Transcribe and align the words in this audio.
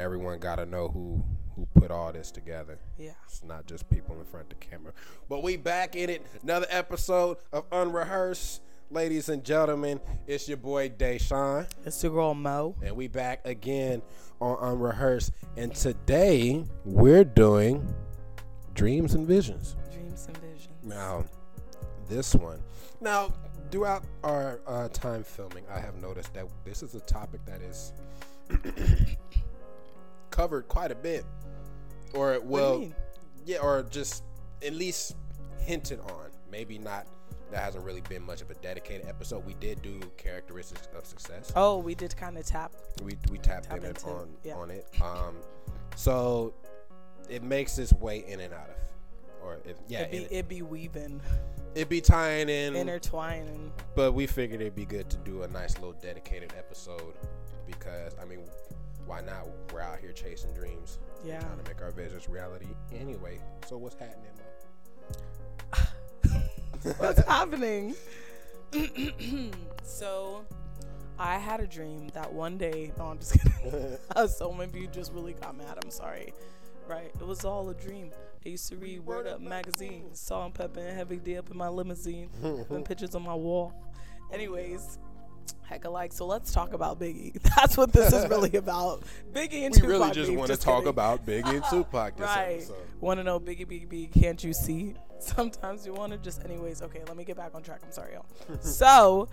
everyone 0.00 0.38
got 0.38 0.56
to 0.56 0.66
know 0.66 0.88
who 0.88 1.22
who 1.54 1.66
put 1.78 1.90
all 1.90 2.12
this 2.12 2.30
together. 2.30 2.78
Yeah. 2.98 3.10
It's 3.26 3.44
not 3.44 3.66
just 3.66 3.88
people 3.90 4.18
in 4.18 4.24
front 4.24 4.52
of 4.52 4.58
the 4.58 4.66
camera. 4.66 4.92
But 5.28 5.42
we 5.42 5.56
back 5.56 5.94
in 5.94 6.08
it. 6.08 6.26
Another 6.42 6.66
episode 6.70 7.36
of 7.52 7.64
Unrehearsed. 7.70 8.62
Ladies 8.92 9.28
and 9.28 9.44
gentlemen, 9.44 10.00
it's 10.26 10.48
your 10.48 10.56
boy 10.56 10.88
DaeShawn. 10.88 11.68
It's 11.84 12.02
your 12.02 12.12
girl 12.12 12.34
Mo. 12.34 12.74
And 12.82 12.96
we 12.96 13.06
back 13.08 13.46
again 13.46 14.02
on 14.40 14.56
Unrehearsed. 14.60 15.32
And 15.56 15.74
today 15.74 16.64
we're 16.84 17.24
doing 17.24 17.94
Dreams 18.74 19.14
and 19.14 19.26
Visions. 19.26 19.76
Dreams 19.92 20.26
and 20.26 20.36
visions. 20.38 20.74
Now, 20.82 21.24
this 22.08 22.34
one. 22.34 22.62
Now, 23.00 23.32
throughout 23.70 24.04
our 24.24 24.60
uh, 24.66 24.88
time 24.88 25.22
filming, 25.22 25.64
I 25.70 25.78
have 25.78 26.00
noticed 26.00 26.34
that 26.34 26.46
this 26.64 26.82
is 26.82 26.94
a 26.94 27.00
topic 27.00 27.44
that 27.44 27.60
is 27.60 27.92
covered 30.30 30.68
quite 30.68 30.90
a 30.90 30.94
bit, 30.94 31.24
or 32.14 32.40
well, 32.40 32.86
yeah, 33.46 33.58
or 33.58 33.82
just 33.90 34.24
at 34.64 34.72
least 34.74 35.16
hinted 35.60 36.00
on. 36.00 36.30
Maybe 36.50 36.78
not. 36.78 37.06
That 37.50 37.64
hasn't 37.64 37.84
really 37.84 38.02
been 38.02 38.22
much 38.22 38.42
of 38.42 38.50
a 38.50 38.54
dedicated 38.54 39.08
episode. 39.08 39.44
We 39.44 39.54
did 39.54 39.82
do 39.82 39.98
characteristics 40.16 40.88
of 40.96 41.04
success. 41.04 41.52
Oh, 41.56 41.78
we 41.78 41.96
did 41.96 42.16
kind 42.16 42.38
of 42.38 42.46
tap. 42.46 42.72
We 43.02 43.16
we 43.30 43.38
tapped 43.38 43.68
Tap 43.70 43.78
in 43.78 43.84
into- 43.86 44.06
on 44.06 44.28
yeah. 44.44 44.54
on 44.54 44.70
it. 44.70 44.86
Um, 45.02 45.36
so 45.96 46.54
it 47.28 47.42
makes 47.42 47.78
its 47.78 47.92
way 47.92 48.24
in 48.26 48.38
and 48.40 48.54
out 48.54 48.68
of, 48.70 49.44
or 49.44 49.54
it, 49.64 49.76
yeah, 49.88 50.02
it'd 50.02 50.10
be, 50.10 50.16
it, 50.18 50.32
it'd 50.32 50.48
be 50.48 50.62
weaving, 50.62 51.20
it'd 51.74 51.88
be 51.88 52.00
tying 52.00 52.48
in. 52.48 52.76
intertwining. 52.76 53.72
But 53.96 54.12
we 54.12 54.26
figured 54.28 54.60
it'd 54.60 54.76
be 54.76 54.86
good 54.86 55.10
to 55.10 55.16
do 55.18 55.42
a 55.42 55.48
nice 55.48 55.74
little 55.74 55.94
dedicated 56.00 56.52
episode 56.56 57.14
because 57.66 58.14
I 58.20 58.24
mean, 58.26 58.40
why 59.10 59.20
not? 59.20 59.48
We're 59.72 59.80
out 59.80 59.98
here 59.98 60.12
chasing 60.12 60.54
dreams, 60.54 61.00
Yeah. 61.24 61.40
trying 61.40 61.58
to 61.58 61.64
make 61.68 61.82
our 61.82 61.90
visions 61.90 62.28
reality 62.28 62.68
anyway. 62.94 63.40
So 63.66 63.76
what's 63.76 63.96
happening, 63.96 64.30
Mo? 65.72 65.80
What's 66.98 67.20
happening? 67.24 67.96
so, 69.82 70.44
I 71.18 71.38
had 71.38 71.58
a 71.58 71.66
dream 71.66 72.08
that 72.14 72.32
one 72.32 72.56
day. 72.56 72.92
No, 72.98 73.06
I'm 73.06 73.18
just 73.18 73.32
kidding. 73.32 73.98
so 74.28 74.52
many 74.52 74.70
of 74.70 74.76
you 74.76 74.86
just 74.86 75.12
really 75.12 75.32
got 75.32 75.56
mad. 75.56 75.76
I'm 75.82 75.90
sorry. 75.90 76.32
Right? 76.86 77.12
It 77.20 77.26
was 77.26 77.44
all 77.44 77.68
a 77.68 77.74
dream. 77.74 78.12
I 78.46 78.48
used 78.48 78.68
to 78.68 78.76
read 78.76 79.00
Word 79.00 79.26
Up 79.26 79.40
magazine, 79.40 80.14
Salt-n-Pepa 80.14 80.76
and 80.76 80.96
Heavy 80.96 81.16
D 81.16 81.36
up 81.36 81.50
in 81.50 81.56
my 81.56 81.68
limousine, 81.68 82.30
and 82.70 82.84
pictures 82.84 83.16
on 83.16 83.22
my 83.24 83.34
wall. 83.34 83.74
Anyways, 84.32 84.98
heck 85.62 85.84
alike. 85.84 86.12
So 86.12 86.26
let's 86.26 86.52
talk 86.52 86.72
about 86.72 86.98
Biggie. 87.00 87.40
That's 87.56 87.76
what 87.76 87.92
this 87.92 88.12
is 88.12 88.28
really 88.28 88.56
about. 88.56 89.02
Biggie 89.32 89.64
and 89.66 89.74
we 89.74 89.80
Tupac. 89.80 89.88
really 89.88 90.10
just 90.12 90.32
want 90.32 90.50
to 90.50 90.56
talk 90.56 90.76
kidding. 90.78 90.88
about 90.88 91.24
Biggie 91.26 91.54
and 91.54 91.64
Tupac 91.70 92.16
this 92.16 92.26
Right. 92.26 92.52
episode. 92.56 92.76
Want 93.00 93.18
to 93.20 93.24
know 93.24 93.38
Biggie, 93.40 93.66
Biggie, 93.66 93.88
Biggie, 93.88 94.12
can't 94.12 94.42
you 94.42 94.52
see? 94.52 94.94
Sometimes 95.18 95.84
you 95.86 95.92
want 95.92 96.12
to 96.12 96.18
just, 96.18 96.44
anyways. 96.44 96.82
Okay, 96.82 97.02
let 97.06 97.16
me 97.16 97.24
get 97.24 97.36
back 97.36 97.54
on 97.54 97.62
track. 97.62 97.80
I'm 97.84 97.92
sorry, 97.92 98.14
y'all. 98.14 98.24
so, 98.60 99.28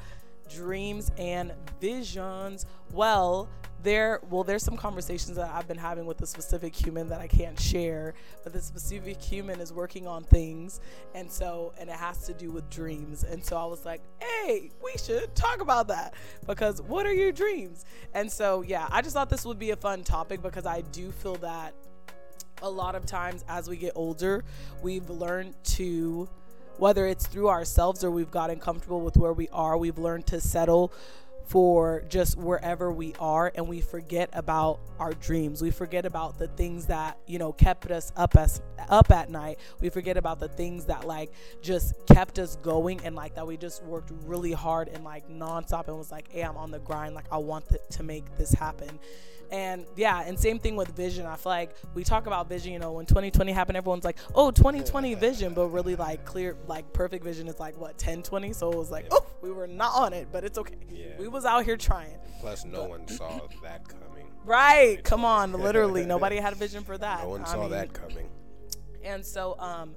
dreams 0.50 1.12
and 1.18 1.54
visions. 1.80 2.66
Well, 2.92 3.50
there, 3.84 4.20
well, 4.30 4.44
there's 4.44 4.64
some 4.64 4.76
conversations 4.76 5.38
that 5.38 5.52
I've 5.54 5.68
been 5.68 5.78
having 5.78 6.06
with 6.06 6.20
a 6.22 6.26
specific 6.26 6.76
human 6.76 7.08
that 7.10 7.22
I 7.22 7.28
can't 7.28 7.60
share, 7.60 8.16
but 8.44 8.52
the 8.52 8.62
specific 8.62 9.22
human 9.22 9.62
is 9.62 9.72
working 9.72 10.08
on 10.08 10.24
things, 10.24 10.80
and 11.14 11.32
so, 11.32 11.74
and 11.80 11.90
it 11.90 11.96
has 11.96 12.26
to 12.26 12.34
do 12.34 12.52
with 12.52 12.70
dreams. 12.70 13.24
And 13.24 13.44
so 13.44 13.56
I 13.56 13.66
was 13.66 13.86
like, 13.86 14.02
hey, 14.20 14.72
we 14.84 14.94
should 14.98 15.36
talk 15.36 15.62
about 15.62 15.88
that 15.90 16.16
because 16.48 16.82
what 16.82 17.06
are 17.06 17.14
your 17.14 17.32
dreams? 17.32 17.86
And 18.14 18.32
so, 18.32 18.62
yeah, 18.64 18.88
I 18.92 19.02
just 19.02 19.14
thought 19.14 19.30
this 19.30 19.46
would 19.46 19.60
be 19.60 19.72
a 19.72 19.76
fun 19.76 20.04
topic 20.04 20.42
because 20.42 20.66
I 20.66 20.82
do 20.82 21.12
feel 21.12 21.36
that 21.36 21.74
a 22.62 22.70
lot 22.70 22.96
of 22.96 23.06
times 23.06 23.46
as 23.48 23.70
we 23.70 23.78
get 23.78 23.94
older, 23.96 24.44
we've 24.82 25.10
learned 25.10 25.56
to, 25.64 26.28
whether 26.78 27.08
it's 27.08 27.28
through 27.28 27.50
ourselves 27.50 28.04
or 28.04 28.12
we've 28.12 28.32
gotten 28.32 28.60
comfortable 28.60 29.02
with 29.02 29.18
where 29.18 29.34
we 29.34 29.50
are, 29.50 29.78
we've 29.78 29.98
learned 29.98 30.28
to 30.28 30.42
settle 30.42 30.94
for 31.48 32.04
just 32.10 32.38
wherever 32.38 32.92
we 32.92 33.14
are 33.20 33.52
and 33.56 33.68
we 33.68 33.80
forget 33.80 34.30
about 34.34 34.80
our 35.00 35.14
dreams. 35.14 35.62
We 35.62 35.72
forget 35.72 36.06
about 36.06 36.38
the 36.38 36.48
things 36.48 36.88
that 36.88 37.18
you 37.26 37.40
know 37.40 37.54
kept 37.54 37.90
us 37.90 38.12
up 38.18 38.36
as 38.36 38.62
up 38.90 39.12
at 39.12 39.30
night. 39.30 39.60
We 39.80 39.90
forget 39.90 40.18
about 40.18 40.40
the 40.40 40.50
things 40.50 40.86
that 40.86 41.06
like 41.08 41.32
just 41.62 41.94
kept 42.06 42.38
us 42.38 42.58
going 42.58 43.00
and 43.06 43.16
like 43.16 43.36
that 43.36 43.48
we 43.48 43.56
just 43.56 43.84
worked 43.84 44.12
really 44.26 44.52
hard 44.52 44.90
and 44.90 45.04
like 45.04 45.30
nonstop 45.30 45.88
and 45.88 45.98
was 45.98 46.12
like 46.12 46.30
hey 46.32 46.42
i'm 46.42 46.58
on 46.58 46.72
the 46.72 46.80
grind. 46.80 47.16
Like 47.16 47.28
i 47.32 47.38
want 47.38 47.68
th- 47.70 47.82
to 47.92 48.04
make 48.04 48.38
this 48.38 48.52
happen 48.52 49.00
and 49.52 49.86
yeah, 49.96 50.24
and 50.26 50.40
same 50.40 50.60
thing 50.60 50.76
with 50.76 50.90
vision. 50.90 51.26
I 51.26 51.36
feel 51.36 51.52
like 51.52 51.76
we 51.94 52.04
talk 52.04 52.28
about 52.28 52.50
vision, 52.50 52.74
you 52.74 52.80
know, 52.80 52.94
when 52.94 53.06
2020 53.06 53.52
happened, 53.52 53.78
everyone's 53.78 54.04
like, 54.04 54.18
oh, 54.36 54.52
2020 54.52 55.16
vision, 55.16 55.54
but 55.54 55.68
really 55.68 55.96
like 55.96 56.26
clear, 56.26 56.58
like 56.68 56.92
perfect 56.94 57.24
vision 57.24 57.48
is 57.48 57.60
like 57.60 57.76
what, 57.76 57.92
1020? 57.92 58.54
So 58.54 58.72
it 58.72 58.78
was 58.78 58.92
like, 58.92 59.08
oh, 59.12 59.26
we 59.42 59.52
were 59.52 59.68
not 59.68 59.94
on 59.94 60.14
it, 60.14 60.28
but 60.32 60.44
it's 60.44 60.58
okay. 60.58 60.76
Yeah. 60.92 61.06
We 61.18 61.28
was 61.28 61.46
out 61.46 61.64
here 61.64 61.78
trying. 61.78 62.18
Plus, 62.42 62.66
no 62.66 62.86
one 62.86 63.08
saw 63.08 63.40
that 63.64 63.88
coming. 63.88 64.28
Right. 64.44 65.04
Come 65.04 65.26
on. 65.26 65.54
Literally, 65.62 66.06
nobody 66.06 66.38
had 66.38 66.54
a 66.54 66.58
vision 66.58 66.84
for 66.84 66.98
that. 66.98 67.24
No 67.24 67.30
one 67.30 67.42
I 67.42 67.46
saw 67.46 67.62
mean, 67.62 67.72
that 67.72 67.94
coming. 67.94 68.30
And 69.04 69.26
so, 69.26 69.58
um, 69.60 69.96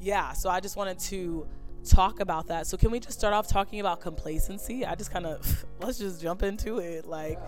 yeah, 0.00 0.32
so 0.32 0.48
I 0.48 0.60
just 0.60 0.76
wanted 0.76 0.98
to 1.00 1.46
talk 1.84 2.20
about 2.20 2.48
that. 2.48 2.66
So 2.66 2.76
can 2.76 2.90
we 2.90 3.00
just 3.00 3.18
start 3.18 3.32
off 3.32 3.48
talking 3.48 3.80
about 3.80 4.00
complacency? 4.00 4.84
I 4.84 4.94
just 4.94 5.10
kind 5.10 5.26
of, 5.26 5.64
let's 5.80 5.98
just 5.98 6.20
jump 6.20 6.42
into 6.42 6.78
it. 6.78 7.06
Like, 7.06 7.38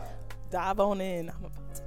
dive 0.51 0.81
on 0.81 1.01
in. 1.01 1.29
I'm 1.31 1.45
about 1.45 1.75
to 1.75 1.83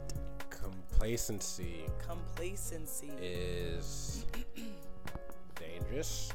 Complacency 0.50 1.86
complacency 2.08 3.12
is 3.22 4.26
dangerous 5.56 6.32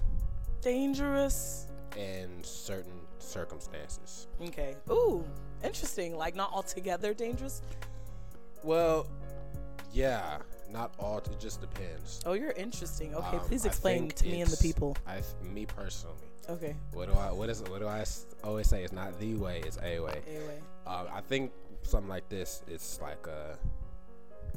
dangerous 0.61 1.67
in 1.97 2.43
certain 2.43 3.01
circumstances. 3.21 4.27
okay 4.43 4.75
ooh 4.91 5.25
interesting 5.63 6.17
like 6.17 6.35
not 6.35 6.51
altogether 6.53 7.15
dangerous 7.15 7.63
Well, 8.65 9.07
yeah, 9.93 10.39
not 10.69 10.93
all. 10.99 11.19
It 11.19 11.39
just 11.39 11.61
depends. 11.61 12.21
oh 12.27 12.33
you're 12.33 12.51
interesting 12.53 13.15
okay 13.15 13.37
Um, 13.37 13.41
please 13.47 13.65
explain 13.65 14.09
to 14.09 14.25
me 14.27 14.41
and 14.41 14.51
the 14.51 14.57
people 14.57 14.97
I, 15.07 15.23
me 15.45 15.65
personally, 15.67 16.27
okay 16.51 16.75
what 16.93 17.07
do 17.09 17.15
I? 17.15 17.31
What 17.31 17.49
is? 17.51 17.63
What 17.63 17.79
do 17.81 17.87
I 17.87 18.05
always 18.43 18.69
say? 18.69 18.83
It's 18.83 18.93
not 18.93 19.19
the 19.21 19.35
way. 19.37 19.63
It's 19.65 19.79
a 19.81 20.01
way. 20.01 20.23
anyway 20.29 20.59
Uh, 20.87 21.05
I 21.13 21.21
think 21.21 21.53
something 21.87 22.09
like 22.09 22.29
this. 22.29 22.63
It's 22.69 23.01
like 23.01 23.27
a 23.27 23.59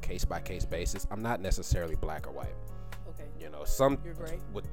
case 0.02 0.26
by 0.26 0.40
case 0.40 0.66
basis. 0.66 1.08
I'm 1.12 1.22
not 1.22 1.42
necessarily 1.42 1.96
black 1.96 2.28
or 2.28 2.32
white. 2.32 2.56
okay 3.10 3.26
You 3.40 3.50
know, 3.50 3.64
some 3.66 3.98
You're 4.04 4.14
great. 4.14 4.40
with 4.54 4.66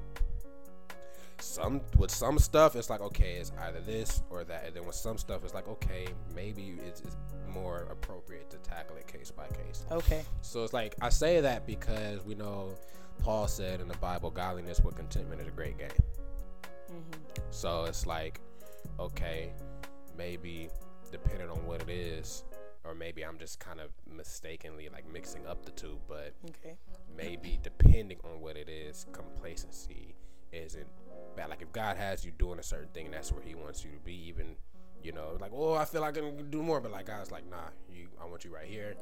some 1.39 1.83
with 1.99 2.11
some 2.11 2.39
stuff 2.39 2.75
it's 2.77 2.89
like 2.89 3.01
okay, 3.01 3.35
it's 3.35 3.53
either 3.61 3.81
this 3.81 4.23
or 4.31 4.43
that, 4.45 4.65
and 4.67 4.75
then 4.75 4.87
with 4.87 4.95
some 4.95 5.19
stuff 5.19 5.45
it's 5.45 5.53
like 5.55 5.69
okay, 5.69 6.07
maybe 6.35 6.79
it's, 6.87 7.01
it's 7.03 7.17
more 7.53 7.87
appropriate 7.91 8.49
to 8.51 8.57
tackle 8.59 8.97
it 8.97 9.07
case 9.07 9.31
by 9.31 9.47
case. 9.49 9.85
okay 9.91 10.25
So 10.41 10.65
it's 10.65 10.73
like 10.73 10.95
I 11.03 11.11
say 11.11 11.41
that 11.41 11.67
because 11.67 12.25
we 12.25 12.35
know 12.35 12.75
Paul 13.23 13.49
said 13.49 13.81
in 13.81 13.89
the 13.89 13.97
Bible, 13.99 14.31
godliness 14.31 14.81
with 14.81 14.97
contentment 14.97 15.41
is 15.41 15.49
a 15.49 15.51
great 15.51 15.79
game. 15.79 15.89
hmm 16.89 17.01
So 17.51 17.85
it's 17.85 18.07
like, 18.07 18.41
okay, 18.99 19.53
maybe 20.17 20.69
depending 21.23 21.51
on 21.51 21.67
what 21.67 21.83
it 21.83 21.91
is, 21.91 22.45
or 22.85 22.95
maybe 22.95 23.25
I'm 23.25 23.39
just 23.39 23.59
kind 23.61 23.81
of 23.81 23.91
mistakenly 24.11 24.89
like 24.93 25.11
mixing 25.11 25.47
up 25.47 25.65
the 25.65 25.73
two, 25.73 25.99
but 26.09 26.33
okay 26.51 26.77
maybe 27.17 27.59
depending 27.63 28.19
on 28.25 28.41
what 28.41 28.57
it 28.57 28.69
is, 28.69 29.07
complacency 29.13 30.15
isn't 30.53 30.87
bad. 31.37 31.51
Like 31.51 31.63
if 31.63 31.73
God 31.73 31.97
has 31.97 32.25
you 32.25 32.33
doing 32.33 32.59
a 32.59 32.63
certain 32.63 32.89
thing, 32.89 33.07
and 33.07 33.15
that's 33.15 33.33
where 33.33 33.43
He 33.43 33.55
wants 33.55 33.85
you 33.85 33.91
to 33.91 33.99
be. 33.99 34.15
Even 34.29 34.57
you 35.03 35.13
know, 35.13 35.37
like 35.41 35.53
oh, 35.55 35.75
I 35.75 35.85
feel 35.85 36.01
like 36.01 36.17
I 36.17 36.21
can 36.21 36.51
do 36.51 36.63
more, 36.63 36.81
but 36.81 36.93
like 36.93 37.07
God's 37.07 37.31
like, 37.31 37.49
nah, 37.49 37.69
you, 37.93 38.09
I 38.21 38.27
want 38.27 38.45
you 38.45 38.55
right 38.55 38.67
here. 38.67 38.95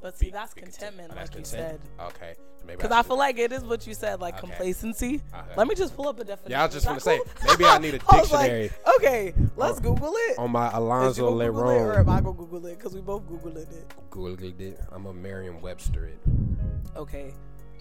But 0.00 0.16
see 0.18 0.26
Be- 0.26 0.32
that's 0.32 0.54
be 0.54 0.60
content. 0.62 0.78
contentment 0.80 1.10
Oh, 1.12 1.16
like 1.16 1.30
that's 1.30 1.52
you 1.52 1.58
content? 1.58 1.80
said 1.98 2.06
Okay, 2.06 2.34
maybe 2.66 2.76
because 2.76 2.92
I 2.92 3.02
feel 3.02 3.18
like 3.18 3.38
it 3.38 3.52
is 3.52 3.64
what 3.64 3.86
you 3.86 3.94
said, 3.94 4.20
like 4.20 4.34
Okay. 4.34 4.46
complacency. 4.46 5.20
Okay. 5.34 5.54
Let 5.56 5.66
me 5.68 5.74
just 5.74 5.94
pull 5.96 6.08
up 6.08 6.18
a 6.20 6.24
definition. 6.24 6.50
Yeah, 6.52 6.62
I 6.62 6.66
was 6.66 6.74
just 6.74 6.86
gonna 6.86 7.00
say 7.00 7.20
maybe 7.46 7.64
I 7.64 7.78
need 7.78 7.94
a 7.94 7.98
was 8.12 8.32
like, 8.32 8.50
dictionary 8.50 8.70
okay, 8.96 9.34
let's 9.56 9.78
on- 9.78 9.82
Google 9.82 10.12
it. 10.14 10.38
on 10.38 10.50
my 10.50 10.70
Alonzo 10.72 11.40
it, 11.40 11.48
or 11.48 11.98
am 11.98 12.08
I 12.08 12.20
gonna 12.20 12.32
Google 12.36 12.66
it? 12.66 12.78
Because 12.78 12.94
we 12.94 13.00
both 13.00 13.22
Googled 13.28 13.56
it. 13.56 13.94
Googled 14.10 14.60
it. 14.60 14.80
I'm 14.92 15.06
a 15.06 15.12
Merriam-Webster 15.12 16.06
it. 16.06 16.18
Okay, 16.96 17.32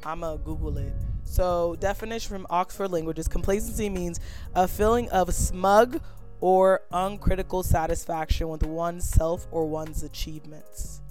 I'm 0.05 0.21
gonna 0.21 0.37
Google 0.37 0.77
it. 0.77 0.93
So, 1.23 1.75
definition 1.79 2.29
from 2.29 2.47
Oxford 2.49 2.89
Languages 2.89 3.27
complacency 3.27 3.89
means 3.89 4.19
a 4.55 4.67
feeling 4.67 5.09
of 5.09 5.33
smug 5.33 5.99
or 6.39 6.81
uncritical 6.91 7.63
satisfaction 7.63 8.47
with 8.47 8.63
oneself 8.63 9.45
or 9.51 9.65
one's 9.65 10.03
achievements. 10.03 11.01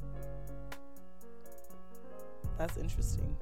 That's 2.58 2.76
interesting. 2.76 3.36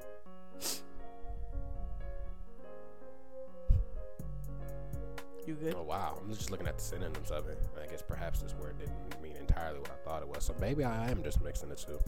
You 5.47 5.53
good? 5.53 5.75
Oh 5.77 5.83
wow, 5.83 6.17
I'm 6.19 6.33
just 6.33 6.49
looking 6.49 6.67
at 6.67 6.77
the 6.77 6.83
synonyms 6.83 7.29
of 7.29 7.47
it. 7.47 7.59
I 7.81 7.85
guess 7.87 8.01
perhaps 8.01 8.41
this 8.41 8.55
word 8.55 8.79
didn't 8.79 9.21
mean 9.21 9.35
entirely 9.35 9.79
what 9.79 9.91
I 9.91 10.03
thought 10.03 10.23
it 10.23 10.27
was. 10.27 10.43
So 10.43 10.55
maybe 10.59 10.83
I 10.83 11.09
am 11.09 11.23
just 11.23 11.41
mixing 11.43 11.69
the 11.69 11.75
two. 11.75 11.99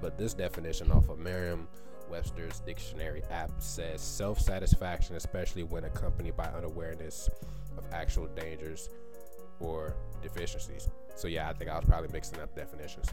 But 0.00 0.16
this 0.16 0.32
definition 0.32 0.92
off 0.92 1.08
of 1.08 1.18
Merriam 1.18 1.66
Webster's 2.08 2.60
dictionary 2.60 3.22
app 3.30 3.50
says 3.58 4.00
self 4.00 4.40
satisfaction, 4.40 5.16
especially 5.16 5.64
when 5.64 5.84
accompanied 5.84 6.36
by 6.36 6.44
unawareness 6.44 7.28
of 7.76 7.84
actual 7.92 8.26
dangers 8.28 8.90
or 9.58 9.96
deficiencies. 10.22 10.88
So 11.16 11.26
yeah, 11.26 11.48
I 11.48 11.52
think 11.52 11.70
I 11.70 11.76
was 11.76 11.84
probably 11.86 12.10
mixing 12.12 12.40
up 12.40 12.54
definitions. 12.54 13.12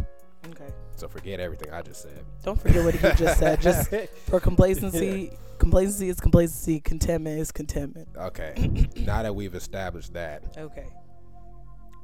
Okay. 0.49 0.67
So 0.95 1.07
forget 1.07 1.39
everything 1.39 1.71
I 1.71 1.81
just 1.81 2.01
said. 2.01 2.25
Don't 2.43 2.59
forget 2.59 2.83
what 2.83 2.95
he 2.95 2.99
just 3.15 3.39
said. 3.39 3.61
Just 3.67 3.91
for 4.27 4.39
complacency, 4.39 5.31
complacency 5.59 6.09
is 6.09 6.19
complacency. 6.19 6.79
Contentment 6.79 7.39
is 7.39 7.51
contentment. 7.51 8.07
Okay. 8.17 8.87
now 8.97 9.21
that 9.23 9.35
we've 9.35 9.53
established 9.55 10.13
that, 10.13 10.57
Okay. 10.57 10.87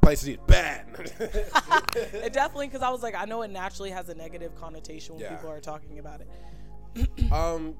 places 0.01 0.29
is 0.29 0.37
bad. 0.47 0.85
It 2.13 2.33
definitely 2.33 2.67
because 2.67 2.83
I 2.83 2.89
was 2.89 3.01
like, 3.01 3.15
I 3.15 3.25
know 3.25 3.41
it 3.41 3.49
naturally 3.49 3.89
has 3.89 4.09
a 4.09 4.13
negative 4.15 4.55
connotation 4.55 5.15
when 5.15 5.23
Yeah. 5.23 5.35
people 5.35 5.49
are 5.49 5.59
talking 5.59 5.97
about 5.99 6.21
it. 6.21 7.31
um, 7.31 7.75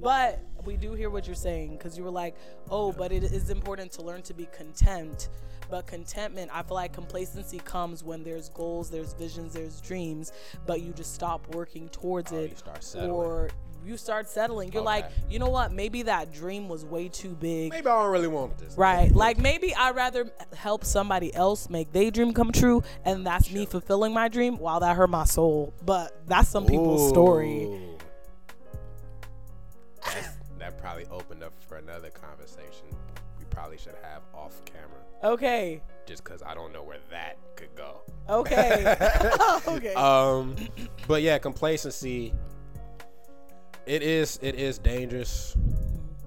But 0.00 0.40
we 0.64 0.76
do 0.76 0.94
hear 0.94 1.10
what 1.10 1.26
you're 1.26 1.34
saying 1.34 1.76
because 1.76 1.98
you 1.98 2.04
were 2.04 2.10
like, 2.10 2.34
oh, 2.70 2.92
but 2.92 3.12
it 3.12 3.24
is 3.24 3.50
important 3.50 3.92
to 3.92 4.02
learn 4.02 4.22
to 4.22 4.34
be 4.34 4.46
content. 4.46 5.28
But 5.70 5.86
contentment, 5.86 6.50
I 6.52 6.62
feel 6.62 6.76
like 6.76 6.92
complacency 6.92 7.58
comes 7.58 8.02
when 8.02 8.22
there's 8.24 8.48
goals, 8.48 8.90
there's 8.90 9.12
visions, 9.12 9.52
there's 9.52 9.80
dreams, 9.80 10.32
but 10.66 10.80
you 10.80 10.92
just 10.92 11.14
stop 11.14 11.46
working 11.54 11.88
towards 11.90 12.32
Oh, 12.32 12.36
it. 12.36 12.50
you 12.50 12.56
start 12.56 12.82
settling. 12.82 13.10
or 13.10 13.50
you 13.84 13.96
start 13.96 14.28
settling. 14.28 14.72
You're 14.72 14.82
like, 14.82 15.06
you 15.30 15.38
know 15.38 15.48
what? 15.50 15.72
Maybe 15.72 16.02
that 16.02 16.32
dream 16.32 16.68
was 16.68 16.84
way 16.84 17.08
too 17.08 17.34
big. 17.34 17.70
maybe 17.70 17.86
I 17.86 18.02
don't 18.02 18.10
really 18.10 18.28
want 18.28 18.58
this. 18.58 18.76
Right. 18.76 19.10
Like 19.14 19.38
maybe 19.38 19.74
I'd 19.74 19.94
rather 19.94 20.30
help 20.56 20.84
somebody 20.84 21.34
else 21.34 21.68
make 21.70 21.92
their 21.92 22.10
dream 22.10 22.32
come 22.34 22.50
true 22.52 22.82
and 23.04 23.26
that's 23.26 23.50
me 23.50 23.66
fulfilling 23.66 24.12
my 24.14 24.28
dream. 24.28 24.58
Wow, 24.58 24.78
that 24.80 24.96
hurt 24.96 25.10
my 25.10 25.24
soul. 25.24 25.72
But 25.84 26.16
that's 26.26 26.48
some 26.48 26.66
people's 26.66 27.08
story. 27.08 27.68
That's, 30.04 30.28
that 30.58 30.78
probably 30.78 31.06
opened 31.10 31.42
up 31.42 31.52
for 31.68 31.76
another 31.76 32.10
conversation. 32.10 32.88
Probably 33.58 33.76
should 33.76 33.96
have 34.02 34.22
off 34.32 34.64
camera, 34.64 35.00
Okay. 35.24 35.82
just 36.06 36.22
because 36.22 36.44
I 36.44 36.54
don't 36.54 36.72
know 36.72 36.84
where 36.84 37.00
that 37.10 37.38
could 37.56 37.74
go. 37.74 38.02
Okay. 38.28 38.94
okay. 39.66 39.94
Um, 39.94 40.54
but 41.08 41.22
yeah, 41.22 41.38
complacency. 41.38 42.32
It 43.84 44.02
is 44.02 44.38
it 44.42 44.54
is 44.54 44.78
dangerous, 44.78 45.56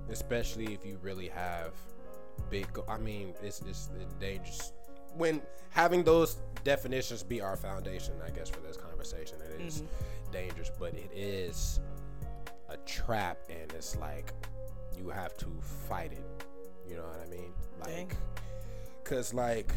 especially 0.09 0.73
if 0.73 0.85
you 0.85 0.97
really 1.01 1.29
have 1.29 1.71
big. 2.49 2.73
Go- 2.73 2.83
I 2.89 2.97
mean, 2.97 3.33
it's, 3.41 3.61
it's 3.61 3.87
it's 4.01 4.13
dangerous 4.15 4.73
when 5.15 5.41
having 5.69 6.03
those 6.03 6.35
definitions 6.65 7.23
be 7.23 7.39
our 7.39 7.55
foundation. 7.55 8.15
I 8.27 8.31
guess 8.31 8.49
for 8.49 8.59
this 8.59 8.75
conversation, 8.75 9.37
it 9.41 9.61
is 9.65 9.83
dangerous, 10.33 10.69
but 10.77 10.93
it 10.95 11.09
is 11.15 11.79
a 12.67 12.75
trap, 12.85 13.37
and 13.49 13.71
it's 13.71 13.95
like 13.95 14.33
you 14.97 15.09
have 15.09 15.37
to 15.37 15.47
fight 15.87 16.11
it. 16.11 16.25
You 16.91 16.97
know 16.97 17.03
what 17.03 17.21
I 17.25 17.29
mean? 17.29 17.53
Dang. 17.85 18.07
Like, 18.09 18.17
cause 19.05 19.33
like 19.33 19.73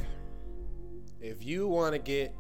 if 1.20 1.44
you 1.44 1.69
want 1.69 1.93
to 1.93 2.00
get 2.00 2.34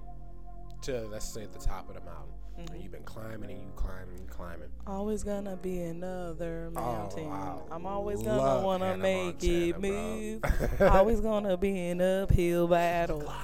to 0.82 1.06
let's 1.12 1.32
say 1.32 1.46
the 1.46 1.60
top 1.60 1.88
of 1.88 1.94
the 1.94 2.00
mountain 2.00 2.34
and 2.58 2.68
mm-hmm. 2.68 2.82
you've 2.82 2.90
been 2.90 3.04
climbing 3.04 3.50
and 3.50 3.60
you 3.60 3.72
climbing 3.76 4.18
and 4.18 4.28
climbing 4.28 4.68
always 4.84 5.22
gonna 5.22 5.56
be 5.56 5.80
another 5.80 6.72
oh, 6.74 6.80
mountain. 6.80 7.28
wow. 7.28 7.62
I'm 7.70 7.86
always 7.86 8.20
gonna 8.20 8.64
wanna 8.64 8.86
Hannah 8.86 9.02
make 9.02 9.44
it 9.44 9.80
move. 9.80 10.42
always 10.80 11.20
gonna 11.20 11.56
be 11.56 11.90
an 11.90 12.00
uphill 12.00 12.66
battle. 12.66 13.32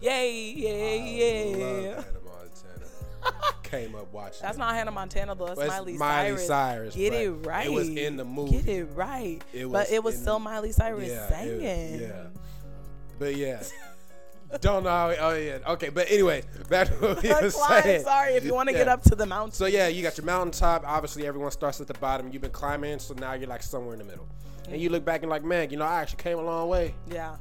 Yay, 0.00 0.52
yay, 0.52 1.84
yeah. 1.84 2.02
Love 3.24 3.34
Hannah 3.34 3.40
Montana. 3.42 3.62
Came 3.62 3.94
up 3.94 4.12
watching. 4.12 4.38
That's 4.42 4.56
it. 4.56 4.60
not 4.60 4.74
Hannah 4.74 4.90
Montana 4.90 5.34
though. 5.34 5.46
That's 5.46 5.58
Well, 5.58 5.68
Miley, 5.68 5.92
Miley 5.96 6.28
Cyrus. 6.36 6.46
Cyrus, 6.46 6.94
Get 6.94 7.12
it 7.14 7.30
right. 7.30 7.66
it 7.66 7.72
was 7.72 7.88
in 7.88 8.16
the 8.16 8.24
movie. 8.24 8.58
Get 8.62 8.68
it 8.68 8.84
right. 8.94 9.40
It 9.52 9.66
but 9.70 9.90
it 9.90 10.02
was 10.02 10.16
still 10.16 10.34
the- 10.38 10.44
Miley 10.44 10.72
Cyrus 10.72 11.08
Yeah, 11.08 11.26
it- 11.40 11.60
singing. 11.60 12.00
yeah. 12.08 12.22
But 13.18 13.36
yeah. 13.36 13.62
Don't 14.60 14.84
know. 14.84 14.90
How, 14.90 15.14
oh 15.18 15.34
yeah. 15.34 15.58
Okay. 15.66 15.88
But 15.88 16.10
anyway, 16.10 16.42
back 16.68 16.86
to 16.88 16.92
what 16.94 17.22
we 17.22 17.28
were 17.28 17.50
saying. 17.50 18.04
sorry, 18.04 18.34
if 18.34 18.44
you 18.44 18.54
want 18.54 18.68
to 18.68 18.72
get 18.74 18.86
up 18.86 19.02
to 19.04 19.16
the 19.16 19.26
mountain. 19.26 19.52
So 19.52 19.66
yeah, 19.66 19.88
you 19.88 20.02
got 20.02 20.16
your 20.16 20.26
mountaintop. 20.26 20.84
Obviously, 20.86 21.26
everyone 21.26 21.50
starts 21.50 21.80
at 21.80 21.88
the 21.88 21.94
bottom. 21.94 22.30
You've 22.32 22.42
been 22.42 22.52
climbing, 22.52 23.00
so 23.00 23.14
now 23.14 23.32
you're 23.32 23.48
like 23.48 23.62
somewhere 23.64 23.94
in 23.94 23.98
the 23.98 24.04
middle. 24.04 24.28
And 24.70 24.80
you 24.80 24.90
look 24.90 25.04
back 25.04 25.22
and 25.22 25.30
like, 25.30 25.42
man, 25.44 25.70
you 25.70 25.76
know, 25.76 25.84
I 25.84 26.00
actually 26.00 26.22
came 26.22 26.38
a 26.38 26.42
long 26.42 26.68
way. 26.68 26.94
yeah. 27.10 27.36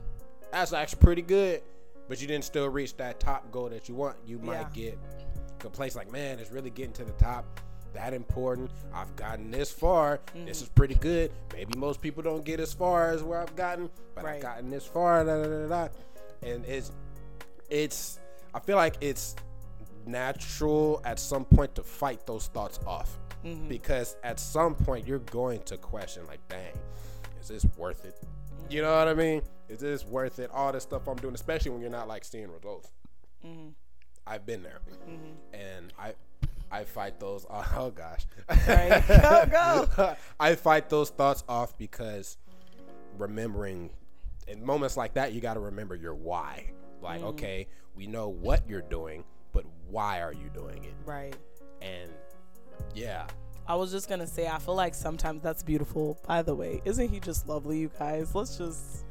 That's 0.51 0.73
actually 0.73 0.99
pretty 1.01 1.21
good. 1.23 1.61
But 2.09 2.19
you 2.21 2.27
didn't 2.27 2.45
still 2.45 2.67
reach 2.67 2.97
that 2.97 3.19
top 3.19 3.51
goal 3.51 3.69
that 3.69 3.87
you 3.89 3.95
want. 3.95 4.17
You 4.25 4.37
might 4.39 4.67
Yeah. 4.75 4.91
get 4.91 4.99
complacent, 5.63 6.05
like, 6.05 6.11
man, 6.13 6.37
it's 6.39 6.51
really 6.51 6.69
getting 6.69 6.93
to 6.93 7.03
the 7.03 7.11
top. 7.13 7.45
That 7.93 8.13
important. 8.13 8.71
I've 8.93 9.15
gotten 9.15 9.49
this 9.51 9.71
far. 9.71 10.19
This 10.33 10.35
Mm-hmm. 10.35 10.47
is 10.49 10.69
pretty 10.69 10.95
good. 10.95 11.31
Maybe 11.53 11.77
most 11.77 12.01
people 12.01 12.21
don't 12.23 12.43
get 12.43 12.59
as 12.59 12.73
far 12.73 13.11
as 13.11 13.21
where 13.23 13.39
I've 13.39 13.55
gotten, 13.55 13.89
but 14.15 14.23
Right. 14.23 14.35
I've 14.35 14.41
gotten 14.41 14.69
this 14.69 14.85
far. 14.85 15.23
Da, 15.23 15.37
da, 15.41 15.47
da, 15.47 15.67
da, 15.67 15.67
da. 15.67 15.87
And 16.47 16.65
it's, 16.65 16.91
it's. 17.69 18.19
I 18.53 18.59
feel 18.59 18.75
like 18.77 18.95
it's 19.01 19.35
natural 20.05 21.01
at 21.05 21.19
some 21.19 21.45
point 21.45 21.75
to 21.75 21.83
fight 21.83 22.25
those 22.25 22.47
thoughts 22.47 22.79
off, 22.85 23.17
Mm-hmm. 23.45 23.67
because 23.67 24.15
at 24.23 24.39
some 24.39 24.73
point 24.73 25.05
you're 25.07 25.19
going 25.19 25.61
to 25.63 25.77
question, 25.77 26.25
like, 26.27 26.39
dang, 26.47 26.73
is 27.41 27.47
this 27.49 27.65
worth 27.77 28.05
it? 28.05 28.15
You 28.69 28.81
know 28.81 28.95
what 28.97 29.07
I 29.09 29.13
mean? 29.13 29.41
Is 29.69 29.79
this 29.79 30.05
worth 30.05 30.39
it? 30.39 30.49
All 30.53 30.71
this 30.71 30.83
stuff 30.83 31.07
I'm 31.07 31.17
doing, 31.17 31.35
especially 31.35 31.71
when 31.71 31.81
you're 31.81 31.89
not 31.89 32.07
like 32.07 32.23
seeing 32.25 32.49
results. 32.51 32.89
Mm-hmm. 33.45 33.69
I've 34.25 34.45
been 34.45 34.63
there, 34.63 34.79
and 35.53 35.91
I 35.99 36.13
I 36.71 36.83
fight 36.85 37.19
those. 37.19 37.45
Oh, 37.75 37.91
gosh, 37.91 38.25
Right. 38.67 39.03
Go, 39.51 39.87
go. 39.95 40.15
I 40.39 40.55
fight 40.55 40.89
those 40.89 41.09
thoughts 41.09 41.43
off 41.47 41.77
because 41.77 42.37
remembering 43.17 43.89
in 44.47 44.65
moments 44.65 44.97
like 44.97 45.13
that, 45.13 45.33
you 45.33 45.41
got 45.41 45.53
to 45.55 45.59
remember 45.59 45.95
your 45.95 46.15
why. 46.15 46.65
Like, 47.01 47.21
Mm. 47.21 47.25
okay, 47.25 47.67
we 47.95 48.07
know 48.07 48.29
what 48.29 48.67
you're 48.67 48.81
doing, 48.81 49.23
but 49.51 49.65
why 49.89 50.21
are 50.21 50.33
you 50.33 50.49
doing 50.53 50.83
it? 50.83 50.93
Right. 51.05 51.35
And 51.81 52.09
yeah, 52.95 53.27
I 53.67 53.75
was 53.75 53.91
just 53.91 54.09
gonna 54.09 54.27
say, 54.27 54.47
I 54.47 54.57
feel 54.59 54.75
like 54.75 54.95
sometimes 54.95 55.41
that's 55.43 55.63
beautiful. 55.63 56.17
By 56.27 56.41
the 56.41 56.55
way, 56.55 56.81
isn't 56.85 57.09
he 57.09 57.19
just 57.19 57.47
lovely, 57.47 57.79
you 57.79 57.91
guys? 57.99 58.33
Let's 58.33 58.57
just. 58.57 59.05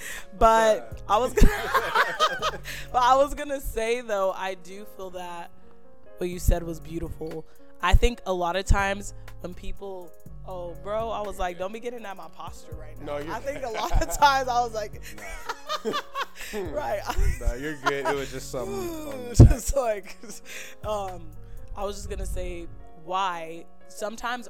But 0.38 1.02
I 1.08 1.18
was 1.18 1.32
gonna, 1.32 1.52
but 2.92 3.02
I 3.02 3.16
was 3.16 3.34
gonna 3.34 3.60
say 3.60 4.00
though, 4.00 4.32
I 4.32 4.54
do 4.54 4.86
feel 4.96 5.10
that 5.10 5.50
what 6.18 6.30
you 6.30 6.38
said 6.38 6.62
was 6.62 6.78
beautiful. 6.80 7.44
I 7.82 7.94
think 7.94 8.20
a 8.26 8.32
lot 8.32 8.56
of 8.56 8.64
times 8.64 9.14
when 9.40 9.54
people, 9.54 10.12
oh, 10.46 10.76
bro, 10.82 11.10
I 11.10 11.22
was 11.22 11.38
like, 11.38 11.58
don't 11.58 11.72
be 11.72 11.80
getting 11.80 12.04
at 12.04 12.16
my 12.16 12.28
posture 12.28 12.74
right 12.74 12.98
now. 13.00 13.18
No, 13.18 13.18
you're 13.18 13.34
I 13.34 13.38
think 13.40 13.64
a 13.64 13.70
lot 13.70 13.92
of 13.92 14.16
times 14.16 14.48
I 14.48 14.60
was 14.60 14.74
like, 14.74 15.00
right. 16.72 17.00
no, 17.40 17.54
you're 17.54 17.76
good. 17.84 18.06
It 18.06 18.14
was 18.14 18.30
just 18.30 18.50
something. 18.50 19.34
just 19.34 19.76
like 19.76 20.16
um 20.84 21.28
i 21.76 21.84
was 21.84 21.96
just 21.96 22.10
gonna 22.10 22.26
say 22.26 22.66
why 23.04 23.64
sometimes 23.88 24.48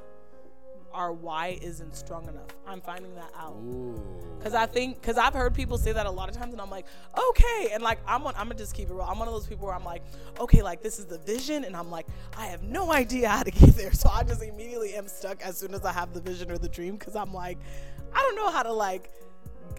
our 0.93 1.11
why 1.11 1.57
isn't 1.61 1.95
strong 1.95 2.27
enough 2.27 2.47
i'm 2.67 2.81
finding 2.81 3.13
that 3.15 3.31
out 3.37 3.55
because 4.37 4.53
i 4.53 4.65
think 4.65 4.99
because 4.99 5.17
i've 5.17 5.33
heard 5.33 5.53
people 5.53 5.77
say 5.77 5.91
that 5.91 6.05
a 6.05 6.11
lot 6.11 6.29
of 6.29 6.35
times 6.35 6.53
and 6.53 6.61
i'm 6.61 6.69
like 6.69 6.85
okay 7.17 7.69
and 7.73 7.83
like 7.83 7.99
i'm 8.07 8.25
on, 8.25 8.33
i'm 8.35 8.47
gonna 8.47 8.55
just 8.55 8.73
keep 8.73 8.89
it 8.89 8.93
real 8.93 9.03
i'm 9.03 9.19
one 9.19 9.27
of 9.27 9.33
those 9.33 9.47
people 9.47 9.65
where 9.65 9.75
i'm 9.75 9.85
like 9.85 10.03
okay 10.39 10.61
like 10.61 10.81
this 10.81 10.99
is 10.99 11.05
the 11.05 11.17
vision 11.19 11.63
and 11.63 11.75
i'm 11.75 11.89
like 11.91 12.07
i 12.37 12.45
have 12.45 12.63
no 12.63 12.91
idea 12.91 13.29
how 13.29 13.43
to 13.43 13.51
get 13.51 13.75
there 13.75 13.91
so 13.93 14.09
i 14.09 14.23
just 14.23 14.43
immediately 14.43 14.93
am 14.95 15.07
stuck 15.07 15.41
as 15.41 15.57
soon 15.57 15.73
as 15.73 15.85
i 15.85 15.91
have 15.91 16.13
the 16.13 16.21
vision 16.21 16.51
or 16.51 16.57
the 16.57 16.69
dream 16.69 16.95
because 16.95 17.15
i'm 17.15 17.33
like 17.33 17.57
i 18.13 18.19
don't 18.19 18.35
know 18.35 18.51
how 18.51 18.63
to 18.63 18.73
like 18.73 19.09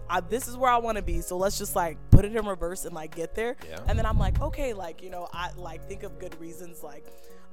I, 0.09 0.19
this 0.19 0.47
is 0.49 0.57
where 0.57 0.69
I 0.69 0.77
want 0.77 0.97
to 0.97 1.01
be. 1.01 1.21
So 1.21 1.37
let's 1.37 1.57
just 1.57 1.75
like 1.75 1.97
put 2.11 2.25
it 2.25 2.35
in 2.35 2.45
reverse 2.45 2.83
and 2.83 2.93
like 2.93 3.15
get 3.15 3.33
there. 3.33 3.55
Yeah. 3.67 3.79
And 3.87 3.97
then 3.97 4.05
I'm 4.05 4.19
like, 4.19 4.41
okay, 4.41 4.73
like, 4.73 5.01
you 5.01 5.09
know, 5.09 5.29
I 5.31 5.51
like 5.55 5.87
think 5.87 6.03
of 6.03 6.19
good 6.19 6.39
reasons. 6.39 6.83
Like, 6.83 7.05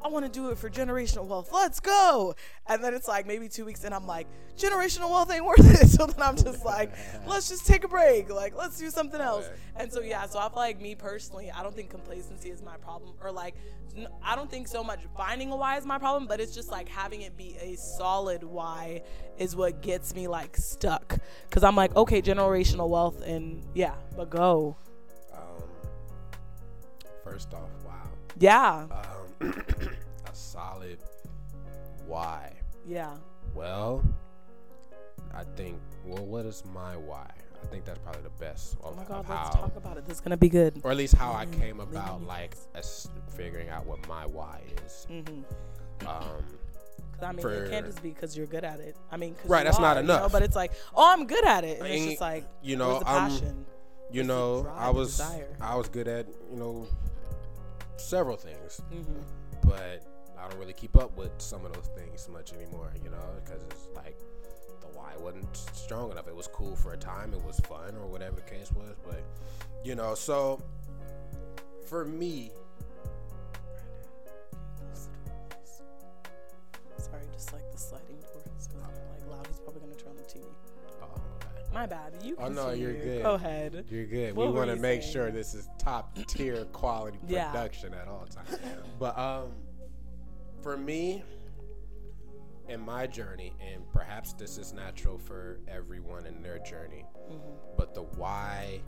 I 0.04 0.08
want 0.08 0.24
to 0.24 0.30
do 0.30 0.50
it 0.50 0.58
for 0.58 0.70
generational 0.70 1.26
wealth. 1.26 1.50
Let's 1.52 1.80
go. 1.80 2.34
And 2.66 2.82
then 2.82 2.94
it's 2.94 3.08
like 3.08 3.26
maybe 3.26 3.48
two 3.48 3.64
weeks 3.64 3.84
and 3.84 3.94
I'm 3.94 4.06
like, 4.06 4.26
generational 4.56 5.10
wealth 5.10 5.30
ain't 5.32 5.44
worth 5.44 5.58
it. 5.60 5.88
So 5.98 6.06
then 6.06 6.22
I'm 6.22 6.36
just 6.36 6.64
like, 6.64 6.92
let's 7.26 7.48
just 7.48 7.66
take 7.66 7.82
a 7.82 7.88
break. 7.88 8.30
Like, 8.30 8.56
let's 8.56 8.78
do 8.78 8.88
something 8.90 9.20
else. 9.20 9.48
And 9.74 9.92
so, 9.92 10.00
yeah, 10.00 10.26
so 10.26 10.38
I 10.38 10.48
feel 10.48 10.56
like 10.56 10.80
me 10.80 10.94
personally, 10.94 11.50
I 11.50 11.62
don't 11.62 11.74
think 11.74 11.90
complacency 11.90 12.50
is 12.50 12.62
my 12.62 12.76
problem 12.76 13.14
or 13.20 13.32
like, 13.32 13.56
I 14.22 14.36
don't 14.36 14.48
think 14.48 14.68
so 14.68 14.84
much 14.84 15.00
finding 15.16 15.50
a 15.50 15.56
why 15.56 15.76
is 15.76 15.84
my 15.84 15.98
problem, 15.98 16.28
but 16.28 16.40
it's 16.40 16.54
just 16.54 16.70
like 16.70 16.88
having 16.88 17.22
it 17.22 17.36
be 17.36 17.56
a 17.60 17.74
solid 17.76 18.44
why 18.44 19.02
is 19.38 19.56
what 19.56 19.82
gets 19.82 20.14
me 20.14 20.28
like 20.28 20.56
stuck. 20.56 21.18
Cause 21.50 21.64
I'm 21.64 21.74
like, 21.74 21.96
okay, 21.96 22.22
generational 22.22 22.88
wealth 22.88 23.20
and 23.22 23.64
yeah, 23.74 23.94
but 24.16 24.30
go. 24.30 24.76
Um, 25.32 25.40
first 27.24 27.52
off, 27.54 27.70
wow. 27.84 28.08
Yeah. 28.38 28.86
Um, 28.90 29.17
a 29.40 30.32
solid 30.32 30.98
why. 32.06 32.52
Yeah. 32.86 33.14
Well, 33.54 34.02
I 35.34 35.44
think. 35.56 35.78
Well, 36.04 36.24
what 36.24 36.46
is 36.46 36.62
my 36.72 36.96
why? 36.96 37.30
I 37.62 37.66
think 37.66 37.84
that's 37.84 37.98
probably 37.98 38.22
the 38.22 38.30
best 38.30 38.74
of, 38.84 38.92
Oh 38.92 38.96
my 38.96 39.04
god, 39.04 39.24
how, 39.24 39.42
let's 39.44 39.56
talk 39.56 39.76
about 39.76 39.96
it. 39.96 40.06
This 40.06 40.16
is 40.18 40.20
gonna 40.20 40.36
be 40.36 40.48
good. 40.48 40.80
or 40.84 40.90
at 40.92 40.96
least 40.96 41.16
how 41.16 41.32
I 41.32 41.44
Mm, 41.46 41.60
came 41.60 41.80
about 41.80 42.22
like 42.22 42.54
as 42.74 43.08
figuring 43.36 43.68
out 43.68 43.84
what 43.84 44.06
my 44.08 44.24
why 44.26 44.60
is. 44.86 45.06
Mm-hmm. 45.10 46.06
Um, 46.06 46.44
I 47.20 47.32
mean, 47.32 47.40
For- 47.40 47.50
it 47.64 47.70
can't 47.70 47.84
just 47.84 48.00
be 48.00 48.10
because 48.10 48.36
you're 48.36 48.46
good 48.46 48.62
at 48.62 48.78
it. 48.78 48.96
I 49.10 49.16
mean, 49.16 49.34
Right, 49.44 49.64
that's 49.64 49.80
not 49.80 49.96
are, 49.96 50.00
you 50.02 50.06
know, 50.06 50.16
enough. 50.18 50.32
but 50.32 50.42
it's 50.42 50.54
like, 50.54 50.70
oh, 50.94 51.12
I'm 51.12 51.26
good 51.26 51.44
at 51.44 51.64
it, 51.64 51.80
and 51.80 51.88
it's 51.88 52.04
just 52.06 52.20
like, 52.20 52.44
you 52.62 52.76
know, 52.76 53.02
I'm, 53.04 53.28
passion? 53.30 53.66
you 54.12 54.20
Where's 54.20 54.28
know, 54.28 54.72
I 54.76 54.90
was, 54.90 55.08
desire? 55.16 55.48
I 55.60 55.74
was 55.74 55.88
good 55.88 56.06
at, 56.06 56.26
you 56.52 56.56
know, 56.56 56.86
several 58.00 58.36
things, 58.36 58.80
Mm-hmm. 58.92 59.20
but 59.68 60.02
I 60.38 60.48
don't 60.48 60.58
really 60.58 60.72
keep 60.72 60.96
up 60.96 61.16
with 61.16 61.32
some 61.38 61.64
of 61.64 61.72
those 61.72 61.88
things 61.96 62.28
much 62.28 62.52
anymore. 62.52 62.92
You 63.02 63.10
know, 63.10 63.18
because 63.44 63.62
it's 63.64 63.88
like 63.94 64.16
the 64.80 64.86
why 64.88 65.12
wasn't 65.18 65.56
strong 65.72 66.10
enough. 66.12 66.28
It 66.28 66.36
was 66.36 66.46
cool 66.48 66.76
for 66.76 66.92
a 66.92 66.96
time, 66.96 67.32
it 67.34 67.42
was 67.44 67.58
fun, 67.60 67.96
or 67.96 68.06
whatever 68.06 68.36
the 68.36 68.42
case 68.42 68.70
was, 68.72 68.96
but 69.04 69.22
you 69.84 69.94
know, 69.94 70.14
so 70.14 70.60
for 71.86 72.04
me, 72.04 72.52
Sorry, 76.98 77.22
just 77.32 77.52
like 77.52 77.70
the 77.72 77.78
sliding 77.78 78.18
My 81.78 81.86
bad. 81.86 82.12
You. 82.24 82.34
Oh, 82.40 82.48
no, 82.48 82.70
you're 82.70 82.92
good. 82.92 83.22
Go 83.22 83.34
ahead. 83.34 83.84
You're 83.88 84.06
good. 84.06 84.34
What 84.34 84.48
we 84.48 84.52
want 84.54 84.68
to 84.70 84.74
make 84.76 85.00
saying? 85.00 85.12
sure 85.12 85.30
this 85.30 85.54
is 85.54 85.68
top 85.78 86.12
tier 86.28 86.64
quality 86.72 87.18
Yeah. 87.28 87.52
production 87.52 87.94
at 87.94 88.08
all 88.08 88.26
times. 88.26 88.58
But 88.98 89.16
um, 89.16 89.52
for 90.60 90.76
me, 90.76 91.22
in 92.68 92.80
my 92.80 93.06
journey, 93.06 93.52
and 93.64 93.88
perhaps 93.92 94.32
this 94.32 94.58
is 94.58 94.72
natural 94.72 95.18
for 95.18 95.60
everyone 95.68 96.26
in 96.26 96.42
their 96.42 96.58
journey, 96.58 97.04
Mm-hmm. 97.30 97.76
but 97.76 97.94
the 97.94 98.02
why 98.02 98.80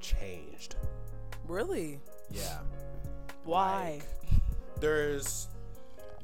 changed. 0.00 0.74
Really? 1.46 2.00
Yeah. 2.32 2.58
Why? 3.44 4.00
There's 4.80 5.46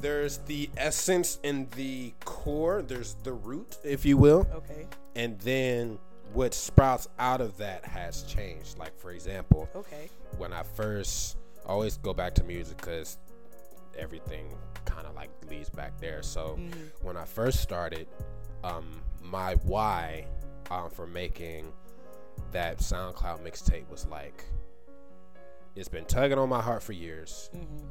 there's 0.00 0.38
the 0.38 0.70
essence 0.76 1.38
and 1.44 1.70
the 1.72 2.12
core. 2.24 2.82
There's 2.82 3.14
the 3.24 3.32
root, 3.32 3.76
if 3.84 4.04
you 4.04 4.16
will. 4.16 4.46
okay. 4.54 4.86
and 5.16 5.38
then 5.40 5.98
what 6.32 6.54
sprouts 6.54 7.08
out 7.18 7.40
of 7.40 7.56
that 7.56 7.84
has 7.84 8.22
changed. 8.24 8.78
Like 8.78 8.96
for 8.98 9.10
example, 9.10 9.68
Okay. 9.74 10.08
when 10.36 10.52
I 10.52 10.62
first 10.62 11.36
I 11.66 11.70
always 11.70 11.96
go 11.98 12.14
back 12.14 12.34
to 12.36 12.44
music 12.44 12.76
because 12.76 13.18
everything 13.98 14.46
kind 14.84 15.06
of 15.06 15.14
like 15.16 15.30
leads 15.50 15.70
back 15.70 15.98
there. 16.00 16.22
So 16.22 16.56
Mhm. 16.58 16.90
when 17.02 17.16
I 17.16 17.24
first 17.24 17.60
started, 17.60 18.06
um, 18.62 19.02
my 19.22 19.54
why 19.64 20.26
um, 20.70 20.90
for 20.90 21.06
making 21.06 21.72
that 22.52 22.78
SoundCloud 22.78 23.40
mixtape 23.42 23.88
was 23.90 24.06
like 24.06 24.44
it's 25.74 25.88
been 25.88 26.04
tugging 26.04 26.38
on 26.38 26.48
my 26.48 26.60
heart 26.62 26.82
for 26.82 26.92
years. 26.92 27.50
Mhm. 27.54 27.86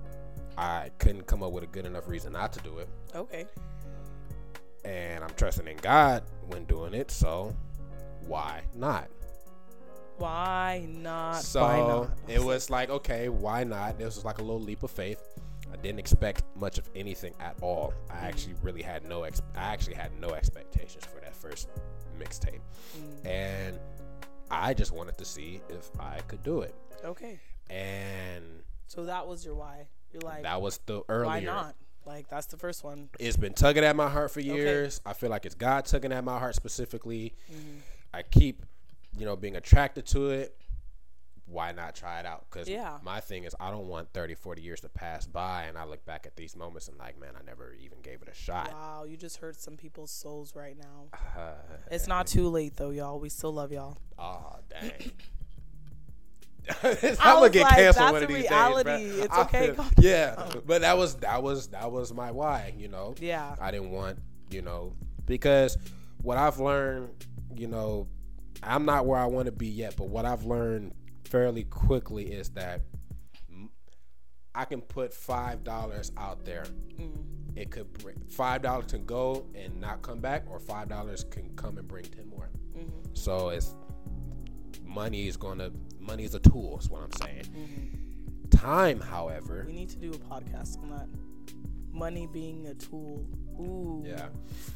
I 0.57 0.89
couldn't 0.99 1.27
come 1.27 1.43
up 1.43 1.51
with 1.51 1.63
a 1.63 1.67
good 1.67 1.85
enough 1.85 2.07
reason 2.07 2.33
not 2.33 2.51
to 2.53 2.59
do 2.61 2.79
it, 2.79 2.89
Okay. 3.15 3.45
and 4.85 5.23
I'm 5.23 5.29
trusting 5.35 5.67
in 5.67 5.77
God 5.77 6.23
when 6.47 6.65
doing 6.65 6.93
it. 6.93 7.11
So 7.11 7.55
why 8.25 8.61
not? 8.73 9.07
Why 10.17 10.87
not? 10.89 11.41
so 11.43 11.61
Why 11.61 11.77
not? 11.79 12.09
it 12.27 12.43
was 12.43 12.69
like, 12.71 12.89
okay, 12.89 13.29
why 13.29 13.63
not? 13.63 13.99
This 13.99 14.15
was 14.15 14.25
like 14.25 14.39
a 14.39 14.41
little 14.41 14.59
leap 14.61 14.81
of 14.83 14.89
faith. 14.89 15.21
I 15.71 15.75
didn't 15.77 15.99
expect 15.99 16.43
much 16.55 16.77
of 16.79 16.89
anything 16.95 17.33
at 17.39 17.55
all. 17.61 17.93
I 18.09 18.19
actually 18.25 18.55
really 18.63 18.81
had 18.81 19.05
no 19.07 19.23
ex- 19.23 19.41
I 19.55 19.59
actually 19.73 19.95
had 19.95 20.11
no 20.19 20.29
expectations 20.29 21.05
for 21.05 21.19
that 21.19 21.35
first 21.35 21.69
mixtape. 22.17 22.61
Mm. 22.97 23.27
And 23.27 23.79
I 24.49 24.73
just 24.73 24.91
wanted 24.91 25.17
to 25.19 25.25
see 25.25 25.61
if 25.69 25.89
I 25.99 26.19
could 26.27 26.41
do 26.41 26.61
it. 26.61 26.73
Okay. 27.03 27.37
And 27.69 28.43
So 28.87 29.05
that 29.05 29.27
was 29.27 29.45
your 29.45 29.55
why. 29.55 29.87
You're 30.13 30.21
like, 30.21 30.43
that 30.43 30.61
was 30.61 30.79
the 30.85 31.01
earlier. 31.09 31.25
why 31.25 31.39
not? 31.41 31.75
Like 32.05 32.29
that's 32.29 32.45
the 32.47 32.57
first 32.57 32.83
one. 32.83 33.09
It's 33.19 33.35
been 33.37 33.53
tugging 33.53 33.83
at 33.83 33.95
my 33.95 34.09
heart 34.09 34.31
for 34.31 34.39
years. 34.39 35.01
I 35.05 35.13
feel 35.13 35.29
like 35.29 35.45
it's 35.45 35.55
God 35.55 35.85
tugging 35.85 36.11
at 36.13 36.23
my 36.23 36.39
heart 36.39 36.55
specifically. 36.55 37.33
Mm-hmm. 37.51 37.79
I 38.13 38.23
keep, 38.23 38.65
you 39.17 39.25
know, 39.25 39.35
being 39.35 39.57
attracted 39.57 40.05
to 40.07 40.29
it. 40.29 40.55
Why 41.49 41.71
not 41.71 41.95
try 41.95 42.19
it 42.19 42.25
out? 42.25 42.45
Because 42.49 42.67
Yeah. 42.67 42.97
my 43.03 43.19
thing 43.21 43.45
is, 43.45 43.55
I 43.59 43.71
don't 43.71 43.87
want 43.87 44.11
30, 44.13 44.35
40 44.35 44.61
years 44.61 44.81
to 44.81 44.89
pass 44.89 45.25
by 45.27 45.63
and 45.63 45.77
I 45.77 45.85
look 45.85 46.05
back 46.05 46.25
at 46.25 46.35
these 46.35 46.57
moments 46.57 46.89
and, 46.89 46.97
like, 46.97 47.17
man, 47.19 47.35
I 47.39 47.43
never 47.45 47.73
even 47.81 47.99
gave 48.01 48.21
it 48.21 48.27
a 48.29 48.33
shot. 48.33 48.71
Wow, 48.73 49.05
you 49.07 49.15
just 49.15 49.37
hurt 49.37 49.55
some 49.61 49.77
people's 49.77 50.11
souls 50.11 50.55
right 50.55 50.77
now. 50.77 51.07
Uh, 51.37 51.53
It's 51.91 52.07
not 52.07 52.27
too 52.27 52.47
late 52.49 52.75
though, 52.75 52.89
y'all. 52.91 53.19
We 53.19 53.29
still 53.29 53.53
love 53.53 53.71
y'all. 53.71 53.97
oh, 54.19 54.57
dang. 54.69 55.11
I 56.83 57.15
I'm 57.21 57.35
gonna 57.35 57.49
get 57.49 57.63
like, 57.63 57.75
canceled 57.75 58.03
that's 58.03 58.11
one 58.13 58.23
of 58.23 58.29
these 58.29 58.49
reality. 58.49 58.89
days. 58.89 59.13
bruh. 59.13 59.25
It's 59.25 59.37
okay, 59.37 59.73
calm 59.75 59.89
yeah, 59.99 60.49
but 60.65 60.81
that 60.81 60.97
was 60.97 61.15
that 61.17 61.41
was 61.43 61.67
that 61.67 61.91
was 61.91 62.13
my 62.13 62.31
why. 62.31 62.73
You 62.77 62.87
know, 62.89 63.15
Yeah. 63.19 63.55
I 63.59 63.71
didn't 63.71 63.91
want, 63.91 64.19
you 64.49 64.61
know, 64.61 64.93
because 65.25 65.77
what 66.21 66.37
I've 66.37 66.59
learned, 66.59 67.09
you 67.55 67.67
know, 67.67 68.07
I'm 68.63 68.85
not 68.85 69.05
where 69.05 69.19
I 69.19 69.25
want 69.25 69.45
to 69.45 69.51
be 69.51 69.67
yet, 69.67 69.95
but 69.97 70.09
what 70.09 70.25
I've 70.25 70.43
learned 70.45 70.93
fairly 71.25 71.63
quickly 71.63 72.25
is 72.31 72.49
that 72.51 72.81
I 74.55 74.65
can 74.65 74.81
put 74.81 75.13
five 75.13 75.63
dollars 75.63 76.11
out 76.17 76.43
there. 76.43 76.65
Mm. 76.99 77.11
It 77.55 77.69
could 77.71 77.91
bring 77.93 78.17
five 78.27 78.61
dollars 78.61 78.91
can 78.91 79.05
go 79.05 79.45
and 79.55 79.79
not 79.79 80.01
come 80.01 80.19
back, 80.19 80.45
or 80.49 80.59
five 80.59 80.89
dollars 80.89 81.23
can 81.29 81.49
come 81.55 81.77
and 81.77 81.87
bring 81.87 82.05
ten 82.05 82.27
more. 82.27 82.49
Mhm. 82.75 82.89
So 83.17 83.49
it's 83.49 83.75
money 84.83 85.27
is 85.27 85.37
gonna 85.37 85.71
money 86.07 86.23
is 86.23 86.33
a 86.33 86.39
tool. 86.39 86.79
Is 86.81 86.89
what 86.89 87.03
I'm 87.03 87.11
saying. 87.11 87.45
Mhm. 87.45 88.49
Time, 88.49 88.99
however, 88.99 89.65
We 89.67 89.73
need 89.73 89.89
to 89.89 89.97
do 89.97 90.11
a 90.11 90.17
podcast 90.17 90.81
on 90.81 90.89
that. 90.89 91.07
Money 91.91 92.27
being 92.31 92.67
a 92.67 92.73
tool. 92.73 93.25
Ooh. 93.59 94.03
yeah. 94.05 94.27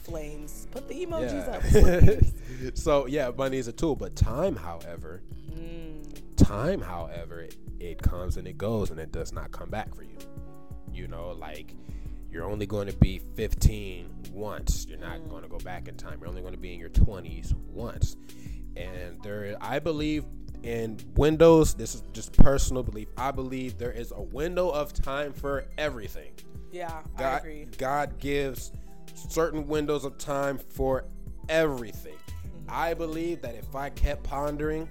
Flames. 0.04 0.68
Put 0.72 0.88
the 0.88 1.06
emojis 1.06 1.48
up. 1.48 2.76
So 2.78 3.08
yeah, 3.08 3.32
money 3.36 3.58
is 3.58 3.68
a 3.68 3.72
tool, 3.72 3.96
but 3.96 4.16
time, 4.16 4.56
however, 4.56 5.24
mm. 5.52 6.04
time, 6.36 6.82
however, 6.82 7.42
it, 7.42 7.56
it 7.80 8.02
comes 8.02 8.38
and 8.38 8.48
it 8.48 8.58
goes 8.58 8.92
and 8.92 9.00
it 9.00 9.12
does 9.12 9.32
not 9.32 9.52
come 9.52 9.70
back 9.70 9.96
for 9.96 10.04
you. 10.04 10.18
You 10.94 11.08
know, 11.08 11.32
like 11.32 11.76
you're 12.32 12.46
only 12.46 12.66
going 12.66 12.88
to 12.88 12.96
be 12.96 13.20
15 13.36 14.32
once. 14.32 14.86
You're 14.88 15.00
not 15.00 15.28
going 15.30 15.44
to 15.44 15.50
go 15.50 15.58
back 15.60 15.88
in 15.88 15.96
time. 15.96 16.20
You're 16.20 16.30
only 16.30 16.42
going 16.42 16.54
to 16.54 16.60
be 16.60 16.74
in 16.74 16.80
your 16.80 16.90
20s 16.90 17.54
once. 17.54 18.16
And 18.78 19.22
there, 19.22 19.58
I 19.60 19.80
believe 19.80 20.24
in 20.64 20.98
windows. 21.16 21.74
This 21.74 21.96
is 21.96 22.04
just 22.14 22.34
personal 22.34 22.84
belief. 22.84 23.08
I 23.18 23.32
believe 23.32 23.78
there 23.78 23.92
is 23.92 24.12
a 24.12 24.22
window 24.22 24.70
of 24.70 24.94
time 24.94 25.34
for 25.34 25.66
everything. 25.78 26.32
Yeah, 26.72 27.02
I 27.18 27.20
God, 27.20 27.42
agree. 27.42 27.68
God 27.78 28.20
gives 28.20 28.72
certain 29.14 29.68
windows 29.68 30.06
of 30.06 30.18
time 30.18 30.58
for 30.58 31.06
everything. 31.50 32.16
Mm-hmm. 32.16 32.70
I 32.70 32.94
believe 32.94 33.42
that 33.42 33.56
if 33.56 33.76
I 33.76 33.90
kept 33.90 34.24
pondering 34.24 34.88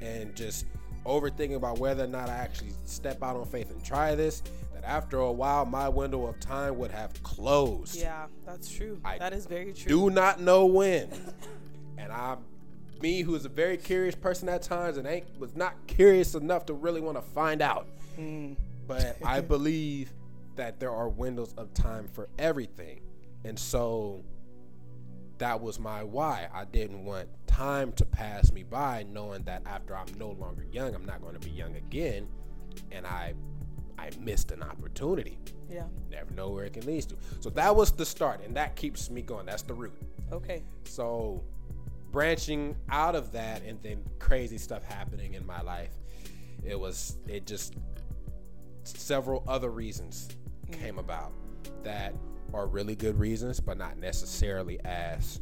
and 0.00 0.34
just 0.34 0.66
overthinking 1.06 1.54
about 1.54 1.78
whether 1.78 2.04
or 2.04 2.08
not 2.08 2.28
I 2.28 2.34
actually 2.34 2.72
step 2.84 3.22
out 3.22 3.36
on 3.36 3.46
faith 3.46 3.70
and 3.70 3.82
try 3.84 4.14
this, 4.14 4.42
that 4.74 4.84
after 4.84 5.18
a 5.18 5.30
while 5.30 5.64
my 5.64 5.88
window 5.88 6.26
of 6.26 6.40
time 6.40 6.76
would 6.78 6.90
have 6.90 7.22
closed. 7.22 7.96
Yeah, 7.96 8.26
that's 8.44 8.70
true. 8.70 9.00
I 9.04 9.18
that 9.18 9.32
is 9.32 9.46
very 9.46 9.72
true. 9.72 9.88
Do 9.88 10.10
not 10.10 10.40
know 10.40 10.66
when. 10.66 11.10
And 12.00 12.10
I'm 12.12 12.38
me 13.00 13.22
who 13.22 13.34
is 13.34 13.44
a 13.44 13.48
very 13.48 13.76
curious 13.76 14.14
person 14.14 14.48
at 14.48 14.62
times 14.62 14.96
and 14.96 15.06
ain't 15.06 15.38
was 15.38 15.56
not 15.56 15.74
curious 15.86 16.34
enough 16.34 16.66
to 16.66 16.74
really 16.74 17.00
want 17.00 17.16
to 17.16 17.22
find 17.22 17.62
out. 17.62 17.88
Mm. 18.18 18.56
But 18.86 19.16
I 19.24 19.40
believe 19.40 20.12
that 20.56 20.80
there 20.80 20.90
are 20.90 21.08
windows 21.08 21.54
of 21.56 21.72
time 21.74 22.08
for 22.08 22.28
everything. 22.38 23.00
And 23.44 23.58
so 23.58 24.22
that 25.38 25.60
was 25.60 25.78
my 25.78 26.02
why. 26.02 26.48
I 26.52 26.64
didn't 26.66 27.04
want 27.04 27.28
time 27.46 27.92
to 27.92 28.04
pass 28.04 28.52
me 28.52 28.62
by 28.62 29.06
knowing 29.10 29.42
that 29.44 29.62
after 29.66 29.96
I'm 29.96 30.12
no 30.18 30.30
longer 30.32 30.64
young, 30.70 30.94
I'm 30.94 31.06
not 31.06 31.22
going 31.22 31.34
to 31.34 31.40
be 31.40 31.50
young 31.50 31.76
again 31.76 32.28
and 32.92 33.06
I 33.06 33.34
I 33.98 34.10
missed 34.18 34.50
an 34.50 34.62
opportunity. 34.62 35.38
Yeah. 35.68 35.84
Never 36.10 36.32
know 36.32 36.50
where 36.50 36.64
it 36.64 36.72
can 36.72 36.86
lead 36.86 37.02
to. 37.10 37.16
So 37.40 37.50
that 37.50 37.74
was 37.74 37.92
the 37.92 38.06
start 38.06 38.40
and 38.44 38.56
that 38.56 38.74
keeps 38.74 39.10
me 39.10 39.20
going. 39.20 39.46
That's 39.46 39.62
the 39.62 39.74
root. 39.74 39.92
Okay. 40.32 40.62
So 40.84 41.42
branching 42.10 42.76
out 42.90 43.14
of 43.14 43.32
that 43.32 43.62
and 43.64 43.80
then 43.82 44.02
crazy 44.18 44.58
stuff 44.58 44.82
happening 44.82 45.34
in 45.34 45.46
my 45.46 45.60
life, 45.62 45.90
it 46.64 46.78
was 46.78 47.18
it 47.26 47.46
just 47.46 47.74
several 48.84 49.44
other 49.46 49.70
reasons 49.70 50.28
mm. 50.66 50.78
came 50.78 50.98
about 50.98 51.32
that 51.82 52.14
are 52.52 52.66
really 52.66 52.96
good 52.96 53.18
reasons, 53.18 53.60
but 53.60 53.78
not 53.78 53.98
necessarily 53.98 54.80
as 54.84 55.40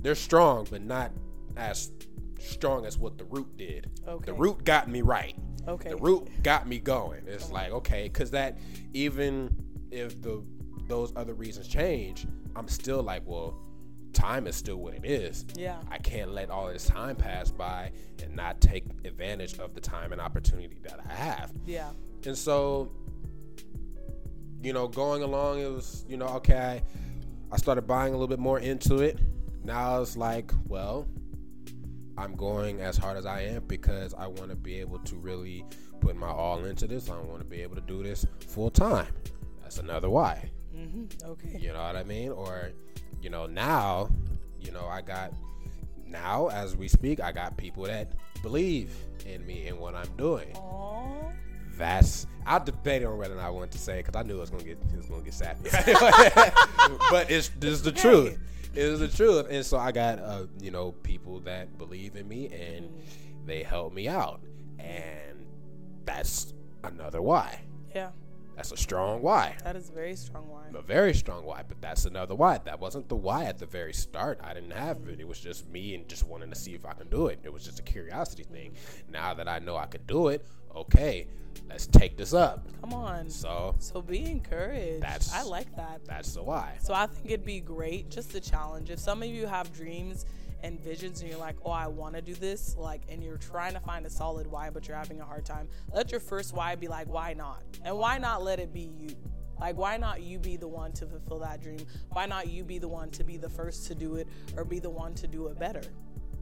they're 0.00 0.14
strong, 0.14 0.66
but 0.70 0.82
not 0.82 1.12
as 1.56 1.92
strong 2.38 2.84
as 2.84 2.98
what 2.98 3.18
the 3.18 3.24
root 3.24 3.56
did. 3.56 3.90
Okay. 4.06 4.26
The 4.26 4.34
root 4.34 4.64
got 4.64 4.88
me 4.88 5.00
right. 5.00 5.34
Okay. 5.66 5.90
The 5.90 5.96
root 5.96 6.28
got 6.42 6.66
me 6.66 6.78
going. 6.78 7.22
It's 7.26 7.50
like 7.50 7.70
okay, 7.72 8.04
because 8.04 8.30
that 8.32 8.58
even 8.92 9.54
if 9.90 10.20
the 10.20 10.42
those 10.88 11.12
other 11.16 11.34
reasons 11.34 11.68
change, 11.68 12.26
I'm 12.56 12.68
still 12.68 13.02
like, 13.02 13.22
well, 13.24 13.54
time 14.12 14.46
is 14.46 14.56
still 14.56 14.76
what 14.76 14.94
it 14.94 15.04
is. 15.04 15.44
Yeah. 15.56 15.78
I 15.90 15.98
can't 15.98 16.32
let 16.32 16.50
all 16.50 16.68
this 16.68 16.86
time 16.86 17.16
pass 17.16 17.50
by 17.50 17.92
and 18.22 18.34
not 18.36 18.60
take 18.60 18.84
advantage 19.04 19.58
of 19.58 19.74
the 19.74 19.80
time 19.80 20.12
and 20.12 20.20
opportunity 20.20 20.78
that 20.82 21.00
I 21.08 21.12
have. 21.12 21.52
Yeah. 21.66 21.90
And 22.24 22.36
so, 22.36 22.92
you 24.62 24.72
know, 24.72 24.88
going 24.88 25.22
along, 25.22 25.60
it 25.60 25.70
was, 25.70 26.04
you 26.08 26.16
know, 26.16 26.28
okay, 26.28 26.82
I 27.50 27.56
started 27.56 27.82
buying 27.82 28.14
a 28.14 28.16
little 28.16 28.28
bit 28.28 28.38
more 28.38 28.60
into 28.60 28.98
it. 28.98 29.18
Now 29.64 30.00
it's 30.00 30.16
like, 30.16 30.52
well, 30.66 31.06
I'm 32.16 32.34
going 32.34 32.80
as 32.80 32.96
hard 32.96 33.16
as 33.16 33.26
I 33.26 33.42
am 33.42 33.64
because 33.66 34.14
I 34.14 34.26
want 34.26 34.50
to 34.50 34.56
be 34.56 34.80
able 34.80 34.98
to 35.00 35.16
really 35.16 35.64
put 36.00 36.16
my 36.16 36.28
all 36.28 36.64
into 36.64 36.86
this. 36.86 37.08
I 37.10 37.18
want 37.18 37.40
to 37.40 37.44
be 37.44 37.62
able 37.62 37.76
to 37.76 37.82
do 37.82 38.02
this 38.02 38.26
full 38.48 38.70
time. 38.70 39.08
That's 39.62 39.78
another 39.78 40.10
why. 40.10 40.50
Mm-hmm. 40.76 41.30
Okay. 41.30 41.58
You 41.58 41.72
know 41.72 41.82
what 41.82 41.96
I 41.96 42.04
mean? 42.04 42.30
Or, 42.30 42.72
you 43.22 43.30
know, 43.30 43.46
now, 43.46 44.10
you 44.60 44.72
know, 44.72 44.86
I 44.86 45.00
got 45.00 45.32
now 46.06 46.48
as 46.48 46.76
we 46.76 46.88
speak, 46.88 47.20
I 47.20 47.32
got 47.32 47.56
people 47.56 47.84
that 47.84 48.12
believe 48.42 48.94
in 49.24 49.46
me 49.46 49.68
and 49.68 49.78
what 49.78 49.94
I'm 49.94 50.08
doing. 50.16 50.48
Aww. 50.54 51.32
That's 51.76 52.26
I 52.44 52.58
debated 52.58 53.06
on 53.06 53.16
whether 53.16 53.34
or 53.34 53.36
not 53.36 53.46
I 53.46 53.50
wanted 53.50 53.70
to 53.72 53.78
say 53.78 53.98
because 53.98 54.16
I 54.16 54.22
knew 54.24 54.36
it 54.36 54.40
was 54.40 54.50
gonna 54.50 54.64
get 54.64 54.78
it 54.92 54.96
was 54.96 55.06
gonna 55.06 55.22
get 55.22 55.34
sappy. 55.34 55.70
but 57.10 57.30
it's 57.30 57.48
this 57.60 57.72
is 57.72 57.82
the 57.82 57.92
truth. 57.92 58.38
It 58.74 58.82
is 58.82 59.00
the 59.00 59.08
truth, 59.08 59.46
and 59.50 59.64
so 59.64 59.78
I 59.78 59.92
got 59.92 60.18
uh, 60.18 60.46
you 60.60 60.70
know 60.70 60.92
people 61.02 61.40
that 61.40 61.78
believe 61.78 62.16
in 62.16 62.28
me 62.28 62.48
and 62.48 62.90
they 63.46 63.62
help 63.62 63.92
me 63.92 64.08
out, 64.08 64.40
and 64.78 65.46
that's 66.04 66.52
another 66.84 67.22
why. 67.22 67.60
Yeah. 67.94 68.10
That's 68.56 68.70
a 68.72 68.76
strong 68.76 69.22
why. 69.22 69.56
That 69.64 69.76
is 69.76 69.88
a 69.88 69.92
very 69.92 70.14
strong 70.14 70.48
why. 70.48 70.64
A 70.74 70.82
very 70.82 71.14
strong 71.14 71.44
why, 71.44 71.62
but 71.66 71.80
that's 71.80 72.04
another 72.04 72.34
why. 72.34 72.58
That 72.58 72.80
wasn't 72.80 73.08
the 73.08 73.16
why 73.16 73.44
at 73.44 73.58
the 73.58 73.66
very 73.66 73.94
start. 73.94 74.38
I 74.42 74.52
didn't 74.54 74.72
have 74.72 74.98
it. 75.08 75.20
It 75.20 75.26
was 75.26 75.40
just 75.40 75.68
me 75.70 75.94
and 75.94 76.06
just 76.08 76.26
wanting 76.26 76.50
to 76.50 76.56
see 76.56 76.74
if 76.74 76.84
I 76.84 76.92
can 76.92 77.08
do 77.08 77.28
it. 77.28 77.40
It 77.44 77.52
was 77.52 77.64
just 77.64 77.78
a 77.78 77.82
curiosity 77.82 78.44
thing. 78.44 78.74
Now 79.10 79.32
that 79.34 79.48
I 79.48 79.58
know 79.58 79.76
I 79.76 79.86
could 79.86 80.06
do 80.06 80.28
it, 80.28 80.46
okay, 80.76 81.26
let's 81.68 81.86
take 81.86 82.16
this 82.16 82.34
up. 82.34 82.66
Come 82.82 82.92
on. 82.92 83.30
So 83.30 83.74
So 83.78 84.02
be 84.02 84.24
encouraged. 84.30 85.02
That's- 85.02 85.32
I 85.32 85.42
like 85.44 85.74
that. 85.76 86.04
that's 86.04 86.34
the 86.34 86.42
why. 86.42 86.76
So 86.82 86.92
I 86.92 87.06
think 87.06 87.26
it'd 87.30 87.46
be 87.46 87.60
great 87.60 88.10
just 88.10 88.34
a 88.34 88.40
challenge. 88.40 88.90
If 88.90 88.98
some 88.98 89.22
of 89.22 89.28
you 89.28 89.46
have 89.46 89.72
dreams 89.72 90.26
and 90.62 90.80
visions 90.80 91.20
and 91.20 91.30
you're 91.30 91.38
like, 91.38 91.56
oh, 91.64 91.70
I 91.70 91.86
want 91.88 92.14
to 92.14 92.22
do 92.22 92.34
this, 92.34 92.76
like, 92.76 93.02
and 93.08 93.22
you're 93.22 93.36
trying 93.36 93.74
to 93.74 93.80
find 93.80 94.06
a 94.06 94.10
solid 94.10 94.46
why, 94.46 94.70
but 94.70 94.86
you're 94.86 94.96
having 94.96 95.20
a 95.20 95.24
hard 95.24 95.44
time, 95.44 95.68
let 95.92 96.10
your 96.10 96.20
first 96.20 96.54
why 96.54 96.74
be 96.76 96.88
like, 96.88 97.08
why 97.08 97.32
not? 97.34 97.62
And 97.84 97.96
why 97.98 98.18
not 98.18 98.42
let 98.42 98.60
it 98.60 98.72
be 98.72 98.90
you? 98.98 99.16
Like, 99.60 99.76
why 99.76 99.96
not 99.96 100.22
you 100.22 100.38
be 100.38 100.56
the 100.56 100.68
one 100.68 100.92
to 100.92 101.06
fulfill 101.06 101.38
that 101.40 101.60
dream? 101.60 101.80
Why 102.10 102.26
not 102.26 102.48
you 102.48 102.64
be 102.64 102.78
the 102.78 102.88
one 102.88 103.10
to 103.10 103.24
be 103.24 103.36
the 103.36 103.48
first 103.48 103.86
to 103.88 103.94
do 103.94 104.16
it 104.16 104.26
or 104.56 104.64
be 104.64 104.78
the 104.78 104.90
one 104.90 105.14
to 105.14 105.26
do 105.26 105.46
it 105.48 105.58
better? 105.58 105.82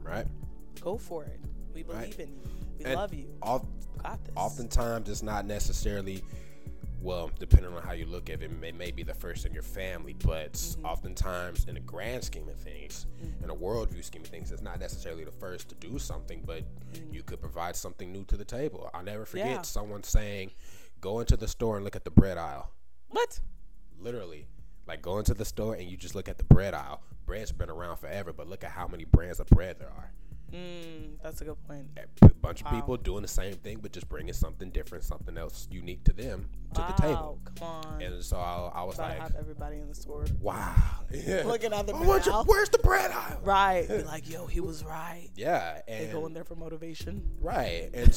Right? 0.01 0.25
Go 0.79 0.97
for 0.97 1.23
it. 1.25 1.39
We 1.73 1.83
believe 1.83 2.01
Right. 2.01 2.19
in 2.19 2.29
you. 2.29 2.41
We 2.79 2.85
And 2.85 2.95
love 2.95 3.13
you. 3.13 3.27
Oft, 3.41 3.65
Got 4.01 4.23
this. 4.25 4.33
oftentimes 4.35 5.07
it's 5.09 5.21
not 5.21 5.45
necessarily 5.45 6.23
well 7.01 7.31
depending 7.39 7.73
on 7.73 7.81
how 7.81 7.93
you 7.93 8.05
look 8.05 8.29
at 8.29 8.41
it, 8.41 8.51
it 8.63 8.75
may, 8.75 8.91
be 8.91 9.03
the 9.03 9.13
first 9.13 9.45
in 9.45 9.53
your 9.53 9.63
family 9.63 10.13
but 10.23 10.53
Mm-hmm. 10.53 10.85
oftentimes 10.85 11.65
in 11.67 11.73
the 11.75 11.79
grand 11.81 12.23
scheme 12.23 12.47
of 12.47 12.55
things 12.55 13.05
in 13.43 13.49
a 13.49 13.55
worldview 13.55 14.03
scheme 14.03 14.21
of 14.21 14.27
things 14.27 14.51
it's 14.51 14.61
not 14.61 14.79
necessarily 14.79 15.23
the 15.23 15.31
first 15.31 15.69
to 15.69 15.75
do 15.75 15.97
something 15.99 16.43
but 16.45 16.63
you 17.11 17.23
could 17.23 17.39
provide 17.41 17.75
something 17.75 18.11
new 18.11 18.23
to 18.25 18.37
the 18.37 18.45
table 18.45 18.89
i'll 18.93 19.03
never 19.03 19.25
forget 19.25 19.45
Mm-hmm. 19.47 19.55
Yeah. 19.55 19.61
someone 19.63 20.03
saying 20.03 20.51
go 20.99 21.19
into 21.19 21.35
the 21.37 21.47
store 21.47 21.75
and 21.77 21.83
look 21.85 21.95
at 21.95 22.03
the 22.05 22.11
bread 22.11 22.37
aisle 22.37 22.71
What? 23.09 23.39
literally 23.99 24.47
like 24.87 25.01
go 25.01 25.17
into 25.19 25.33
the 25.33 25.45
store 25.45 25.75
and 25.75 25.89
you 25.89 25.97
just 25.97 26.15
look 26.15 26.27
at 26.29 26.37
the 26.37 26.43
bread 26.43 26.73
aisle 26.73 27.01
bread's 27.25 27.51
been 27.51 27.69
around 27.69 27.97
forever 27.97 28.33
but 28.33 28.47
look 28.47 28.63
at 28.63 28.71
how 28.71 28.87
many 28.87 29.05
brands 29.05 29.39
of 29.39 29.47
bread 29.47 29.77
there 29.79 29.89
are 29.89 30.11
Mm, 30.53 31.17
that's 31.23 31.41
a 31.41 31.45
good 31.45 31.57
point. 31.67 31.85
a 32.21 32.29
bunch 32.41 32.61
of 32.61 32.69
people 32.71 32.97
doing 32.97 33.21
the 33.21 33.27
same 33.27 33.53
thing, 33.53 33.79
but 33.81 33.91
just 33.91 34.09
bringing 34.09 34.33
something 34.33 34.69
different, 34.69 35.03
something 35.03 35.37
else 35.37 35.67
unique 35.71 36.03
to 36.05 36.13
them 36.13 36.49
to 36.73 36.81
wow, 36.81 36.87
the 36.87 37.01
table. 37.01 37.39
Come 37.55 37.67
on. 37.67 38.01
And 38.01 38.23
so 38.23 38.37
I, 38.37 38.71
I 38.75 38.83
was 38.83 38.97
like, 38.97 39.17
have 39.19 39.35
everybody 39.37 39.77
in 39.77 39.87
the 39.87 39.95
store. 39.95 40.25
wow. 40.41 40.73
Yeah. 41.11 41.43
Looking 41.45 41.73
at 41.73 41.87
the 41.87 41.93
bread 41.93 42.27
aisle. 42.27 42.43
where's 42.45 42.69
the 42.69 42.77
bread 42.79 43.11
aisle? 43.11 43.39
Right. 43.43 43.87
Be 43.87 44.03
like, 44.03 44.29
yo, 44.29 44.45
he 44.47 44.59
was 44.61 44.83
right. 44.83 45.29
Yeah, 45.35 45.81
They 45.87 46.09
go 46.11 46.25
in 46.25 46.33
there 46.33 46.43
for 46.45 46.55
motivation. 46.55 47.21
right, 47.41 47.89
and 47.93 48.09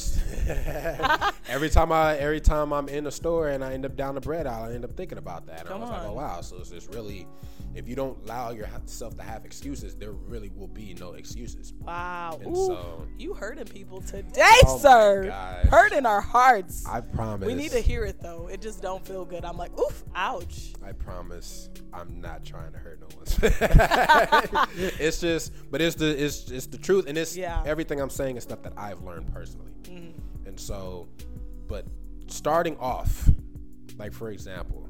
every 1.48 1.70
time 1.70 1.92
I 1.92 2.16
every 2.18 2.40
time 2.40 2.72
I'm 2.72 2.88
in 2.88 3.04
the 3.04 3.12
store 3.12 3.48
and 3.48 3.64
I 3.64 3.72
end 3.74 3.84
up 3.84 3.96
down 3.96 4.14
the 4.14 4.20
bread 4.20 4.46
aisle, 4.46 4.70
I 4.70 4.74
end 4.74 4.84
up 4.84 4.92
thinking 4.96 5.18
about 5.18 5.46
that. 5.46 5.60
And 5.60 5.68
Come 5.68 5.78
I 5.82 5.84
was 5.84 5.90
like, 5.90 6.00
on. 6.02 6.06
oh 6.06 6.12
wow, 6.14 6.40
so 6.40 6.56
it's 6.58 6.70
just 6.70 6.92
really, 6.94 7.26
if 7.74 7.88
you 7.88 7.96
don't 7.96 8.16
allow 8.24 8.50
yourself 8.50 9.16
to 9.16 9.22
have 9.22 9.44
excuses, 9.44 9.94
there 9.96 10.12
really 10.12 10.50
will 10.54 10.68
be 10.68 10.94
no 10.94 11.12
excuses. 11.14 11.72
Wow. 11.80 12.38
And 12.40 12.56
Ooh, 12.56 12.66
so- 12.66 13.06
you 13.18 13.34
hurting 13.34 13.66
people 13.66 14.02
oh 14.04 14.06
today, 14.06 14.42
Oh 14.64 14.78
sir. 14.78 15.30
Hurting 15.70 16.06
our 16.06 16.20
hearts. 16.20 16.86
I 16.86 17.00
promise. 17.00 17.46
we 17.46 17.54
need 17.54 17.72
to 17.72 17.80
hear 17.80 18.04
it 18.04 18.20
though. 18.20 18.48
It 18.48 18.60
just 18.60 18.80
don't 18.80 19.04
feel 19.06 19.24
good. 19.24 19.44
I'm 19.44 19.56
like, 19.56 19.76
oof, 19.78 20.04
ouch. 20.14 20.72
I 20.84 20.92
promise 20.92 21.68
I'm 21.92 22.20
not 22.20 22.44
trying 22.44 22.72
to 22.72 22.78
hurt 22.78 23.00
no 23.00 23.06
one. 23.16 23.24
it's 25.00 25.20
just, 25.20 25.52
but 25.70 25.80
it's 25.80 25.96
the 25.96 26.22
it's 26.24 26.50
it's 26.50 26.66
the 26.66 26.78
truth, 26.78 27.06
and 27.08 27.16
it's 27.18 27.36
Yeah. 27.36 27.62
everything 27.66 28.00
I'm 28.00 28.10
saying 28.10 28.36
is 28.36 28.42
stuff 28.44 28.62
that 28.62 28.72
I've 28.76 29.02
learned 29.02 29.32
personally, 29.32 29.72
mm-hmm. 29.84 30.46
and 30.46 30.58
so, 30.58 31.08
but 31.68 31.86
starting 32.26 32.76
off, 32.78 33.28
like 33.98 34.12
for 34.12 34.30
example, 34.30 34.83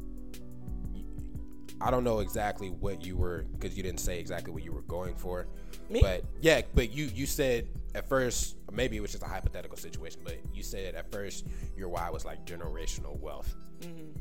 I 1.81 1.91
don't 1.91 2.05
know 2.05 2.21
exactly 2.21 2.69
what 2.69 3.05
you 3.05 3.17
were 3.17 3.45
because 3.53 3.77
you 3.77 3.83
didn't 3.83 4.01
say 4.01 4.19
exactly 4.19 4.53
what 4.53 4.63
you 4.63 4.73
were 4.73 4.83
going 4.83 5.15
for, 5.17 5.47
Me? 5.91 6.01
but 6.01 6.25
yeah, 6.41 6.63
but 6.75 6.93
you 6.93 7.07
you 7.15 7.27
said 7.27 7.69
at 7.95 8.09
first 8.09 8.57
maybe 8.73 8.97
it 8.97 9.01
was 9.01 9.13
just 9.13 9.23
a 9.23 9.29
hypothetical 9.29 9.77
situation, 9.77 10.21
but 10.25 10.39
you 10.53 10.63
said 10.63 10.95
at 10.95 11.11
first 11.11 11.47
your 11.77 11.89
why 11.89 12.09
was 12.11 12.25
like 12.25 12.45
generational 12.47 13.19
wealth. 13.21 13.55
Mm-hmm. 13.81 14.19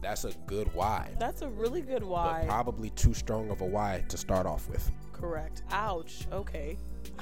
That's 0.00 0.24
a 0.24 0.32
good 0.46 0.72
why 0.74 1.10
That's 1.18 1.42
a 1.42 1.48
really 1.48 1.80
good 1.80 2.02
but 2.02 2.08
why. 2.08 2.44
probably 2.46 2.90
too 2.90 3.14
strong 3.14 3.50
of 3.50 3.60
a 3.60 3.64
why 3.64 4.04
to 4.08 4.16
start 4.16 4.46
off 4.46 4.68
with. 4.68 4.90
Correct. 5.12 5.62
Ouch. 5.72 6.26
Okay. 6.32 6.78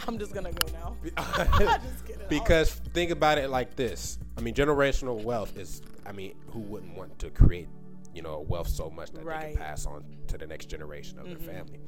I'm 0.07 0.18
just 0.18 0.35
gonna 0.35 0.52
go 0.52 0.66
now. 0.72 0.96
because 2.29 2.72
think 2.92 3.11
about 3.11 3.38
it 3.38 3.50
like 3.50 3.76
this. 3.76 4.18
I 4.37 4.40
mean, 4.40 4.55
generational 4.55 5.22
wealth 5.22 5.57
is. 5.57 5.83
I 6.05 6.12
mean, 6.12 6.35
who 6.52 6.61
wouldn't 6.61 6.96
want 6.96 7.18
to 7.18 7.31
create, 7.31 7.68
you 8.16 8.22
know, 8.22 8.40
wealth 8.48 8.68
so 8.68 8.88
much 8.90 9.11
that 9.12 9.18
they 9.20 9.24
Right. 9.24 9.42
Mm-hmm. 9.48 9.59
can 9.59 9.62
pass 9.62 9.87
on 9.87 10.05
to 10.29 10.38
the 10.38 10.46
next 10.46 10.66
generation 10.66 11.18
of 11.18 11.26
their 11.26 11.37
family? 11.37 11.81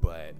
But 0.00 0.34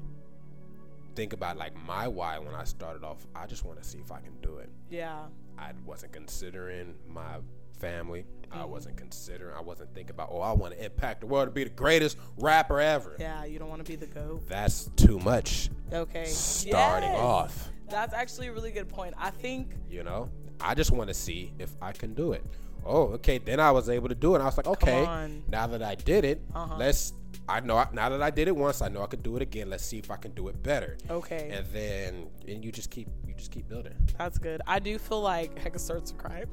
think 1.15 1.33
about 1.33 1.57
like 1.57 1.75
my 1.87 2.09
why 2.09 2.39
when 2.39 2.55
I 2.55 2.65
started 2.65 3.05
off. 3.05 3.27
I 3.35 3.47
just 3.47 3.65
want 3.65 3.81
to 3.83 3.89
see 3.89 3.99
if 3.99 4.11
I 4.11 4.21
can 4.21 4.35
do 4.43 4.59
it. 4.59 4.69
yeah. 4.91 5.27
I 5.59 5.73
wasn't 5.85 6.13
considering 6.13 6.95
my 7.09 7.37
family. 7.79 8.25
I 8.51 8.57
Mm-hmm. 8.59 8.71
wasn't 8.71 8.97
considering. 8.97 9.55
I 9.57 9.61
wasn't 9.61 9.95
thinking 9.95 10.11
about. 10.15 10.31
Oh, 10.33 10.41
I 10.41 10.53
want 10.53 10.75
to 10.75 10.85
impact 10.85 11.21
the 11.21 11.27
world 11.27 11.47
to 11.49 11.53
be 11.53 11.65
the 11.65 11.71
greatest 11.71 12.17
rapper 12.39 12.81
ever. 12.81 13.17
Yeah. 13.19 13.45
You 13.45 13.59
don't 13.59 13.69
want 13.69 13.85
to 13.85 13.89
be 13.91 13.97
the 13.97 14.07
goat. 14.07 14.49
That's 14.49 14.91
too 14.97 15.19
much. 15.21 15.71
Okay. 15.93 16.25
Starting 16.25 17.11
Yes. 17.13 17.21
off. 17.21 17.69
That's 17.89 18.13
actually 18.15 18.49
a 18.49 18.53
really 18.53 18.73
good 18.73 18.89
point. 18.89 19.15
I 19.19 19.31
think 19.31 19.75
You 19.89 20.03
know, 20.03 20.31
I 20.61 20.75
just 20.75 20.91
want 20.91 21.09
to 21.09 21.15
see 21.15 21.53
if 21.59 21.71
I 21.83 21.93
can 21.93 22.15
do 22.15 22.33
it. 22.33 22.43
Oh, 22.85 23.09
okay. 23.15 23.39
Then 23.39 23.61
I 23.61 23.71
was 23.71 23.89
able 23.89 24.09
to 24.09 24.15
do 24.15 24.35
it. 24.35 24.41
I 24.41 24.45
was 24.45 24.57
like, 24.57 24.67
okay, 24.67 25.05
now 25.49 25.67
that 25.69 25.83
I 25.83 25.95
did 25.95 26.25
it, 26.25 26.41
Uh-huh. 26.55 26.77
let's. 26.79 27.13
I 27.49 27.59
know 27.61 27.77
I- 27.77 27.89
now 27.93 28.09
that 28.09 28.23
I 28.23 28.31
did 28.31 28.47
it 28.49 28.55
once, 28.55 28.83
I 28.83 28.89
know 28.89 29.03
I 29.03 29.07
could 29.07 29.23
do 29.23 29.35
it 29.37 29.43
again. 29.43 29.69
Let's 29.69 29.85
see 29.85 29.99
if 29.99 30.11
I 30.11 30.17
can 30.17 30.31
do 30.33 30.49
it 30.49 30.63
better. 30.63 30.97
okay. 31.11 31.51
And 31.53 31.67
then, 31.73 32.27
and 32.47 32.65
you 32.65 32.71
just 32.71 32.91
keep, 32.91 33.09
you 33.27 33.35
just 33.35 33.51
keep 33.51 33.69
building. 33.69 33.95
That's 34.17 34.39
good. 34.39 34.61
I 34.67 34.79
do 34.79 34.97
feel 34.99 35.21
like 35.21 35.55
Hecka 35.57 35.81
starts 35.81 36.13
to 36.13 36.17
cry. 36.17 36.45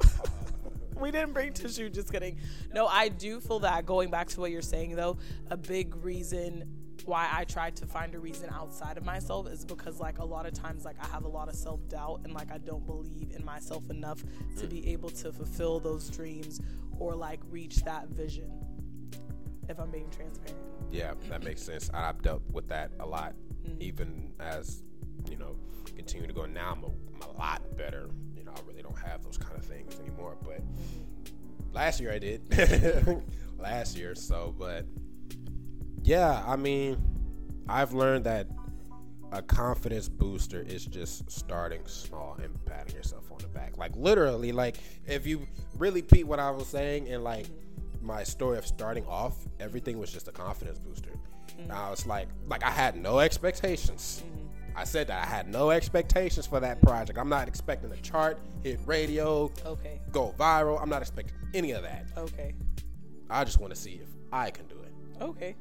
we 1.00 1.12
didn't 1.12 1.34
bring 1.34 1.54
tissue, 1.54 1.90
just 1.90 2.12
kidding. 2.12 2.38
No, 2.74 2.88
I 2.88 3.10
do 3.10 3.40
feel 3.40 3.60
that 3.60 3.86
going 3.86 4.10
back 4.10 4.30
to 4.30 4.40
what 4.40 4.52
you're 4.52 4.62
saying 4.64 4.96
though, 4.96 5.18
a 5.52 5.58
big 5.58 5.96
reason 6.04 6.64
why 7.06 7.28
I 7.32 7.44
tried 7.46 7.76
to 7.78 7.86
find 7.86 8.14
a 8.16 8.20
reason 8.20 8.50
outside 8.54 8.98
of 8.98 9.06
myself 9.06 9.48
is 9.48 9.66
because 9.66 10.00
like 10.00 10.20
a 10.20 10.26
lot 10.26 10.46
of 10.46 10.54
times 10.54 10.86
like 10.86 10.96
I 11.02 11.08
have 11.08 11.24
a 11.24 11.28
lot 11.28 11.48
of 11.50 11.56
self-doubt 11.56 12.22
and 12.24 12.34
like 12.34 12.52
I 12.52 12.58
don't 12.58 12.86
believe 12.86 13.32
in 13.36 13.44
myself 13.46 13.90
enough 13.90 14.24
to 14.58 14.68
be 14.68 14.88
able 14.92 15.10
to 15.12 15.32
fulfill 15.32 15.80
those 15.80 16.10
dreams 16.10 16.62
or 17.00 17.16
like 17.16 17.40
reach 17.50 17.78
that 17.84 18.08
vision. 18.10 18.52
If 19.68 19.80
I'm 19.80 19.92
being 19.92 20.10
transparent. 20.10 20.58
Yeah, 20.92 21.14
that 21.30 21.44
makes 21.44 21.62
sense. 21.62 21.92
I've 21.94 22.22
dealt 22.24 22.42
with 22.52 22.68
that 22.70 22.92
a 23.00 23.06
lot, 23.06 23.34
Mm-hmm. 23.68 23.82
even 23.82 24.32
as 24.40 24.84
you 25.30 25.36
know, 25.36 25.58
continue 25.96 26.26
to 26.28 26.34
go. 26.34 26.46
Now 26.46 26.72
I'm 26.72 26.84
a, 26.84 26.88
I'm 26.88 27.36
a 27.36 27.38
lot 27.38 27.62
better. 27.78 28.10
You 28.38 28.46
know, 28.46 28.54
I 28.56 28.60
really 28.66 28.82
don't 28.82 28.98
have 28.98 29.22
those 29.24 29.38
kind 29.38 29.56
of 29.58 29.66
things 29.66 30.00
anymore. 30.00 30.38
But 30.42 30.62
last 31.74 32.00
year 32.00 32.12
I 32.12 32.20
did. 32.20 33.22
last 33.60 33.98
year, 33.98 34.16
so 34.16 34.56
but 34.58 34.86
yeah, 36.04 36.44
I 36.46 36.56
mean, 36.56 36.98
I've 37.68 37.94
learned 37.94 38.26
that 38.26 38.48
a 39.32 39.42
confidence 39.42 40.10
booster 40.10 40.62
is 40.62 40.86
just 40.86 41.30
starting 41.30 41.86
small 41.86 42.36
and 42.42 42.54
patting 42.66 42.96
yourself 42.96 43.32
on 43.32 43.38
the 43.40 43.48
back. 43.48 43.78
Like 43.78 43.96
literally, 43.96 44.52
like 44.52 44.78
if 45.06 45.28
you 45.28 45.46
really 45.78 46.02
peep 46.02 46.26
what 46.26 46.40
I 46.40 46.50
was 46.50 46.68
saying 46.68 47.08
and 47.10 47.24
like 47.24 47.46
my 48.02 48.24
story 48.24 48.58
of 48.58 48.66
starting 48.66 49.06
off, 49.06 49.36
everything 49.60 50.00
was 50.00 50.12
just 50.12 50.28
a 50.28 50.32
confidence 50.32 50.80
booster. 50.80 51.12
And 51.60 51.72
I 51.72 51.90
was 51.92 52.06
like, 52.08 52.28
like 52.48 52.64
I 52.64 52.72
had 52.72 52.96
no 52.96 53.20
expectations. 53.20 54.24
Mm-hmm. 54.26 54.78
I 54.78 54.84
said 54.86 55.08
that 55.08 55.22
I 55.22 55.26
had 55.30 55.48
no 55.50 55.72
expectations 55.72 56.48
for 56.48 56.60
that 56.62 56.82
project. 56.82 57.20
I'm 57.20 57.28
not 57.30 57.48
expecting 57.48 57.92
a 57.92 57.98
chart, 57.98 58.40
hit 58.64 58.80
radio, 58.86 59.52
Okay. 59.66 60.00
go 60.12 60.34
viral. 60.40 60.82
I'm 60.82 60.90
not 60.90 61.02
expecting 61.02 61.36
any 61.54 61.72
of 61.72 61.84
that. 61.84 62.06
Okay. 62.18 62.56
I 63.30 63.44
just 63.44 63.60
want 63.60 63.76
to 63.76 63.80
see 63.80 64.00
if 64.02 64.08
I 64.32 64.50
can 64.52 64.66
do 64.68 64.76
it 64.76 65.22
Okay. 65.22 65.56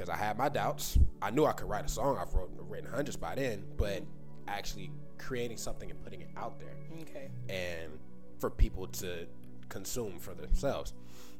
Because 0.00 0.08
I 0.08 0.16
had 0.16 0.38
my 0.38 0.48
doubts. 0.48 0.98
I 1.20 1.30
knew 1.30 1.44
I 1.44 1.52
could 1.52 1.68
write 1.68 1.84
a 1.84 1.88
song. 1.88 2.16
I've 2.18 2.32
wrote, 2.32 2.50
written 2.70 2.90
hundreds 2.90 3.18
by 3.18 3.34
then, 3.34 3.62
but 3.76 4.02
actually 4.48 4.90
creating 5.18 5.58
something 5.58 5.90
and 5.90 6.02
putting 6.02 6.22
it 6.22 6.30
out 6.38 6.58
there 6.58 6.74
Okay. 7.02 7.28
and 7.50 7.98
for 8.38 8.48
people 8.48 8.86
to 8.86 9.26
consume 9.68 10.18
for 10.18 10.32
themselves. 10.32 10.94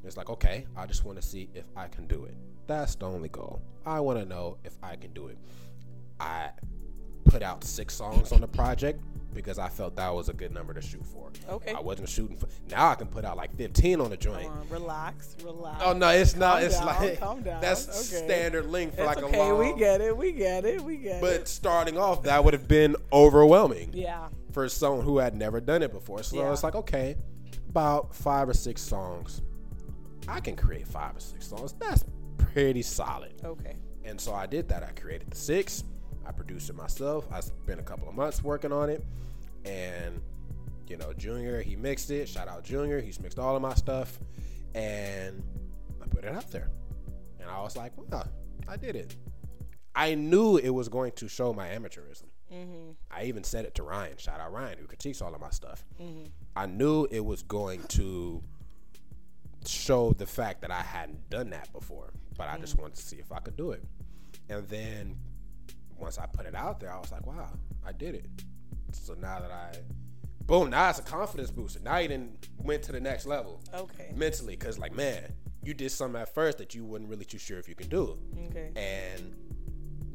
It's 0.04 0.18
like, 0.18 0.28
okay, 0.28 0.66
I 0.76 0.84
just 0.84 1.06
want 1.06 1.18
to 1.18 1.26
see 1.26 1.48
if 1.54 1.64
I 1.74 1.88
can 1.88 2.06
do 2.06 2.26
it. 2.26 2.34
That's 2.66 2.96
the 2.96 3.06
only 3.06 3.30
goal. 3.30 3.62
I 3.86 3.98
want 4.00 4.18
to 4.18 4.26
know 4.26 4.58
if 4.62 4.76
I 4.82 4.96
can 4.96 5.14
do 5.14 5.28
it. 5.28 5.38
I 6.20 6.50
put 7.24 7.42
out 7.42 7.64
six 7.64 7.94
songs 7.94 8.30
on 8.30 8.42
the 8.42 8.48
project 8.48 9.02
because 9.32 9.58
I 9.58 9.68
felt 9.68 9.96
that 9.96 10.12
was 10.14 10.28
a 10.28 10.32
good 10.32 10.52
number 10.52 10.74
to 10.74 10.80
shoot 10.82 11.04
for. 11.06 11.30
Okay. 11.48 11.72
I 11.72 11.80
wasn't 11.80 12.08
shooting 12.08 12.36
for. 12.36 12.46
Now 12.70 12.88
I 12.88 12.94
can 12.96 13.06
put 13.06 13.24
out 13.24 13.36
like 13.36 13.54
15 13.56 14.00
on 14.00 14.12
a 14.12 14.16
joint. 14.16 14.48
Come 14.48 14.58
on, 14.58 14.68
relax, 14.68 15.36
relax. 15.44 15.82
Oh 15.84 15.92
no, 15.92 16.08
it's 16.08 16.34
not. 16.36 16.56
Calm 16.56 16.64
it's 16.64 16.76
down, 16.78 16.86
like 16.86 17.20
calm 17.20 17.42
down. 17.42 17.60
that's 17.60 17.88
Okay. 17.88 18.24
standard 18.26 18.66
length 18.66 18.96
for 18.96 19.02
It's 19.02 19.06
like 19.16 19.22
okay. 19.24 19.36
a 19.36 19.40
long. 19.42 19.52
Okay, 19.60 19.72
we 19.72 19.78
get 19.78 20.00
it. 20.00 20.16
We 20.16 20.32
get 20.32 20.64
it. 20.64 20.80
We 20.82 20.96
get 20.96 21.20
But 21.20 21.32
it. 21.32 21.38
But 21.40 21.48
starting 21.48 21.96
off, 21.98 22.22
that 22.24 22.42
would 22.44 22.54
have 22.54 22.66
been 22.68 22.96
overwhelming 23.12 23.90
Yeah. 23.92 24.28
for 24.52 24.68
someone 24.68 25.04
who 25.04 25.18
had 25.18 25.34
never 25.34 25.60
done 25.60 25.82
it 25.82 25.92
before. 25.92 26.22
So 26.22 26.36
Yeah. 26.36 26.52
it's 26.52 26.62
like, 26.64 26.74
okay, 26.74 27.16
about 27.68 28.14
five 28.14 28.48
or 28.48 28.54
six 28.54 28.82
songs. 28.82 29.42
I 30.28 30.40
can 30.40 30.56
create 30.56 30.86
five 30.86 31.16
or 31.16 31.20
six 31.20 31.46
songs. 31.46 31.74
That's 31.78 32.04
pretty 32.36 32.82
solid. 32.82 33.32
Okay. 33.44 33.76
And 34.04 34.20
so 34.20 34.32
I 34.34 34.46
did 34.46 34.68
that. 34.68 34.82
I 34.82 34.90
created 35.00 35.30
the 35.30 35.36
six. 35.36 35.84
I 36.30 36.32
produced 36.32 36.70
it 36.70 36.76
myself. 36.76 37.26
I 37.32 37.40
spent 37.40 37.80
a 37.80 37.82
couple 37.82 38.08
of 38.08 38.14
months 38.14 38.44
working 38.44 38.70
on 38.70 38.88
it. 38.88 39.04
And, 39.64 40.22
you 40.86 40.96
know, 40.96 41.12
Junior, 41.14 41.60
he 41.60 41.74
mixed 41.74 42.12
it. 42.12 42.28
Shout 42.28 42.46
out 42.46 42.62
Junior. 42.62 43.00
He's 43.00 43.18
mixed 43.18 43.40
all 43.40 43.56
of 43.56 43.62
my 43.62 43.74
stuff. 43.74 44.20
And 44.76 45.42
I 46.00 46.06
put 46.06 46.24
it 46.24 46.32
out 46.32 46.48
there. 46.52 46.70
And 47.40 47.50
I 47.50 47.60
was 47.62 47.76
like, 47.76 47.92
wow, 48.12 48.28
I 48.68 48.76
did 48.76 48.94
it. 48.94 49.16
I 49.92 50.14
knew 50.14 50.56
it 50.56 50.70
was 50.70 50.88
going 50.88 51.10
to 51.16 51.26
show 51.26 51.52
my 51.52 51.66
amateurism. 51.66 52.26
Mm-hmm. 52.54 52.92
I 53.10 53.24
even 53.24 53.42
said 53.42 53.64
it 53.64 53.74
to 53.74 53.82
Ryan. 53.82 54.16
Shout 54.16 54.38
out 54.38 54.52
Ryan, 54.52 54.78
who 54.78 54.86
critiques 54.86 55.20
all 55.20 55.34
of 55.34 55.40
my 55.40 55.50
stuff. 55.50 55.84
Mm-hmm. 56.00 56.26
I 56.54 56.66
knew 56.66 57.08
it 57.10 57.24
was 57.24 57.42
going 57.42 57.82
to 57.88 58.40
show 59.66 60.12
the 60.12 60.26
fact 60.26 60.60
that 60.60 60.70
I 60.70 60.82
hadn't 60.82 61.28
done 61.28 61.50
that 61.50 61.72
before, 61.72 62.12
but 62.38 62.46
I 62.46 62.56
just 62.58 62.78
wanted 62.78 62.94
to 62.94 63.02
see 63.02 63.16
if 63.16 63.32
I 63.32 63.40
could 63.40 63.56
do 63.56 63.72
it. 63.72 63.82
And 64.48 64.68
then 64.68 65.16
once 66.00 66.18
I 66.18 66.26
put 66.26 66.46
it 66.46 66.54
out 66.54 66.80
there, 66.80 66.92
I 66.92 66.98
was 66.98 67.12
like, 67.12 67.26
wow, 67.26 67.50
I 67.86 67.92
did 67.92 68.14
it. 68.14 68.26
So 68.92 69.14
now 69.14 69.40
that 69.40 69.50
I, 69.50 69.72
boom, 70.46 70.70
now 70.70 70.90
it's 70.90 70.98
a 70.98 71.02
confidence 71.02 71.50
booster. 71.50 71.80
Now 71.80 71.98
you 71.98 72.08
didn't 72.08 72.48
went 72.58 72.82
to 72.84 72.92
the 72.92 73.00
next 73.00 73.26
level 73.26 73.60
Okay. 73.74 74.12
mentally, 74.16 74.56
cause 74.56 74.78
like 74.78 74.94
man, 74.94 75.32
you 75.62 75.74
did 75.74 75.90
something 75.92 76.20
at 76.20 76.34
first 76.34 76.58
that 76.58 76.74
you 76.74 76.84
wasn't 76.84 77.08
really 77.10 77.24
too 77.24 77.38
sure 77.38 77.58
if 77.58 77.68
you 77.68 77.74
can 77.74 77.88
do, 77.88 78.18
Okay. 78.48 78.70
and 78.76 79.34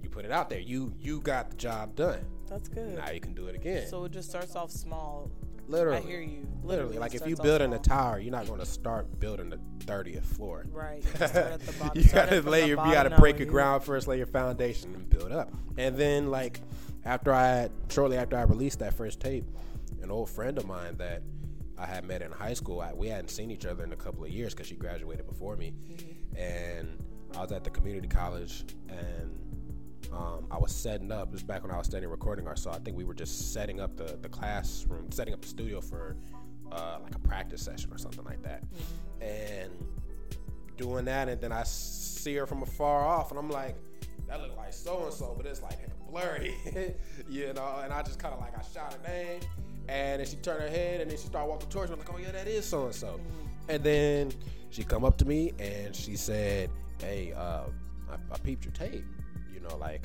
you 0.02 0.10
put 0.10 0.26
it 0.26 0.32
out 0.32 0.50
there. 0.50 0.60
You 0.60 0.94
you 0.98 1.22
got 1.22 1.50
the 1.52 1.56
job 1.56 1.96
done. 1.96 2.26
That's 2.50 2.68
good. 2.68 2.96
Now 2.96 3.12
you 3.12 3.20
can 3.20 3.34
do 3.34 3.48
it 3.48 3.56
again. 3.56 3.88
So 3.88 4.04
it 4.06 4.12
just 4.12 4.30
starts 4.30 4.56
off 4.56 4.72
small. 4.72 5.32
Literally. 5.68 5.98
I 5.98 6.02
hear 6.02 6.22
you. 6.22 6.48
Literally, 6.64 6.98
like 6.98 7.14
if 7.14 7.28
you 7.28 7.36
building 7.36 7.74
a 7.74 7.80
tower, 7.80 8.20
you're 8.20 8.32
not 8.32 8.48
going 8.48 8.60
to 8.60 8.66
start 8.66 9.20
building 9.20 9.50
the 9.50 9.60
thirtieth 9.82 10.26
floor. 10.26 10.66
Right. 10.72 11.04
You 11.04 11.10
start 11.12 11.36
at 11.36 11.60
the 11.62 11.72
bottom. 11.80 12.02
you 12.02 12.10
gotta 12.10 12.36
it 12.38 12.46
lay 12.46 12.68
your, 12.68 12.86
you 12.86 12.92
gotta 12.94 13.12
break 13.18 13.38
your 13.40 13.48
ground 13.48 13.84
first, 13.84 14.08
lay 14.08 14.18
your 14.18 14.26
foundation, 14.26 14.94
and 14.96 15.08
build 15.10 15.32
up. 15.32 15.52
And 15.78 15.96
then 15.96 16.32
like 16.32 16.62
after 17.04 17.32
I 17.34 17.70
shortly 17.90 18.18
after 18.18 18.36
I 18.36 18.42
released 18.44 18.80
that 18.80 18.94
first 18.96 19.20
tape, 19.20 19.46
an 20.02 20.10
old 20.10 20.30
friend 20.30 20.58
of 20.58 20.66
mine 20.66 20.98
that 20.98 21.22
I 21.78 21.86
had 21.86 22.04
met 22.06 22.22
in 22.24 22.32
high 22.32 22.54
school, 22.56 22.82
I, 22.82 22.94
we 22.94 23.10
hadn't 23.10 23.30
seen 23.30 23.52
each 23.52 23.66
other 23.68 23.84
in 23.84 23.94
a 23.94 23.98
couple 23.98 24.24
of 24.24 24.32
years 24.32 24.54
because 24.56 24.66
she 24.68 24.76
graduated 24.76 25.28
before 25.28 25.56
me, 25.56 25.74
Mm-hmm. 25.92 26.38
and 26.42 26.98
I 27.38 27.42
was 27.42 27.52
at 27.52 27.64
the 27.64 27.70
community 27.70 28.08
college 28.08 28.64
and. 28.90 29.38
Um, 30.12 30.48
I 30.52 30.58
was 30.58 30.74
setting 30.74 31.12
up. 31.12 31.34
Is 31.34 31.44
back 31.44 31.64
when 31.64 31.72
I 31.72 31.78
was 31.78 31.88
studying 31.88 32.10
recording 32.10 32.48
art, 32.48 32.60
so 32.60 32.72
I 32.72 32.80
think 32.80 32.96
we 32.96 33.04
were 33.04 33.14
just 33.14 33.54
setting 33.54 33.80
up 33.80 33.96
the, 33.98 34.18
the 34.22 34.30
classroom, 34.30 35.12
setting 35.12 35.34
up 35.34 35.42
the 35.42 35.48
studio 35.48 35.82
for 35.82 36.16
uh, 36.72 37.00
like 37.04 37.16
a 37.16 37.20
practice 37.20 37.62
session 37.62 37.92
or 37.92 37.98
something 37.98 38.24
like 38.24 38.42
that. 38.44 38.64
And 39.22 39.72
doing 40.78 41.06
that, 41.06 41.30
and 41.30 41.40
then 41.42 41.52
I 41.52 41.64
see 41.64 42.36
her 42.36 42.46
from 42.46 42.64
afar 42.64 43.06
off, 43.06 43.32
and 43.32 43.40
I'm 43.40 43.50
like, 43.50 43.76
that 44.28 44.42
look 44.42 44.56
like 44.58 44.74
so 44.74 45.06
and 45.06 45.14
so, 45.14 45.34
but 45.38 45.46
it's 45.46 45.62
like 45.62 45.80
blurry, 46.10 46.56
you 47.30 47.54
know. 47.54 47.82
And 47.84 47.94
I 47.94 48.02
just 48.04 48.20
kind 48.20 48.34
of 48.34 48.40
like 48.40 48.58
I 48.58 48.62
shout 48.74 48.94
her 48.94 49.12
name, 49.12 49.42
and 49.88 50.20
then 50.20 50.28
she 50.28 50.36
turned 50.38 50.62
her 50.62 50.70
head, 50.70 51.02
and 51.02 51.10
then 51.10 51.18
she 51.18 51.28
started 51.28 51.50
walking 51.50 51.70
towards 51.70 51.92
me. 51.92 51.98
I'm 52.00 52.00
like, 52.00 52.14
oh 52.14 52.20
yeah, 52.20 52.32
that 52.32 52.48
is 52.48 52.66
so 52.66 52.86
and 52.86 52.96
so. 52.96 53.20
And 53.68 53.84
then 53.84 54.32
she 54.70 54.84
come 54.84 55.04
up 55.04 55.18
to 55.18 55.26
me 55.26 55.54
and 55.60 55.96
she 55.96 56.16
said, 56.16 56.70
hey, 57.00 57.34
uh, 57.34 57.64
I, 58.10 58.16
I 58.32 58.38
peeped 58.44 58.66
your 58.66 58.74
tape, 58.74 59.06
know, 59.68 59.78
like 59.78 60.04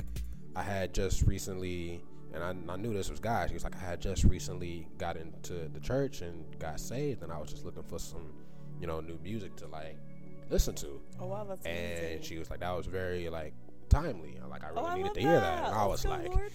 I 0.55 0.61
had 0.63 0.93
just 0.93 1.23
recently. 1.23 2.03
And 2.33 2.41
I, 2.41 2.73
I 2.73 2.77
knew 2.77 2.93
this 2.93 3.09
was 3.09 3.19
God. 3.19 3.49
She 3.49 3.55
was 3.55 3.65
like, 3.65 3.75
I 3.75 3.79
had 3.79 3.99
just 3.99 4.23
recently 4.23 4.87
got 4.97 5.17
into 5.17 5.67
the 5.73 5.81
church 5.81 6.21
and 6.21 6.45
got 6.59 6.79
saved, 6.79 7.23
and 7.23 7.31
I 7.31 7.37
was 7.37 7.49
just 7.51 7.65
looking 7.65 7.83
for 7.83 7.99
some, 7.99 8.31
you 8.79 8.87
know, 8.87 9.01
new 9.01 9.19
music 9.21 9.53
to 9.57 9.67
like 9.67 9.97
listen 10.49 10.73
to 10.75 11.01
Oh 11.19 11.27
wow, 11.27 11.43
that's 11.43 11.65
amazing. 11.65 12.13
and 12.13 12.23
she 12.23 12.37
was 12.37 12.49
like, 12.49 12.61
"That 12.61 12.71
was 12.71 12.85
very 12.85 13.27
like 13.27 13.53
timely. 13.89 14.39
Like 14.49 14.63
I 14.63 14.69
really 14.69 14.81
oh, 14.81 14.85
I 14.85 14.95
needed 14.97 15.13
to 15.15 15.19
hear 15.19 15.39
that." 15.41 15.65
And 15.65 15.75
I 15.75 15.83
Let's 15.85 16.05
was 16.05 16.11
like, 16.11 16.29
Lord. 16.29 16.51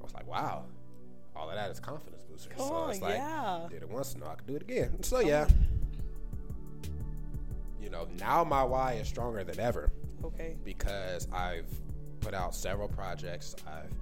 "I 0.00 0.02
was 0.02 0.12
like, 0.14 0.26
wow, 0.26 0.64
all 1.36 1.48
of 1.48 1.54
that 1.54 1.70
is 1.70 1.78
confidence 1.78 2.22
booster." 2.28 2.50
Come 2.50 2.66
so 2.66 2.74
on, 2.74 2.90
it's 2.90 3.00
like, 3.00 3.14
yeah. 3.14 3.66
did 3.70 3.82
it 3.82 3.88
once, 3.88 4.16
no, 4.16 4.26
I 4.26 4.34
could 4.34 4.48
do 4.48 4.56
it 4.56 4.62
again. 4.62 4.98
So 5.02 5.20
yeah, 5.20 5.46
you 7.80 7.90
know, 7.90 8.08
now 8.18 8.42
my 8.44 8.64
why 8.64 8.94
is 8.94 9.06
stronger 9.08 9.44
than 9.44 9.58
ever 9.60 9.92
Okay. 10.24 10.56
because 10.64 11.28
I've 11.32 11.66
put 12.22 12.34
out 12.34 12.54
several 12.54 12.88
projects. 12.88 13.54
I've 13.66 13.92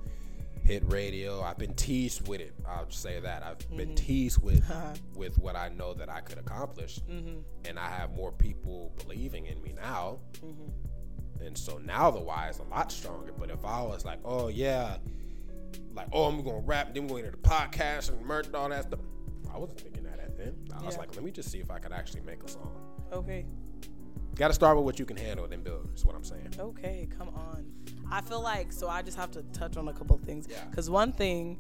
hit 0.63 0.83
radio. 0.87 1.43
I've 1.43 1.59
been 1.59 1.75
teased 1.75 2.29
with 2.29 2.41
it. 2.41 2.53
I'll 2.69 2.91
say 2.91 3.19
that 3.21 3.43
I've 3.43 3.59
Mm-hmm. 3.59 3.77
been 3.77 3.95
teased 3.95 4.43
with 4.43 4.65
with 5.17 5.39
what 5.39 5.57
I 5.57 5.69
know 5.71 5.95
that 5.95 6.09
I 6.09 6.21
could 6.21 6.39
accomplish, 6.39 7.01
Mm-hmm. 7.11 7.41
and 7.65 7.79
I 7.79 7.89
have 7.89 8.15
more 8.15 8.31
people 8.33 8.93
believing 8.99 9.47
in 9.47 9.61
me 9.63 9.73
now. 9.75 10.19
Mm-hmm. 10.45 11.45
And 11.45 11.57
so 11.57 11.79
now 11.79 12.11
the 12.11 12.21
why 12.21 12.49
is 12.51 12.59
a 12.59 12.65
lot 12.65 12.93
stronger. 12.93 13.33
But 13.37 13.51
if 13.51 13.65
I 13.65 13.83
was 13.83 14.05
like, 14.05 14.19
oh 14.25 14.49
yeah, 14.49 14.99
like 15.95 16.09
oh 16.13 16.25
I'm 16.25 16.43
gonna 16.45 16.59
rap, 16.61 16.93
then 16.95 17.05
we're 17.05 17.21
going 17.21 17.25
to 17.25 17.31
the 17.31 17.37
podcast 17.39 18.11
and 18.11 18.21
merch 18.25 18.47
and 18.47 18.55
all 18.57 18.69
that 18.69 18.85
stuff. 18.85 19.01
I 19.53 19.59
wasn't 19.59 19.81
thinking 19.81 20.05
that 20.05 20.21
at 20.21 20.37
then. 20.37 20.55
I 20.79 20.85
was 20.85 20.97
like, 20.99 21.15
let 21.17 21.25
me 21.25 21.31
just 21.31 21.51
see 21.51 21.59
if 21.59 21.71
I 21.71 21.79
could 21.79 21.93
actually 21.93 22.21
make 22.21 22.43
a 22.45 22.49
song. 22.49 22.71
Okay. 23.13 23.47
Got 24.37 24.49
to 24.49 24.55
start 24.55 24.77
with 24.77 24.85
what 24.85 24.99
you 24.99 25.05
can 25.05 25.17
handle, 25.17 25.47
then 25.49 25.63
build. 25.63 25.91
Is 25.95 26.05
what 26.05 26.15
I'm 26.15 26.23
saying. 26.25 26.55
Okay, 26.59 27.09
come 27.19 27.29
on. 27.31 27.67
I 28.11 28.21
feel 28.21 28.41
like 28.43 28.73
so 28.73 28.89
I 28.89 29.03
just 29.03 29.17
have 29.17 29.31
to 29.33 29.43
touch 29.53 29.77
on 29.77 29.89
a 29.89 29.93
couple 29.93 30.17
of 30.17 30.23
things 30.23 30.47
Yeah. 30.51 30.65
because 30.71 30.91
one 30.91 31.13
thing 31.13 31.59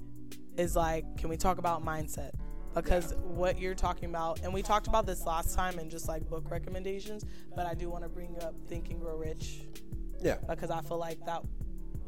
is 0.56 0.76
like, 0.76 1.16
can 1.16 1.28
we 1.30 1.36
talk 1.36 1.58
about 1.58 1.84
mindset? 1.84 2.32
Because 2.74 3.14
what 3.24 3.58
you're 3.60 3.74
talking 3.74 4.08
about, 4.10 4.40
and 4.42 4.54
we 4.54 4.62
talked 4.62 4.86
about 4.86 5.04
this 5.06 5.26
last 5.26 5.54
time 5.56 5.78
in 5.78 5.90
just 5.90 6.06
like 6.08 6.28
book 6.28 6.50
recommendations, 6.50 7.24
but 7.56 7.66
I 7.66 7.74
do 7.74 7.90
want 7.90 8.04
to 8.04 8.08
bring 8.08 8.36
up 8.42 8.54
Think 8.68 8.90
and 8.90 9.00
Grow 9.00 9.16
Rich 9.16 9.62
Yeah. 10.20 10.36
because 10.48 10.70
I 10.70 10.80
feel 10.82 10.98
like 10.98 11.24
that 11.26 11.42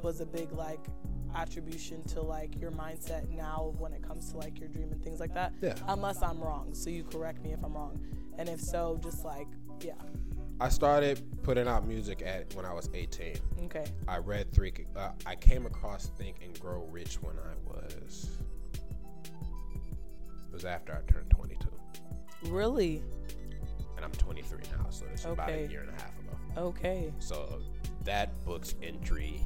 was 0.02 0.20
a 0.20 0.26
big 0.26 0.52
like 0.52 0.84
attribution 1.34 2.04
to 2.04 2.20
like 2.20 2.60
your 2.60 2.70
mindset 2.70 3.28
now 3.30 3.74
when 3.78 3.92
it 3.92 4.02
comes 4.06 4.30
to 4.32 4.36
like 4.36 4.58
your 4.60 4.68
dream 4.68 4.92
and 4.92 5.02
things 5.02 5.18
like 5.18 5.34
that. 5.34 5.52
Yeah. 5.62 5.74
Unless 5.88 6.22
I'm 6.22 6.38
wrong, 6.40 6.74
so 6.74 6.90
you 6.90 7.04
correct 7.04 7.42
me 7.42 7.52
if 7.52 7.64
I'm 7.64 7.72
wrong, 7.74 7.98
and 8.38 8.48
if 8.48 8.60
so, 8.60 8.98
just 9.02 9.24
like 9.24 9.46
yeah, 9.80 9.94
I 10.62 10.68
started 10.68 11.20
putting 11.42 11.66
out 11.66 11.88
music 11.88 12.22
at 12.24 12.54
when 12.54 12.64
I 12.64 12.72
was 12.72 12.88
18. 12.94 13.34
okay, 13.64 13.84
I 14.06 14.18
read 14.18 14.52
three. 14.52 14.72
Uh, 14.94 15.08
I 15.26 15.34
came 15.34 15.66
across 15.66 16.06
Think 16.16 16.36
and 16.40 16.56
Grow 16.60 16.86
Rich 16.88 17.16
when 17.20 17.34
I 17.36 17.54
was. 17.68 18.30
It 19.74 20.52
was 20.52 20.64
after 20.64 20.92
I 20.92 21.12
turned 21.12 21.30
22, 21.30 21.68
really 22.44 23.02
and 23.96 24.04
I'm 24.04 24.12
23 24.12 24.60
now, 24.78 24.88
so 24.90 25.04
it's 25.12 25.22
is 25.24 25.32
about 25.32 25.50
a 25.50 25.66
year 25.66 25.80
and 25.80 25.88
a 25.88 26.00
half 26.00 26.16
ago. 26.20 26.36
okay, 26.68 27.12
So 27.18 27.60
that 28.04 28.44
book's 28.44 28.76
entry 28.84 29.44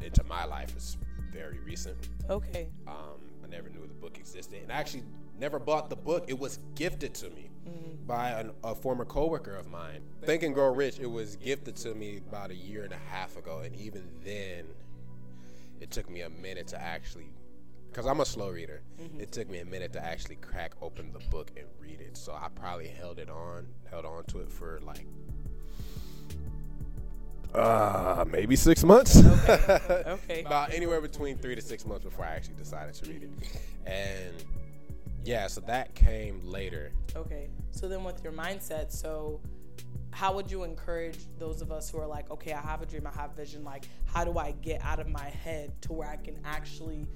into 0.00 0.24
my 0.24 0.46
life 0.46 0.74
is 0.74 0.96
very 1.30 1.58
recent. 1.58 1.98
okay, 2.30 2.70
Um, 2.86 3.20
I 3.44 3.48
never 3.48 3.68
knew 3.68 3.86
the 3.86 3.92
book 3.92 4.16
existed, 4.16 4.62
and 4.62 4.72
I 4.72 4.76
actually 4.76 5.02
never 5.38 5.58
bought 5.58 5.90
the 5.90 5.96
book. 5.96 6.24
It 6.28 6.38
was 6.38 6.60
gifted 6.76 7.12
to 7.16 7.28
me 7.28 7.50
by 8.06 8.30
an, 8.30 8.50
a 8.64 8.74
former 8.74 9.04
coworker 9.04 9.54
of 9.56 9.70
mine. 9.70 10.02
Think 10.24 10.42
and 10.42 10.54
Grow 10.54 10.72
Rich. 10.72 10.98
It 11.00 11.06
was 11.10 11.36
gifted 11.36 11.76
to 11.76 11.94
me 11.94 12.20
about 12.28 12.50
a 12.50 12.54
year 12.54 12.84
and 12.84 12.92
a 12.92 12.98
half 13.10 13.36
ago, 13.36 13.60
and 13.64 13.74
even 13.76 14.08
then, 14.24 14.66
it 15.80 15.90
took 15.90 16.08
me 16.10 16.22
a 16.22 16.30
minute 16.30 16.68
to 16.68 16.80
actually. 16.80 17.30
Because 17.90 18.06
I'm 18.06 18.20
a 18.20 18.24
slow 18.24 18.48
reader, 18.48 18.80
it 19.18 19.32
took 19.32 19.50
me 19.50 19.58
a 19.58 19.66
minute 19.66 19.92
to 19.92 20.02
actually 20.02 20.36
crack 20.36 20.72
open 20.80 21.12
the 21.12 21.18
book 21.30 21.50
and 21.58 21.66
read 21.78 22.00
it. 22.00 22.16
So 22.16 22.32
I 22.32 22.48
probably 22.54 22.88
held 22.88 23.18
it 23.18 23.28
on, 23.28 23.66
held 23.90 24.06
on 24.06 24.24
to 24.28 24.40
it 24.40 24.50
for 24.50 24.80
like 24.82 25.06
Uh, 27.54 28.24
maybe 28.30 28.56
six 28.56 28.82
months. 28.82 29.22
Okay. 29.22 30.42
About 30.46 30.72
anywhere 30.72 31.02
between 31.02 31.36
three 31.36 31.54
to 31.54 31.60
six 31.60 31.84
months 31.84 32.04
before 32.04 32.24
I 32.24 32.30
actually 32.30 32.54
decided 32.54 32.94
to 32.94 33.10
read 33.10 33.24
it. 33.24 33.30
And 33.84 34.34
yeah, 35.24 35.46
so 35.46 35.60
that 35.62 35.94
came 35.94 36.40
later. 36.44 36.92
Okay. 37.16 37.48
So 37.70 37.88
then 37.88 38.04
with 38.04 38.22
your 38.22 38.32
mindset, 38.32 38.92
so 38.92 39.40
how 40.10 40.34
would 40.34 40.50
you 40.50 40.64
encourage 40.64 41.18
those 41.38 41.62
of 41.62 41.72
us 41.72 41.88
who 41.90 41.98
are 41.98 42.06
like, 42.06 42.30
okay, 42.30 42.52
I 42.52 42.60
have 42.60 42.82
a 42.82 42.86
dream, 42.86 43.06
I 43.06 43.12
have 43.18 43.34
vision, 43.34 43.64
like 43.64 43.84
how 44.06 44.24
do 44.24 44.38
I 44.38 44.52
get 44.62 44.82
out 44.84 45.00
of 45.00 45.08
my 45.08 45.28
head 45.28 45.72
to 45.82 45.92
where 45.92 46.08
I 46.08 46.16
can 46.16 46.36
actually 46.44 47.06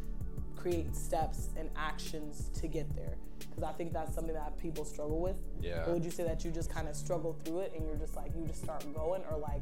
create 0.57 0.95
steps 0.97 1.51
and 1.59 1.69
actions 1.77 2.51
to 2.61 2.67
get 2.69 2.95
there? 2.97 3.17
Because 3.39 3.65
I 3.65 3.73
think 3.73 3.93
that's 3.93 4.15
something 4.15 4.35
that 4.35 4.57
people 4.59 4.85
struggle 4.85 5.21
with. 5.21 5.37
Yeah. 5.61 5.85
Or 5.87 5.95
would 5.95 6.05
you 6.05 6.11
say 6.11 6.25
that 6.25 6.45
you 6.45 6.51
just 6.51 6.71
kind 6.71 6.89
of 6.89 6.97
struggle 6.97 7.37
through 7.45 7.61
it 7.61 7.73
and 7.77 7.87
you're 7.87 7.97
just 7.97 8.17
like 8.17 8.33
you 8.35 8.47
just 8.47 8.63
start 8.63 8.85
going 8.95 9.23
or 9.31 9.37
like 9.39 9.61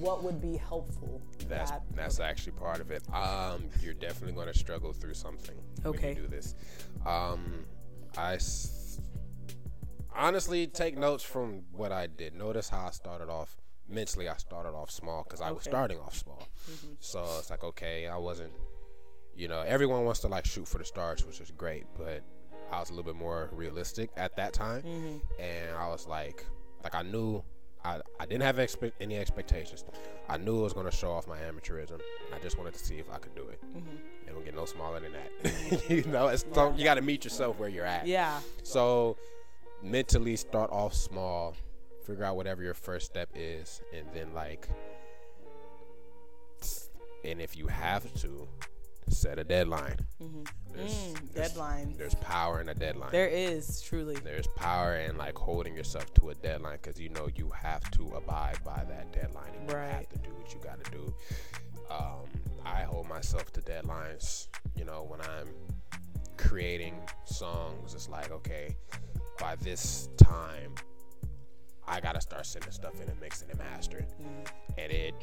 what 0.00 0.22
would 0.22 0.40
be 0.40 0.56
helpful? 0.56 1.20
That's 1.48 1.70
that- 1.72 1.82
that's 1.94 2.20
actually 2.20 2.52
part 2.52 2.80
of 2.80 2.90
it. 2.92 3.02
Um, 3.12 3.64
you're 3.82 3.94
definitely 3.94 4.32
going 4.32 4.46
to 4.52 4.58
struggle 4.58 4.92
through 4.92 5.14
something 5.14 5.56
Okay. 5.84 6.08
when 6.08 6.16
you 6.16 6.22
do 6.22 6.28
this. 6.28 6.54
Um, 7.04 7.64
I 8.18 8.34
s- 8.34 9.00
honestly 10.14 10.66
take 10.66 10.96
notes 10.96 11.22
from 11.22 11.62
what 11.72 11.92
I 11.92 12.06
did. 12.06 12.34
Notice 12.34 12.68
how 12.68 12.86
I 12.86 12.90
started 12.90 13.28
off 13.28 13.56
mentally. 13.88 14.28
I 14.28 14.36
started 14.36 14.70
off 14.70 14.90
small 14.90 15.22
because 15.24 15.40
I 15.40 15.50
was 15.50 15.62
Okay. 15.62 15.70
starting 15.70 15.98
off 15.98 16.16
small. 16.16 16.42
Mm-hmm. 16.70 16.92
So 17.00 17.24
it's 17.38 17.50
like 17.50 17.64
okay, 17.64 18.06
I 18.08 18.16
wasn't. 18.16 18.52
You 19.34 19.48
know, 19.48 19.60
everyone 19.60 20.04
wants 20.04 20.20
to 20.20 20.28
like 20.28 20.46
shoot 20.46 20.66
for 20.66 20.78
the 20.78 20.84
stars, 20.84 21.26
which 21.26 21.40
is 21.40 21.50
great, 21.50 21.84
but 21.96 22.22
I 22.72 22.80
was 22.80 22.88
a 22.90 22.94
little 22.94 23.04
bit 23.12 23.16
more 23.18 23.50
realistic 23.52 24.10
at 24.16 24.34
that 24.36 24.52
time, 24.54 24.82
mm-hmm. 24.82 25.16
and 25.38 25.76
I 25.76 25.88
was 25.88 26.06
like, 26.06 26.44
like 26.82 26.94
I 26.94 27.02
knew. 27.02 27.42
I, 27.84 28.00
I 28.18 28.26
didn't 28.26 28.42
have 28.42 28.56
expe- 28.56 28.90
any 29.00 29.16
expectations. 29.16 29.84
I 30.28 30.38
knew 30.38 30.58
it 30.58 30.62
was 30.62 30.72
going 30.72 30.86
to 30.86 30.90
show 30.96 31.12
off 31.12 31.28
my 31.28 31.36
amateurism. 31.38 32.00
I 32.34 32.40
just 32.40 32.58
wanted 32.58 32.72
to 32.74 32.80
see 32.84 32.96
if 32.98 33.08
I 33.08 33.18
could 33.18 33.36
do 33.36 33.46
it. 33.46 33.60
It 33.62 33.84
don't 34.36 34.44
get 34.44 34.54
no 34.54 34.66
smaller 34.66 35.00
than 35.00 35.12
that. 35.12 35.82
you 35.90 36.04
know, 36.04 36.28
it's 36.28 36.44
you 36.76 36.84
got 36.84 36.94
to 36.94 37.02
meet 37.02 37.24
yourself 37.24 37.58
where 37.58 37.68
you're 37.70 37.86
at. 37.86 38.06
Yeah. 38.06 38.38
So 38.62 39.16
mentally 39.82 40.36
start 40.36 40.70
off 40.70 40.92
small, 40.94 41.54
figure 42.04 42.24
out 42.24 42.36
whatever 42.36 42.62
your 42.62 42.74
first 42.74 43.06
step 43.06 43.30
is, 43.34 43.80
and 43.96 44.06
then 44.14 44.34
like, 44.34 44.68
and 47.24 47.40
if 47.40 47.56
you 47.56 47.66
have 47.66 48.12
to, 48.20 48.46
set 49.08 49.38
a 49.38 49.44
deadline. 49.44 49.96
There's, 50.74 50.92
Mm, 50.92 51.32
there's- 51.32 51.50
deadline. 51.52 51.94
There's 51.96 52.14
power 52.16 52.60
in 52.60 52.68
a 52.68 52.74
deadline. 52.74 53.12
There 53.12 53.28
is 53.28 53.80
truly. 53.80 54.16
there's 54.16 54.48
power 54.56 54.96
in 54.96 55.16
like 55.16 55.38
holding 55.38 55.74
yourself 55.76 56.12
to 56.14 56.30
a 56.30 56.34
deadline 56.34 56.78
because 56.82 57.00
you 57.00 57.08
know 57.10 57.28
you 57.36 57.48
have 57.50 57.88
to 57.92 58.08
abide 58.16 58.58
by 58.64 58.84
that 58.88 59.12
deadline 59.12 59.52
and 59.60 59.70
you 59.70 59.76
have 59.76 60.08
to 60.08 60.18
do 60.18 60.30
what 60.30 60.52
you 60.52 60.60
got 60.60 60.82
to 60.84 60.90
do. 60.90 61.14
Um, 61.88 62.26
I 62.66 62.82
hold 62.82 63.08
myself 63.08 63.52
to 63.52 63.60
deadlines. 63.60 64.48
You 64.76 64.84
know, 64.84 65.06
when 65.08 65.20
I'm 65.20 65.48
creating 66.36 66.94
songs, 67.24 67.94
it's 67.94 68.08
like 68.08 68.30
okay, 68.30 68.76
by 69.38 69.56
this 69.56 70.08
time, 70.16 70.74
I 71.86 72.00
gotta 72.00 72.20
start 72.20 72.44
sending 72.46 72.72
stuff 72.72 73.00
in 73.00 73.08
and 73.08 73.20
mixing 73.20 73.50
and 73.50 73.58
mastering, 73.58 74.06
mm-hmm. 74.06 74.78
and 74.78 74.92
it. 74.92 75.14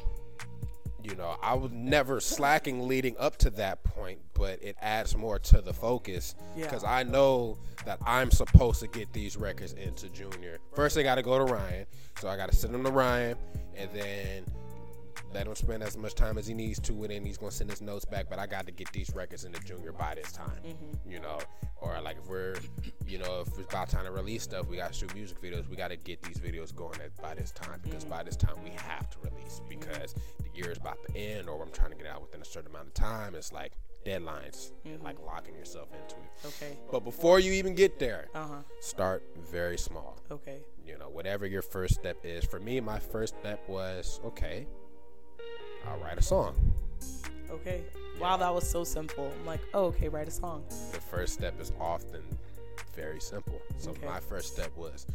You 1.02 1.14
know, 1.16 1.36
I 1.42 1.52
was 1.52 1.70
never 1.70 2.18
slacking 2.18 2.88
leading 2.88 3.14
up 3.18 3.36
to 3.40 3.50
that 3.50 3.84
point, 3.84 4.20
but 4.32 4.62
it 4.62 4.74
adds 4.80 5.14
more 5.14 5.38
to 5.38 5.60
the 5.60 5.74
focus 5.74 6.34
Yeah. 6.56 6.64
because 6.64 6.82
I 6.82 7.02
know 7.02 7.58
that 7.84 7.98
I'm 8.06 8.30
supposed 8.30 8.80
to 8.80 8.86
get 8.86 9.12
these 9.12 9.36
records 9.36 9.74
into 9.74 10.08
Junior. 10.08 10.60
First, 10.74 10.96
I 10.96 11.02
got 11.02 11.16
to 11.16 11.22
go 11.22 11.36
to 11.36 11.44
Ryan, 11.44 11.84
so 12.18 12.30
I 12.30 12.38
got 12.38 12.50
to 12.50 12.56
send 12.56 12.72
them 12.72 12.84
to 12.84 12.90
Ryan, 12.90 13.36
and 13.76 13.90
then 13.92 14.44
let 15.32 15.46
him 15.46 15.54
spend 15.54 15.82
as 15.82 15.96
much 15.96 16.14
time 16.14 16.38
as 16.38 16.46
he 16.46 16.54
needs 16.54 16.78
to, 16.80 16.92
and 16.92 17.10
then 17.10 17.24
he's 17.24 17.38
gonna 17.38 17.50
send 17.50 17.70
his 17.70 17.80
notes 17.80 18.04
back. 18.04 18.26
But 18.28 18.38
I 18.38 18.46
got 18.46 18.66
to 18.66 18.72
get 18.72 18.92
these 18.92 19.10
records 19.14 19.44
in 19.44 19.52
the 19.52 19.60
Junior 19.60 19.92
by 19.92 20.14
this 20.14 20.32
time, 20.32 20.60
mm-hmm. 20.66 21.10
you 21.10 21.20
know. 21.20 21.38
Or 21.80 22.00
like 22.00 22.16
if 22.18 22.28
we're, 22.28 22.56
you 23.06 23.18
know, 23.18 23.42
if 23.46 23.58
it's 23.58 23.68
about 23.68 23.90
time 23.90 24.04
to 24.06 24.10
release 24.10 24.42
stuff, 24.42 24.68
we 24.68 24.76
got 24.76 24.92
to 24.92 24.98
shoot 24.98 25.14
music 25.14 25.40
videos. 25.42 25.68
We 25.68 25.76
got 25.76 25.88
to 25.88 25.96
get 25.96 26.22
these 26.22 26.38
videos 26.38 26.74
going 26.74 26.98
at, 27.00 27.14
by 27.20 27.34
this 27.34 27.50
time 27.52 27.80
because 27.82 28.04
by 28.04 28.22
this 28.22 28.36
time 28.36 28.56
we 28.64 28.70
have 28.70 29.10
to 29.10 29.18
release 29.22 29.60
mm-hmm. 29.60 29.80
because 29.80 30.14
the 30.14 30.48
year 30.54 30.70
is 30.70 30.78
about 30.78 30.98
to 31.06 31.16
end, 31.16 31.48
or 31.48 31.62
I'm 31.62 31.70
trying 31.70 31.90
to 31.90 31.96
get 31.96 32.06
out 32.06 32.22
within 32.22 32.40
a 32.40 32.44
certain 32.44 32.70
amount 32.70 32.88
of 32.88 32.94
time. 32.94 33.34
It's 33.34 33.52
like 33.52 33.72
deadlines, 34.06 34.72
and 34.84 35.02
like 35.02 35.16
mm-hmm. 35.16 35.26
locking 35.26 35.54
yourself 35.54 35.88
into 35.92 36.16
it. 36.16 36.46
Okay. 36.46 36.78
But 36.90 37.04
before 37.04 37.40
you 37.40 37.52
even 37.52 37.74
get 37.74 37.98
there, 37.98 38.28
Uh 38.34 38.46
huh. 38.46 38.54
start 38.80 39.22
very 39.50 39.76
small. 39.78 40.18
Okay. 40.30 40.58
You 40.86 40.98
know, 40.98 41.08
whatever 41.08 41.46
your 41.46 41.62
first 41.62 41.94
step 41.94 42.18
is. 42.24 42.44
For 42.44 42.60
me, 42.60 42.80
my 42.80 42.98
first 42.98 43.34
step 43.40 43.66
was 43.68 44.20
okay, 44.24 44.66
I'll 45.88 45.98
write 45.98 46.18
a 46.18 46.22
song. 46.22 46.54
Okay. 47.50 47.82
Wow, 48.20 48.36
that 48.36 48.52
was 48.54 48.68
so 48.68 48.84
simple. 48.84 49.32
I'm 49.40 49.46
like, 49.46 49.60
oh, 49.74 49.86
okay, 49.86 50.08
write 50.08 50.28
a 50.28 50.30
song. 50.30 50.64
The 50.92 51.00
first 51.00 51.34
step 51.34 51.60
is 51.60 51.72
often 51.80 52.22
very 52.94 53.20
simple. 53.20 53.60
So 53.78 53.90
Okay. 53.90 54.06
my 54.06 54.20
first 54.20 54.52
step 54.54 54.70
was 54.76 55.06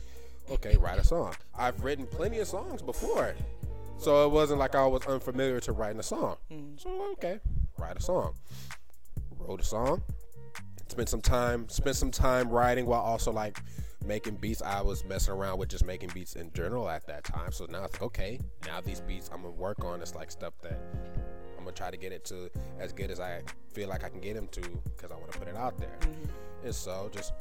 okay, 0.51 0.75
write 0.77 0.99
a 0.99 1.03
song. 1.03 1.33
I've 1.57 1.83
written 1.83 2.05
plenty 2.07 2.39
of 2.39 2.47
songs 2.47 2.81
before. 2.81 3.35
So 3.97 4.25
it 4.25 4.31
wasn't 4.31 4.59
like 4.59 4.75
I 4.75 4.85
was 4.87 5.05
unfamiliar 5.05 5.59
to 5.61 5.71
writing 5.73 5.99
a 5.99 6.03
song. 6.03 6.37
Mm. 6.51 6.79
So 6.81 6.89
okay, 7.13 7.39
write 7.77 7.97
a 7.97 8.01
song. 8.01 8.33
Wrote 9.37 9.61
a 9.61 9.63
song. 9.65 10.01
Spent 10.87 11.07
some 11.09 11.21
time 11.21 11.69
spent 11.69 11.95
some 11.95 12.11
time 12.11 12.49
writing 12.49 12.85
while 12.85 13.01
also 13.01 13.31
like 13.31 13.59
making 14.05 14.35
beats. 14.35 14.61
I 14.61 14.81
was 14.81 15.03
messing 15.05 15.33
around 15.33 15.57
with 15.59 15.69
just 15.69 15.85
making 15.85 16.09
beats 16.13 16.35
in 16.35 16.51
general 16.53 16.89
at 16.89 17.05
that 17.07 17.23
time. 17.23 17.51
So 17.51 17.65
now 17.69 17.85
it's 17.85 18.01
okay, 18.01 18.39
now 18.65 18.81
these 18.81 19.01
beats 19.01 19.29
I'm 19.33 19.41
gonna 19.41 19.53
work 19.53 19.83
on 19.83 20.01
It's 20.01 20.15
like 20.15 20.31
stuff 20.31 20.53
that 20.63 20.79
I'm 21.57 21.63
gonna 21.63 21.71
try 21.71 21.91
to 21.91 21.97
get 21.97 22.11
it 22.11 22.23
to 22.25 22.49
as 22.79 22.93
good 22.93 23.11
as 23.11 23.19
I 23.19 23.41
feel 23.73 23.89
like 23.89 24.03
I 24.03 24.09
can 24.09 24.19
get 24.19 24.35
them 24.35 24.47
to 24.49 24.61
because 24.61 25.11
I 25.11 25.15
want 25.15 25.31
to 25.31 25.39
put 25.39 25.47
it 25.47 25.55
out 25.55 25.77
there. 25.77 25.97
Mm-hmm. 26.01 26.65
And 26.65 26.75
so 26.75 27.09
just 27.13 27.33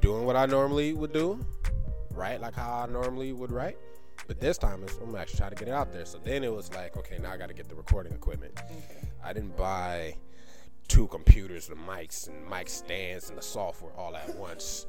doing 0.00 0.24
what 0.24 0.36
I 0.36 0.46
normally 0.46 0.92
would 0.92 1.12
do, 1.12 1.38
right? 2.14 2.40
Like 2.40 2.54
how 2.54 2.86
I 2.86 2.90
normally 2.90 3.32
would 3.32 3.50
write. 3.50 3.78
But 4.26 4.40
this 4.40 4.58
time 4.58 4.82
it's, 4.82 4.96
I'm 4.96 5.14
actually 5.14 5.38
trying 5.38 5.50
to 5.50 5.56
get 5.56 5.68
it 5.68 5.72
out 5.72 5.92
there. 5.92 6.04
So 6.04 6.18
then 6.18 6.42
it 6.42 6.52
was 6.52 6.72
like, 6.74 6.96
okay, 6.96 7.18
now 7.18 7.30
I 7.30 7.36
got 7.36 7.48
to 7.48 7.54
get 7.54 7.68
the 7.68 7.74
recording 7.74 8.12
equipment. 8.12 8.58
I 9.24 9.32
didn't 9.32 9.56
buy 9.56 10.16
two 10.88 11.06
computers, 11.08 11.68
the 11.68 11.74
mics 11.74 12.28
and 12.28 12.48
mic 12.48 12.68
stands 12.68 13.28
and 13.28 13.38
the 13.38 13.42
software 13.42 13.92
all 13.96 14.16
at 14.16 14.34
once. 14.36 14.86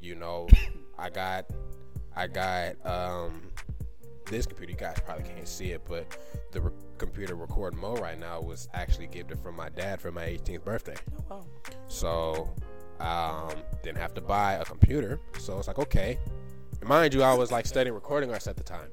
You 0.00 0.14
know, 0.14 0.48
I 0.98 1.10
got, 1.10 1.46
I 2.14 2.26
got 2.26 2.74
um, 2.86 3.42
this 4.30 4.46
computer. 4.46 4.72
You 4.72 4.78
guys 4.78 4.98
probably 5.04 5.24
can't 5.24 5.48
see 5.48 5.72
it, 5.72 5.82
but 5.88 6.06
the 6.52 6.60
re- 6.60 6.72
computer 6.98 7.34
recording 7.34 7.80
mode 7.80 8.00
right 8.00 8.18
now 8.18 8.40
was 8.40 8.68
actually 8.74 9.06
gifted 9.06 9.38
from 9.40 9.56
my 9.56 9.68
dad 9.68 10.00
for 10.00 10.10
my 10.12 10.24
18th 10.24 10.64
birthday. 10.64 10.96
Oh, 11.30 11.36
wow. 11.36 11.46
So 11.88 12.54
um, 13.00 13.54
didn't 13.82 13.98
have 13.98 14.14
to 14.14 14.20
buy 14.20 14.54
a 14.54 14.64
computer. 14.64 15.20
So 15.38 15.58
it's 15.58 15.68
like 15.68 15.78
okay. 15.78 16.18
And 16.80 16.88
mind 16.88 17.14
you, 17.14 17.22
I 17.22 17.34
was 17.34 17.50
like 17.50 17.66
studying 17.66 17.94
recording 17.94 18.30
arts 18.30 18.46
at 18.46 18.56
the 18.56 18.62
time, 18.62 18.88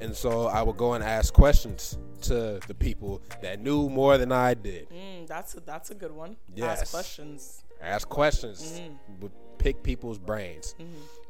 and 0.00 0.14
so 0.16 0.46
I 0.46 0.62
would 0.62 0.76
go 0.76 0.94
and 0.94 1.04
ask 1.04 1.34
questions 1.34 1.98
to 2.22 2.60
the 2.66 2.74
people 2.74 3.20
that 3.42 3.60
knew 3.60 3.90
more 3.90 4.16
than 4.16 4.32
I 4.32 4.54
did. 4.54 4.88
Mm, 4.90 5.26
that's 5.26 5.54
a, 5.54 5.60
that's 5.60 5.90
a 5.90 5.94
good 5.94 6.12
one. 6.12 6.36
Yes. 6.54 6.82
Ask 6.82 6.90
questions. 6.92 7.62
Ask 7.80 8.08
questions, 8.08 8.80
would 9.20 9.32
pick 9.58 9.82
people's 9.82 10.18
brains, 10.18 10.74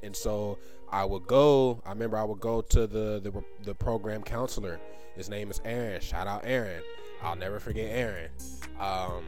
and 0.02 0.14
so 0.14 0.59
I 0.90 1.04
would 1.04 1.26
go. 1.26 1.82
I 1.85 1.90
remember 1.90 2.16
I 2.16 2.24
would 2.24 2.40
go 2.40 2.61
to 2.62 2.87
the 2.87 3.20
the, 3.20 3.32
the 3.64 3.74
program 3.74 4.22
counselor. 4.22 4.80
His 5.14 5.28
name 5.28 5.50
is 5.50 5.61
Aaron. 5.64 6.00
Shout 6.00 6.26
out 6.26 6.42
Aaron. 6.44 6.82
I'll 7.22 7.37
never 7.37 7.59
forget 7.59 7.88
Aaron. 7.90 8.30
Um, 8.78 9.24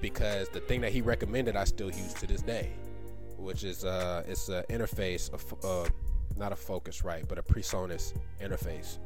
because 0.00 0.48
the 0.50 0.60
thing 0.60 0.80
that 0.82 0.92
he 0.92 1.00
recommended 1.00 1.56
I 1.56 1.64
still 1.64 1.90
use 1.90 2.14
to 2.14 2.26
this 2.26 2.42
day, 2.42 2.70
which 3.36 3.64
is 3.64 3.84
uh, 3.84 4.22
it's 4.26 4.48
an 4.48 4.64
interface, 4.70 5.32
of, 5.32 5.64
uh, 5.64 5.88
not 6.36 6.52
a 6.52 6.56
Focusrite, 6.56 7.28
but 7.28 7.38
a 7.38 7.42
PreSonus 7.42 8.14
interface. 8.40 8.98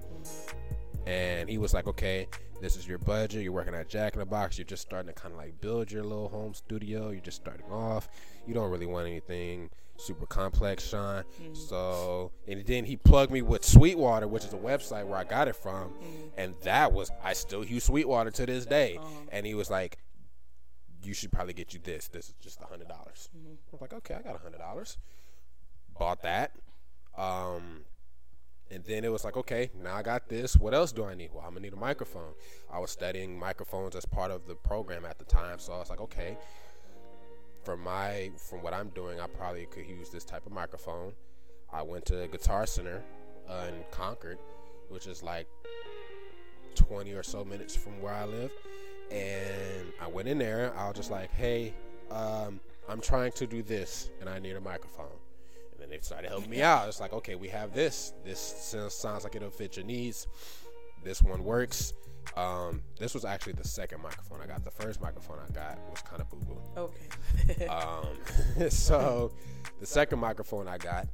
And 1.07 1.49
he 1.49 1.59
was 1.59 1.75
like, 1.75 1.87
okay, 1.87 2.29
this 2.61 2.77
is 2.77 2.87
your 2.89 2.99
budget. 2.99 3.43
You're 3.43 3.53
working 3.53 3.75
at 3.75 3.89
Jack 3.89 4.15
in 4.15 4.21
the 4.21 4.27
Box. 4.27 4.57
You're 4.57 4.65
just 4.65 4.83
starting 4.83 5.13
to 5.13 5.21
kind 5.21 5.33
of 5.33 5.39
like 5.39 5.61
build 5.61 5.93
your 5.93 6.03
little 6.03 6.29
home 6.29 6.55
studio. 6.55 7.11
You're 7.11 7.21
just 7.21 7.37
starting 7.37 7.71
off. 7.71 8.09
You 8.47 8.55
don't 8.55 8.71
really 8.71 8.87
want 8.87 9.07
anything 9.07 9.71
super 9.97 10.27
complex, 10.27 10.89
Sean. 10.89 11.25
Mm. 11.43 11.57
So, 11.57 12.33
and 12.49 12.65
then 12.67 12.85
he 12.85 12.97
plugged 12.97 13.33
me 13.33 13.43
with 13.43 13.65
Sweetwater, 13.65 14.27
which 14.29 14.45
is 14.45 14.53
a 14.53 14.59
website 14.59 15.07
where 15.07 15.19
I 15.19 15.25
got 15.25 15.49
it 15.49 15.57
from. 15.57 15.91
Mm. 15.91 16.31
And 16.37 16.55
that 16.63 16.93
was, 16.93 17.11
I 17.23 17.35
still 17.35 17.65
use 17.65 17.85
Sweetwater 17.85 18.31
to 18.33 18.47
this 18.47 18.67
day. 18.67 18.99
And 19.31 19.47
he 19.47 19.55
was 19.55 19.71
like, 19.71 19.99
you 21.03 21.13
should 21.13 21.31
probably 21.31 21.53
get 21.53 21.75
you 21.75 21.81
this. 21.83 22.09
This 22.09 22.29
is 22.29 22.35
just 22.41 22.61
a 22.63 22.65
hundred 22.67 22.89
dollars. 22.89 23.29
Mm-hmm. 23.37 23.53
I 23.53 23.69
was 23.73 23.81
like, 23.81 23.93
okay, 23.93 24.15
I 24.15 24.23
got 24.23 24.37
a 24.37 24.39
hundred 24.39 24.59
dollars. 24.59 24.97
Bought 25.99 26.23
that. 26.23 26.53
Um, 27.17 27.83
and 28.71 28.83
then 28.85 29.05
it 29.05 29.13
was 29.13 29.25
like, 29.25 29.37
okay, 29.37 29.71
now 29.83 29.95
I 29.95 30.03
got 30.03 30.29
this. 30.29 30.57
What 30.57 30.75
else 30.75 30.93
do 30.93 31.05
I 31.05 31.15
need? 31.15 31.31
Well, 31.33 31.45
I'm 31.47 31.51
gonna 31.51 31.61
need 31.61 31.73
a 31.73 31.77
microphone. 31.77 32.33
I 32.73 32.79
was 32.79 32.91
studying 32.91 33.39
microphones 33.39 33.95
as 33.95 34.07
part 34.07 34.31
of 34.31 34.47
the 34.47 34.55
program 34.55 35.05
at 35.05 35.19
the 35.19 35.25
time, 35.25 35.59
so 35.59 35.73
I 35.73 35.79
was 35.79 35.91
like, 35.91 36.01
okay, 36.01 36.39
for 37.63 37.77
my 37.77 38.31
from 38.37 38.63
what 38.63 38.75
I'm 38.75 38.89
doing, 38.91 39.21
I 39.21 39.27
probably 39.27 39.67
could 39.67 39.87
use 39.87 40.11
this 40.11 40.25
type 40.25 40.47
of 40.47 40.53
microphone. 40.53 41.13
I 41.73 41.83
went 41.83 42.05
to 42.07 42.29
Guitar 42.29 42.67
Center 42.67 43.03
uh, 43.49 43.67
in 43.69 43.85
Concord, 43.91 44.39
which 44.89 45.07
is 45.07 45.23
like 45.23 45.49
20 46.75 47.13
or 47.13 47.23
so 47.23 47.45
minutes 47.45 47.75
from 47.75 48.01
where 48.01 48.15
I 48.15 48.25
live. 48.25 48.51
And 49.11 49.93
I 50.01 50.07
went 50.09 50.29
in 50.29 50.39
there. 50.39 50.73
I 50.77 50.89
was 50.89 50.97
just 50.97 51.11
like, 51.11 51.31
hey, 51.33 51.75
um, 52.11 52.61
I'm 52.89 53.01
trying 53.01 53.33
to 53.33 53.47
do 53.47 53.63
this 53.63 54.11
and 54.21 54.29
I 54.29 54.39
need 54.39 54.57
a 54.57 54.61
microphone. 54.61 55.07
And 55.85 55.93
they 55.93 55.99
started 56.01 56.31
helping 56.31 56.49
me 56.49 56.63
out. 56.63 56.89
It's 56.89 56.99
like, 56.99 57.13
okay, 57.13 57.35
we 57.35 57.49
have 57.49 57.75
this. 57.75 58.15
This 58.25 58.41
sounds, 58.41 58.95
sounds 58.95 59.23
like 59.23 59.37
it'll 59.37 59.51
fit 59.51 59.77
your 59.77 59.85
needs. 59.85 60.27
This 61.05 61.21
one 61.21 61.45
works. 61.45 61.93
Um, 62.37 62.83
this 62.99 63.13
was 63.13 63.27
actually 63.27 63.53
the 63.53 63.69
second 63.69 64.03
microphone 64.03 64.41
I 64.41 64.47
got. 64.47 64.65
The 64.65 64.71
first 64.71 65.03
microphone 65.03 65.39
I 65.47 65.53
got 65.53 65.79
was 65.91 66.01
kind 66.01 66.23
of 66.23 66.31
boo 66.31 66.41
boo. 66.47 66.59
Okay. 66.77 67.67
Um, 67.67 68.19
so 68.71 69.33
the 69.79 69.87
second 69.87 70.19
microphone 70.21 70.67
I 70.67 70.79
got 70.79 71.07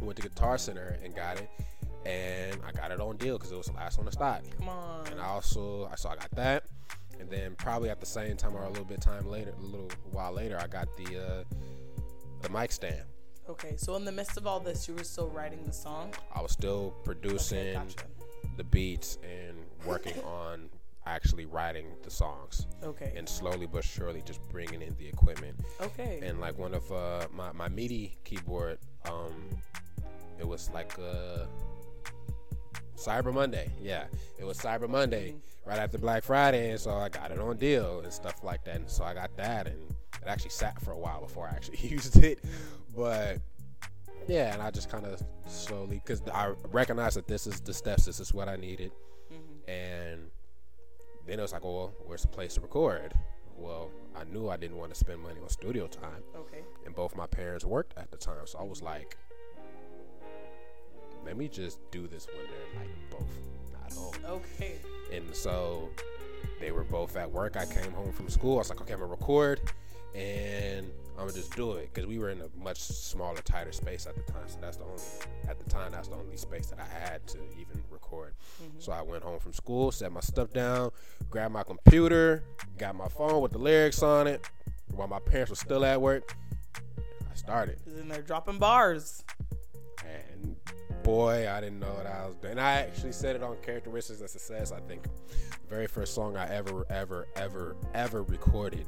went 0.00 0.16
to 0.16 0.22
Guitar 0.22 0.58
Center 0.58 0.98
and 1.04 1.14
got 1.14 1.38
it, 1.38 1.48
and 2.04 2.60
I 2.66 2.72
got 2.72 2.90
it 2.90 3.00
on 3.00 3.16
deal 3.16 3.38
because 3.38 3.52
it 3.52 3.56
was 3.56 3.66
the 3.66 3.74
last 3.74 3.98
one 3.98 4.06
to 4.06 4.12
stock. 4.12 4.42
Come 4.58 4.68
on. 4.68 5.06
And 5.12 5.20
I 5.20 5.26
also 5.26 5.88
I 5.90 5.94
so 5.94 6.08
I 6.08 6.16
got 6.16 6.30
that, 6.32 6.64
and 7.20 7.30
then 7.30 7.54
probably 7.54 7.88
at 7.88 8.00
the 8.00 8.06
same 8.06 8.36
time 8.36 8.56
or 8.56 8.64
a 8.64 8.68
little 8.68 8.84
bit 8.84 9.00
time 9.00 9.28
later, 9.28 9.54
a 9.56 9.62
little 9.62 9.90
while 10.10 10.32
later, 10.32 10.58
I 10.60 10.66
got 10.66 10.88
the 10.96 11.24
uh, 11.24 11.44
the 12.42 12.48
mic 12.50 12.72
stand. 12.72 13.04
Okay, 13.48 13.74
so 13.76 13.94
in 13.96 14.04
the 14.04 14.12
midst 14.12 14.36
of 14.36 14.46
all 14.46 14.58
this, 14.60 14.88
you 14.88 14.94
were 14.94 15.04
still 15.04 15.28
writing 15.28 15.62
the 15.64 15.72
song. 15.72 16.12
I 16.34 16.42
was 16.42 16.50
still 16.52 16.94
producing 17.04 17.58
Okay, 17.58 17.74
gotcha. 17.74 18.06
the 18.56 18.64
beats 18.64 19.18
and 19.22 19.56
working 19.84 20.18
on 20.24 20.68
actually 21.06 21.44
writing 21.46 21.86
the 22.02 22.10
songs 22.10 22.66
Okay. 22.82 23.12
and 23.16 23.28
slowly 23.28 23.66
but 23.66 23.84
surely 23.84 24.22
just 24.26 24.40
bringing 24.50 24.82
in 24.82 24.92
the 24.98 25.06
equipment 25.06 25.54
okay. 25.80 26.18
and 26.24 26.40
like 26.40 26.58
one 26.58 26.74
of 26.74 26.90
uh, 26.90 27.28
my 27.32 27.52
my 27.52 27.68
MIDI 27.68 28.16
keyboard, 28.24 28.78
um, 29.04 29.32
it 30.40 30.46
was 30.48 30.68
like 30.74 30.92
uh, 30.98 31.44
Cyber 32.96 33.32
Monday. 33.32 33.70
Yeah, 33.80 34.04
it 34.38 34.44
was 34.44 34.58
Cyber 34.58 34.88
Monday 34.88 35.36
right 35.64 35.78
after 35.78 35.98
Black 35.98 36.24
Friday, 36.24 36.70
and 36.72 36.80
so 36.80 36.90
I 36.96 37.08
got 37.08 37.30
it 37.30 37.38
on 37.38 37.56
deal 37.56 38.00
and 38.00 38.12
stuff 38.12 38.42
like 38.42 38.64
that. 38.64 38.76
And 38.76 38.90
so 38.90 39.04
I 39.04 39.14
got 39.14 39.36
that, 39.36 39.66
and 39.68 39.78
it 40.20 40.26
actually 40.26 40.50
sat 40.50 40.80
for 40.82 40.90
a 40.92 40.98
while 40.98 41.20
before 41.20 41.46
I 41.46 41.50
actually 41.54 41.78
used 41.88 42.16
it. 42.16 42.40
But 42.96 43.38
yeah, 44.26 44.54
and 44.54 44.62
I 44.62 44.70
just 44.70 44.88
kind 44.90 45.04
of 45.04 45.22
slowly 45.46 46.00
because 46.04 46.22
I 46.32 46.52
recognized 46.72 47.16
that 47.16 47.28
this 47.28 47.46
is 47.46 47.60
the 47.60 47.74
steps. 47.74 48.06
This 48.06 48.18
is 48.20 48.32
what 48.32 48.48
I 48.48 48.56
needed, 48.56 48.90
Mhm. 49.30 49.68
and 49.68 50.30
then 51.26 51.38
it 51.38 51.42
was 51.42 51.52
like, 51.52 51.62
well, 51.64 51.92
where's 52.06 52.22
the 52.22 52.28
place 52.28 52.54
to 52.54 52.60
record? 52.60 53.12
Well, 53.58 53.90
I 54.14 54.24
knew 54.24 54.48
I 54.48 54.56
didn't 54.56 54.76
want 54.78 54.92
to 54.92 54.98
spend 54.98 55.20
money 55.20 55.40
on 55.40 55.48
studio 55.48 55.86
time 55.86 56.22
Okay. 56.34 56.62
and 56.84 56.94
both 56.94 57.14
my 57.16 57.26
parents 57.26 57.64
worked 57.64 57.96
at 57.98 58.10
the 58.10 58.16
time, 58.16 58.46
so 58.46 58.58
I 58.58 58.62
was 58.62 58.82
like, 58.82 59.16
let 61.24 61.36
me 61.36 61.48
just 61.48 61.78
do 61.90 62.06
this 62.06 62.26
when 62.28 62.36
they're 62.46 62.80
like 62.82 63.10
both 63.10 63.72
not 63.72 63.92
home. 63.92 64.24
Okay. 64.42 64.76
And 65.12 65.34
so 65.34 65.88
they 66.60 66.70
were 66.70 66.84
both 66.84 67.16
at 67.16 67.30
work. 67.30 67.56
I 67.56 67.66
came 67.66 67.92
home 67.92 68.12
from 68.12 68.28
school. 68.28 68.56
I 68.56 68.58
was 68.58 68.68
like, 68.70 68.80
okay, 68.82 68.92
I'm 68.92 69.00
gonna 69.00 69.10
record, 69.10 69.60
and 70.16 70.90
I'm 71.18 71.26
gonna 71.26 71.32
just 71.32 71.54
do 71.56 71.72
it 71.72 71.90
because 71.92 72.06
we 72.06 72.18
were 72.18 72.30
in 72.30 72.40
a 72.40 72.48
much 72.62 72.80
smaller, 72.80 73.40
tighter 73.42 73.72
space 73.72 74.06
at 74.06 74.14
the 74.14 74.32
time. 74.32 74.42
So 74.46 74.58
that's 74.60 74.76
the 74.76 74.84
only 74.84 75.02
at 75.48 75.58
the 75.58 75.70
time 75.70 75.92
that's 75.92 76.08
the 76.08 76.16
only 76.16 76.36
space 76.36 76.66
that 76.68 76.78
I 76.78 76.86
had 76.86 77.26
to 77.28 77.38
even 77.58 77.82
record. 77.90 78.34
Mm-hmm. 78.62 78.80
So 78.80 78.92
I 78.92 79.02
went 79.02 79.22
home 79.22 79.38
from 79.38 79.52
school, 79.52 79.92
set 79.92 80.12
my 80.12 80.20
stuff 80.20 80.52
down, 80.52 80.90
grabbed 81.30 81.52
my 81.52 81.62
computer, 81.62 82.44
got 82.78 82.94
my 82.94 83.08
phone 83.08 83.40
with 83.42 83.52
the 83.52 83.58
lyrics 83.58 84.02
on 84.02 84.26
it. 84.26 84.48
While 84.94 85.08
my 85.08 85.18
parents 85.18 85.50
were 85.50 85.56
still 85.56 85.84
at 85.84 86.00
work, 86.00 86.34
I 87.30 87.34
started. 87.34 87.78
In 87.98 88.08
there 88.08 88.22
dropping 88.22 88.58
bars. 88.58 89.24
And 90.04 90.56
boy, 91.02 91.50
I 91.50 91.60
didn't 91.60 91.80
know 91.80 91.92
what 91.92 92.06
I 92.06 92.26
was 92.26 92.36
doing. 92.36 92.58
I 92.58 92.72
actually 92.80 93.12
said 93.12 93.36
it 93.36 93.42
on 93.42 93.56
Characteristics 93.62 94.20
of 94.20 94.30
Success. 94.30 94.72
I 94.72 94.80
think 94.80 95.02
the 95.02 95.68
very 95.68 95.86
first 95.86 96.14
song 96.14 96.36
I 96.36 96.48
ever, 96.54 96.86
ever, 96.88 97.26
ever, 97.36 97.76
ever 97.94 98.22
recorded 98.22 98.86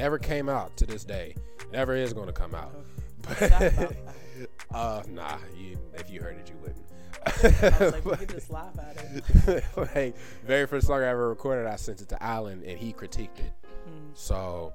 never 0.00 0.18
came 0.18 0.48
out 0.48 0.74
to 0.78 0.86
this 0.86 1.04
day. 1.04 1.34
Never 1.72 1.94
is 1.94 2.14
going 2.14 2.26
to 2.26 2.32
come 2.32 2.54
out. 2.54 2.74
That. 3.38 3.96
uh, 4.74 5.02
nah, 5.10 5.36
you, 5.56 5.78
if 5.94 6.10
you 6.10 6.22
heard 6.22 6.38
it, 6.38 6.48
you 6.48 6.56
wouldn't. 6.62 6.86
I 7.26 7.84
was 7.84 7.92
like, 7.92 8.04
we 8.06 8.16
could 8.16 8.30
just 8.30 8.50
laugh 8.50 8.72
at 8.78 8.96
it. 9.46 9.64
like, 9.94 10.16
very 10.46 10.66
first 10.66 10.86
song 10.86 11.02
I 11.02 11.08
ever 11.08 11.28
recorded, 11.28 11.66
I 11.66 11.76
sent 11.76 12.00
it 12.00 12.08
to 12.08 12.22
Alan 12.22 12.62
and 12.64 12.78
he 12.78 12.94
critiqued 12.94 13.40
it. 13.40 13.52
Mm. 13.86 14.14
So, 14.14 14.72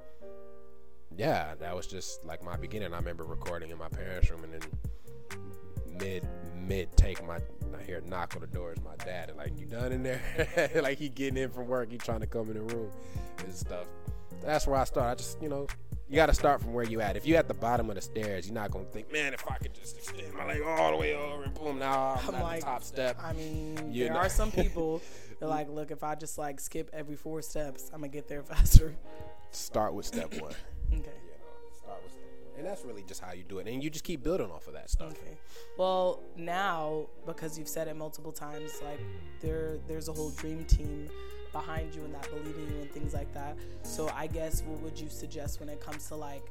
yeah, 1.18 1.56
that 1.56 1.76
was 1.76 1.88
just 1.88 2.24
like 2.24 2.44
my 2.44 2.56
beginning. 2.56 2.94
I 2.94 2.98
remember 2.98 3.24
recording 3.24 3.72
in 3.72 3.80
my 3.80 3.90
parents' 3.90 4.30
room 4.30 4.44
and 4.44 4.54
then 4.54 4.70
mid 5.98 6.28
mid 6.68 6.96
take 6.98 7.26
my 7.26 7.38
I 7.38 7.84
hear 7.84 8.00
a 8.00 8.02
knock 8.02 8.36
on 8.36 8.42
the 8.42 8.48
door 8.48 8.74
is 8.74 8.84
my 8.84 8.98
dad 9.06 9.30
and 9.30 9.38
like 9.38 9.58
you 9.58 9.66
done 9.66 9.94
in 9.94 10.04
there 10.04 10.72
like 10.82 10.98
he 10.98 11.08
getting 11.08 11.38
in 11.38 11.50
from 11.50 11.68
work 11.68 11.90
he 11.90 11.98
trying 11.98 12.20
to 12.20 12.28
come 12.28 12.50
in 12.50 12.56
the 12.56 12.76
room 12.76 12.92
and 13.40 13.56
stuff 13.56 13.86
that's 14.42 14.68
where 14.68 14.80
I 14.80 14.84
start 14.84 15.12
I 15.12 15.16
just 15.16 15.42
you 15.42 15.50
know 15.50 15.68
you 16.08 16.16
got 16.16 16.28
to 16.28 16.34
start 16.36 16.62
from 16.62 16.74
where 16.74 16.86
you 16.86 17.02
at 17.02 17.16
if 17.18 17.26
you 17.26 17.36
at 17.36 17.48
the 17.48 17.54
bottom 17.54 17.90
of 17.90 17.96
the 17.96 18.02
stairs 18.02 18.46
you're 18.48 18.54
not 18.54 18.70
gonna 18.72 18.86
think 18.86 19.12
man 19.12 19.34
if 19.34 19.44
I 19.50 19.58
could 19.58 19.74
just 19.74 19.98
extend 19.98 20.34
my 20.36 20.46
leg 20.48 20.62
all 20.62 20.92
the 20.92 20.98
way 20.98 21.16
over 21.16 21.44
and 21.44 21.54
boom 21.54 21.80
now 21.80 22.20
I'm, 22.28 22.36
I'm 22.36 22.42
like, 22.42 22.60
the 22.60 22.66
top 22.66 22.84
step 22.84 23.18
I 23.24 23.34
mean, 23.34 23.92
You 23.92 24.06
there 24.06 24.14
know. 24.14 24.20
are 24.20 24.30
some 24.30 24.52
people 24.64 25.02
that 25.40 25.48
like, 25.50 25.68
look, 25.70 25.92
if 25.92 26.04
I 26.04 26.16
just 26.16 26.38
like 26.38 26.60
skip 26.60 26.90
every 26.94 27.16
four 27.16 27.42
steps, 27.42 27.90
I'm 27.94 28.00
gonna 28.02 28.10
get 28.10 28.28
there 28.28 28.44
faster. 28.54 28.96
start 29.52 29.94
with 29.94 30.06
step 30.06 30.32
one 30.40 30.54
Okay. 30.94 30.94
you 30.94 30.98
know 31.00 31.78
start 31.82 32.04
with 32.04 32.12
step 32.12 32.22
one 32.22 32.60
and 32.60 32.66
that's 32.68 32.86
really 32.86 33.04
just 33.08 33.22
how 33.22 33.34
you 33.34 33.44
do 33.44 33.58
it 33.60 33.68
and 33.68 33.84
you 33.84 33.90
just 33.90 34.06
keep 34.06 34.24
building 34.24 34.50
off 34.52 34.68
of 34.68 34.74
that 34.74 34.90
stuff 34.90 35.12
Okay. 35.12 35.38
Well, 35.78 36.22
now 36.38 37.08
because 37.26 37.58
you've 37.60 37.68
said 37.68 37.88
it 37.90 37.96
multiple 37.98 38.32
times, 38.32 38.72
like 38.84 39.00
there 39.42 39.78
there's 39.88 40.08
a 40.08 40.14
whole 40.14 40.30
dream 40.30 40.64
team 40.66 41.10
behind 41.56 41.96
you 41.96 42.04
and 42.04 42.14
that 42.14 42.30
believe 42.30 42.58
in 42.58 42.76
you 42.76 42.82
and 42.82 42.92
things 42.92 43.14
like 43.14 43.34
that. 43.34 43.56
So 43.84 44.12
I 44.14 44.28
guess 44.28 44.62
what 44.64 44.82
would 44.82 45.00
you 45.00 45.08
suggest 45.08 45.62
when 45.62 45.70
it 45.70 45.80
comes 45.80 46.06
to 46.10 46.16
like 46.16 46.44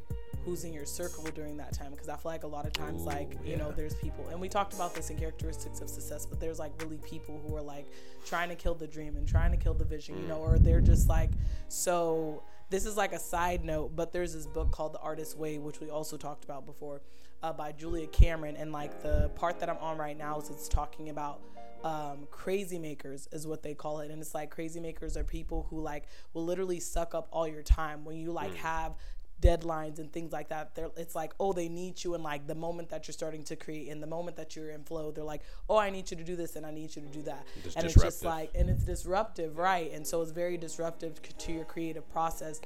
who's 0.46 0.64
in 0.64 0.72
your 0.72 0.86
circle 0.86 1.24
during 1.34 1.58
that 1.58 1.74
time? 1.74 1.90
Because 1.90 2.08
I 2.08 2.16
feel 2.16 2.32
like 2.32 2.42
a 2.42 2.46
lot 2.46 2.64
of 2.66 2.72
times, 2.72 3.02
Ooh, 3.02 3.06
like 3.06 3.36
you 3.44 3.56
know, 3.56 3.70
there's 3.70 3.94
people, 3.96 4.26
and 4.30 4.40
we 4.40 4.48
talked 4.48 4.72
about 4.72 4.94
this 4.94 5.10
in 5.10 5.18
characteristics 5.18 5.80
of 5.80 5.90
success, 5.90 6.24
but 6.24 6.40
there's 6.40 6.58
like 6.58 6.72
really 6.80 6.96
people 6.98 7.38
who 7.46 7.54
are 7.54 7.62
like 7.62 7.84
trying 8.24 8.48
to 8.48 8.54
kill 8.54 8.74
the 8.74 8.86
dream 8.86 9.16
and 9.16 9.28
trying 9.28 9.50
to 9.50 9.58
kill 9.58 9.74
the 9.74 9.84
vision, 9.84 10.18
you 10.20 10.26
know, 10.26 10.38
or 10.38 10.58
they're 10.58 10.80
just 10.80 11.08
like 11.08 11.30
so. 11.68 12.42
This 12.70 12.86
is 12.86 12.96
like 12.96 13.12
a 13.12 13.18
side 13.18 13.62
note, 13.62 13.94
but 13.94 14.10
there's 14.10 14.32
this 14.32 14.46
book 14.46 14.70
called 14.72 14.94
The 14.94 15.00
Artist's 15.00 15.36
Way, 15.36 15.58
which 15.58 15.80
we 15.80 15.90
also 15.90 16.16
talked 16.16 16.44
about 16.44 16.64
before, 16.64 17.02
uh, 17.42 17.52
by 17.52 17.72
Julia 17.72 18.06
Cameron. 18.06 18.56
And 18.56 18.72
like 18.72 19.02
the 19.02 19.30
part 19.36 19.60
that 19.60 19.68
I'm 19.68 19.76
on 19.78 19.98
right 19.98 20.16
now 20.16 20.40
is 20.40 20.48
it's 20.48 20.66
talking 20.66 21.10
about 21.10 21.40
um, 21.84 22.26
crazy 22.30 22.78
makers, 22.78 23.28
is 23.30 23.46
what 23.46 23.62
they 23.62 23.74
call 23.74 24.00
it. 24.00 24.10
And 24.10 24.20
it's 24.20 24.34
like 24.34 24.50
crazy 24.50 24.80
makers 24.80 25.16
are 25.16 25.22
people 25.22 25.66
who 25.70 25.80
like 25.80 26.04
will 26.32 26.44
literally 26.44 26.80
suck 26.80 27.14
up 27.14 27.28
all 27.30 27.46
your 27.46 27.62
time 27.62 28.04
when 28.04 28.16
you 28.16 28.32
like 28.32 28.54
have 28.56 28.94
deadlines 29.42 29.98
and 29.98 30.10
things 30.10 30.32
like 30.32 30.48
that. 30.48 30.74
They're, 30.74 30.88
it's 30.96 31.14
like 31.14 31.34
oh 31.38 31.52
they 31.52 31.68
need 31.68 32.02
you 32.02 32.14
and 32.14 32.24
like 32.24 32.46
the 32.46 32.54
moment 32.54 32.88
that 32.88 33.06
you're 33.06 33.12
starting 33.12 33.44
to 33.44 33.56
create 33.56 33.88
in 33.88 34.00
the 34.00 34.06
moment 34.06 34.38
that 34.38 34.56
you're 34.56 34.70
in 34.70 34.82
flow 34.84 35.10
they're 35.10 35.24
like 35.24 35.42
oh 35.68 35.76
i 35.76 35.90
need 35.90 36.10
you 36.10 36.16
to 36.16 36.24
do 36.24 36.36
this 36.36 36.56
and 36.56 36.64
i 36.64 36.70
need 36.70 36.96
you 36.96 37.02
to 37.02 37.08
do 37.08 37.22
that. 37.22 37.46
Just 37.62 37.76
and 37.76 37.84
it's 37.84 38.00
just 38.00 38.24
like 38.24 38.50
and 38.54 38.70
it's 38.70 38.84
disruptive 38.84 39.58
right. 39.58 39.92
And 39.92 40.06
so 40.06 40.22
it's 40.22 40.32
very 40.32 40.56
disruptive 40.56 41.20
to 41.38 41.52
your 41.52 41.64
creative 41.64 42.10
process. 42.10 42.60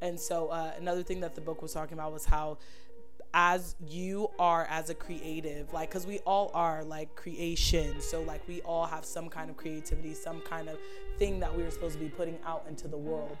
And 0.00 0.18
so 0.18 0.48
uh, 0.48 0.72
another 0.76 1.02
thing 1.02 1.20
that 1.20 1.34
the 1.34 1.40
book 1.40 1.62
was 1.62 1.72
talking 1.72 1.94
about 1.94 2.12
was 2.12 2.24
how 2.24 2.58
as 3.36 3.74
you 3.84 4.30
are 4.38 4.64
as 4.70 4.90
a 4.90 4.94
creative 4.94 5.72
like 5.72 5.90
because 5.90 6.06
we 6.06 6.20
all 6.20 6.52
are 6.54 6.84
like 6.84 7.14
creation. 7.16 8.00
So 8.00 8.22
like 8.22 8.46
we 8.46 8.60
all 8.62 8.86
have 8.86 9.04
some 9.04 9.28
kind 9.28 9.50
of 9.50 9.56
creativity 9.56 10.14
some 10.14 10.40
kind 10.42 10.68
of 10.68 10.78
thing 11.18 11.40
that 11.40 11.54
we 11.54 11.64
are 11.64 11.70
supposed 11.70 11.94
to 11.94 12.00
be 12.00 12.08
putting 12.08 12.38
out 12.46 12.64
into 12.68 12.88
the 12.88 12.96
world 12.96 13.36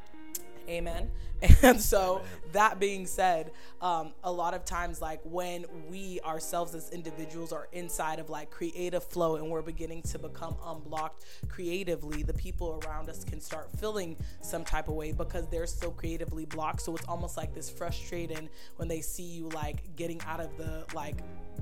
amen. 0.68 1.10
And 1.62 1.78
so 1.78 2.22
that 2.52 2.80
being 2.80 3.06
said 3.06 3.50
um, 3.82 4.12
a 4.22 4.32
lot 4.32 4.54
of 4.54 4.64
times 4.64 5.02
like 5.02 5.20
when 5.24 5.66
we 5.90 6.18
ourselves 6.24 6.74
as 6.74 6.90
individuals 6.90 7.52
are 7.52 7.68
inside 7.72 8.18
of 8.18 8.30
like 8.30 8.50
creative 8.50 9.04
flow 9.04 9.36
and 9.36 9.50
we're 9.50 9.60
beginning 9.60 10.00
to 10.02 10.18
become 10.18 10.56
unblocked 10.64 11.24
creatively 11.48 12.22
the 12.22 12.32
people 12.32 12.80
around 12.86 13.10
us 13.10 13.24
can 13.24 13.40
start 13.40 13.68
feeling 13.78 14.16
some 14.40 14.64
type 14.64 14.88
of 14.88 14.94
way 14.94 15.12
because 15.12 15.46
they're 15.48 15.66
so 15.66 15.90
creatively 15.90 16.46
blocked. 16.46 16.80
So 16.80 16.94
it's 16.96 17.06
almost 17.06 17.36
like 17.36 17.54
this 17.54 17.68
frustrating 17.68 18.48
when 18.76 18.88
they 18.88 19.02
see 19.02 19.24
you 19.24 19.48
like 19.50 19.94
getting 19.96 20.20
out 20.22 20.40
of 20.40 20.56
the 20.56 20.86
like 20.94 21.16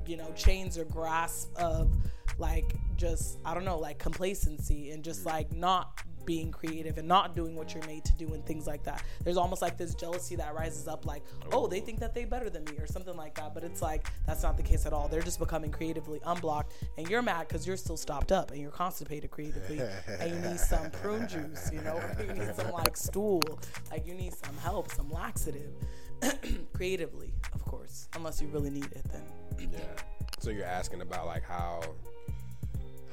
you 0.05 0.17
know 0.17 0.31
chains 0.35 0.77
or 0.77 0.85
grasp 0.85 1.49
of 1.57 1.89
like 2.37 2.75
just 2.97 3.37
i 3.45 3.53
don't 3.53 3.65
know 3.65 3.77
like 3.77 3.97
complacency 3.99 4.91
and 4.91 5.03
just 5.03 5.25
like 5.25 5.51
not 5.53 6.01
being 6.25 6.51
creative 6.51 6.97
and 6.97 7.07
not 7.07 7.35
doing 7.35 7.55
what 7.55 7.73
you're 7.73 7.85
made 7.85 8.03
to 8.05 8.13
do 8.15 8.33
and 8.33 8.45
things 8.45 8.67
like 8.67 8.83
that. 8.83 9.03
There's 9.23 9.37
almost 9.37 9.61
like 9.61 9.77
this 9.77 9.93
jealousy 9.95 10.35
that 10.35 10.53
rises 10.53 10.87
up 10.87 11.05
like, 11.05 11.23
oh, 11.51 11.67
they 11.67 11.79
think 11.79 11.99
that 11.99 12.13
they 12.13 12.25
better 12.25 12.49
than 12.49 12.63
me 12.65 12.73
or 12.79 12.87
something 12.87 13.15
like 13.15 13.35
that. 13.35 13.53
But 13.53 13.63
it's 13.63 13.81
like 13.81 14.07
that's 14.25 14.43
not 14.43 14.57
the 14.57 14.63
case 14.63 14.85
at 14.85 14.93
all. 14.93 15.07
They're 15.07 15.21
just 15.21 15.39
becoming 15.39 15.71
creatively 15.71 16.19
unblocked 16.25 16.73
and 16.97 17.09
you're 17.09 17.21
mad 17.21 17.47
because 17.47 17.65
you're 17.67 17.77
still 17.77 17.97
stopped 17.97 18.31
up 18.31 18.51
and 18.51 18.59
you're 18.59 18.71
constipated 18.71 19.31
creatively 19.31 19.81
and 20.19 20.31
you 20.31 20.49
need 20.49 20.59
some 20.59 20.89
prune 20.91 21.27
juice, 21.27 21.69
you 21.73 21.81
know, 21.81 21.99
you 22.19 22.33
need 22.33 22.55
some 22.55 22.71
like 22.71 22.97
stool, 22.97 23.43
like 23.91 24.05
you 24.05 24.13
need 24.13 24.33
some 24.33 24.57
help, 24.57 24.91
some 24.91 25.11
laxative. 25.11 25.71
creatively, 26.73 27.33
of 27.53 27.63
course. 27.65 28.07
Unless 28.15 28.41
you 28.41 28.47
really 28.47 28.69
need 28.69 28.85
it 28.91 29.03
then. 29.11 29.23
Yeah. 29.71 29.79
So 30.39 30.49
you're 30.49 30.65
asking 30.65 31.01
about 31.01 31.25
like 31.25 31.43
how 31.43 31.81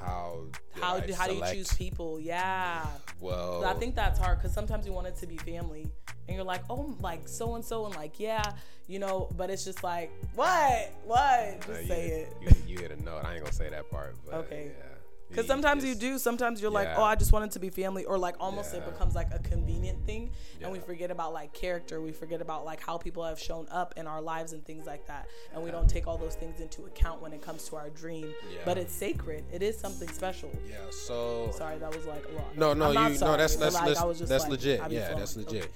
how 0.01 0.47
How 0.73 1.01
do, 1.01 1.13
how 1.13 1.27
do 1.27 1.35
you 1.35 1.45
choose 1.53 1.73
people? 1.75 2.21
Yeah. 2.21 2.87
Well, 3.21 3.65
I 3.65 3.75
think 3.75 3.95
that's 3.95 4.19
hard 4.19 4.39
because 4.39 4.53
sometimes 4.53 4.87
you 4.87 4.93
want 4.93 5.07
it 5.07 5.17
to 5.17 5.27
be 5.27 5.37
family, 5.37 5.87
and 6.27 6.37
you're 6.37 6.45
like, 6.45 6.63
oh, 6.71 6.97
like 7.01 7.29
so 7.29 7.55
and 7.55 7.65
so, 7.65 7.87
and 7.87 7.95
like, 7.95 8.19
yeah, 8.19 8.53
you 8.87 8.99
know, 8.99 9.29
but 9.37 9.51
it's 9.51 9.65
just 9.65 9.85
like, 9.85 10.11
what, 10.35 10.93
what? 11.05 11.61
Just 11.67 11.83
uh, 11.83 11.87
say 11.87 12.27
you, 12.43 12.49
it. 12.49 12.57
You, 12.67 12.75
you 12.75 12.79
hit 12.81 12.93
a 12.93 13.03
note. 13.03 13.23
I 13.25 13.35
ain't 13.35 13.43
gonna 13.43 13.53
say 13.53 13.69
that 13.69 13.91
part. 13.91 14.17
But 14.25 14.35
Okay. 14.35 14.71
Yeah. 14.77 14.85
Because 15.31 15.47
sometimes 15.47 15.85
you 15.85 15.95
do. 15.95 16.19
Sometimes 16.19 16.61
you're 16.61 16.71
like, 16.71 16.89
oh, 16.97 17.03
I 17.05 17.15
just 17.15 17.33
want 17.33 17.45
it 17.45 17.53
to 17.53 17.61
be 17.61 17.71
family, 17.71 18.05
or 18.05 18.19
like 18.19 18.35
almost 18.41 18.75
it 18.75 18.85
becomes 18.85 19.15
like 19.15 19.33
a 19.33 19.39
convenient 19.39 20.05
thing, 20.05 20.31
and 20.61 20.73
we 20.73 20.81
forget 20.81 21.11
about 21.11 21.33
like 21.33 21.53
character. 21.53 22.01
We 22.01 22.13
forget 22.13 22.41
about 22.41 22.65
like 22.65 22.81
how 22.81 22.99
people 22.99 23.25
have 23.25 23.39
shown 23.39 23.67
up 23.71 23.95
in 23.97 24.07
our 24.07 24.21
lives 24.21 24.53
and 24.53 24.65
things 24.65 24.87
like 24.87 25.07
that, 25.07 25.29
and 25.55 25.63
we 25.63 25.71
don't 25.71 25.89
take 25.89 26.07
all 26.07 26.19
those 26.19 26.35
things 26.35 26.61
into 26.61 26.85
account 26.85 27.23
when 27.23 27.33
it 27.33 27.43
comes 27.43 27.69
to 27.69 27.77
our 27.77 27.91
dream. 27.91 28.33
Yeah. 28.53 28.59
But 28.65 28.77
it's 28.77 28.93
sacred. 28.93 29.45
It 29.53 29.63
is 29.63 29.79
something 29.79 30.09
special. 30.09 30.51
Yeah. 30.69 30.77
So. 30.91 31.51
Sorry, 31.53 31.79
that 31.79 31.95
was 31.95 32.07
like 32.07 32.25
a 32.29 32.33
lot. 32.37 32.57
No, 32.57 32.75
no, 32.75 32.91
you 32.91 33.15
sorry, 33.15 33.33
no. 33.33 33.37
That's 33.39 33.57
that's 33.57 33.75
like, 33.75 33.87
leg- 33.87 33.97
I 33.97 34.05
was 34.05 34.19
just 34.19 34.29
that's 34.29 34.45
like, 34.45 34.51
legit. 34.51 34.81
Yeah, 34.91 35.07
flowing. 35.07 35.19
that's 35.19 35.37
Okay. 35.39 35.47
legit. 35.47 35.71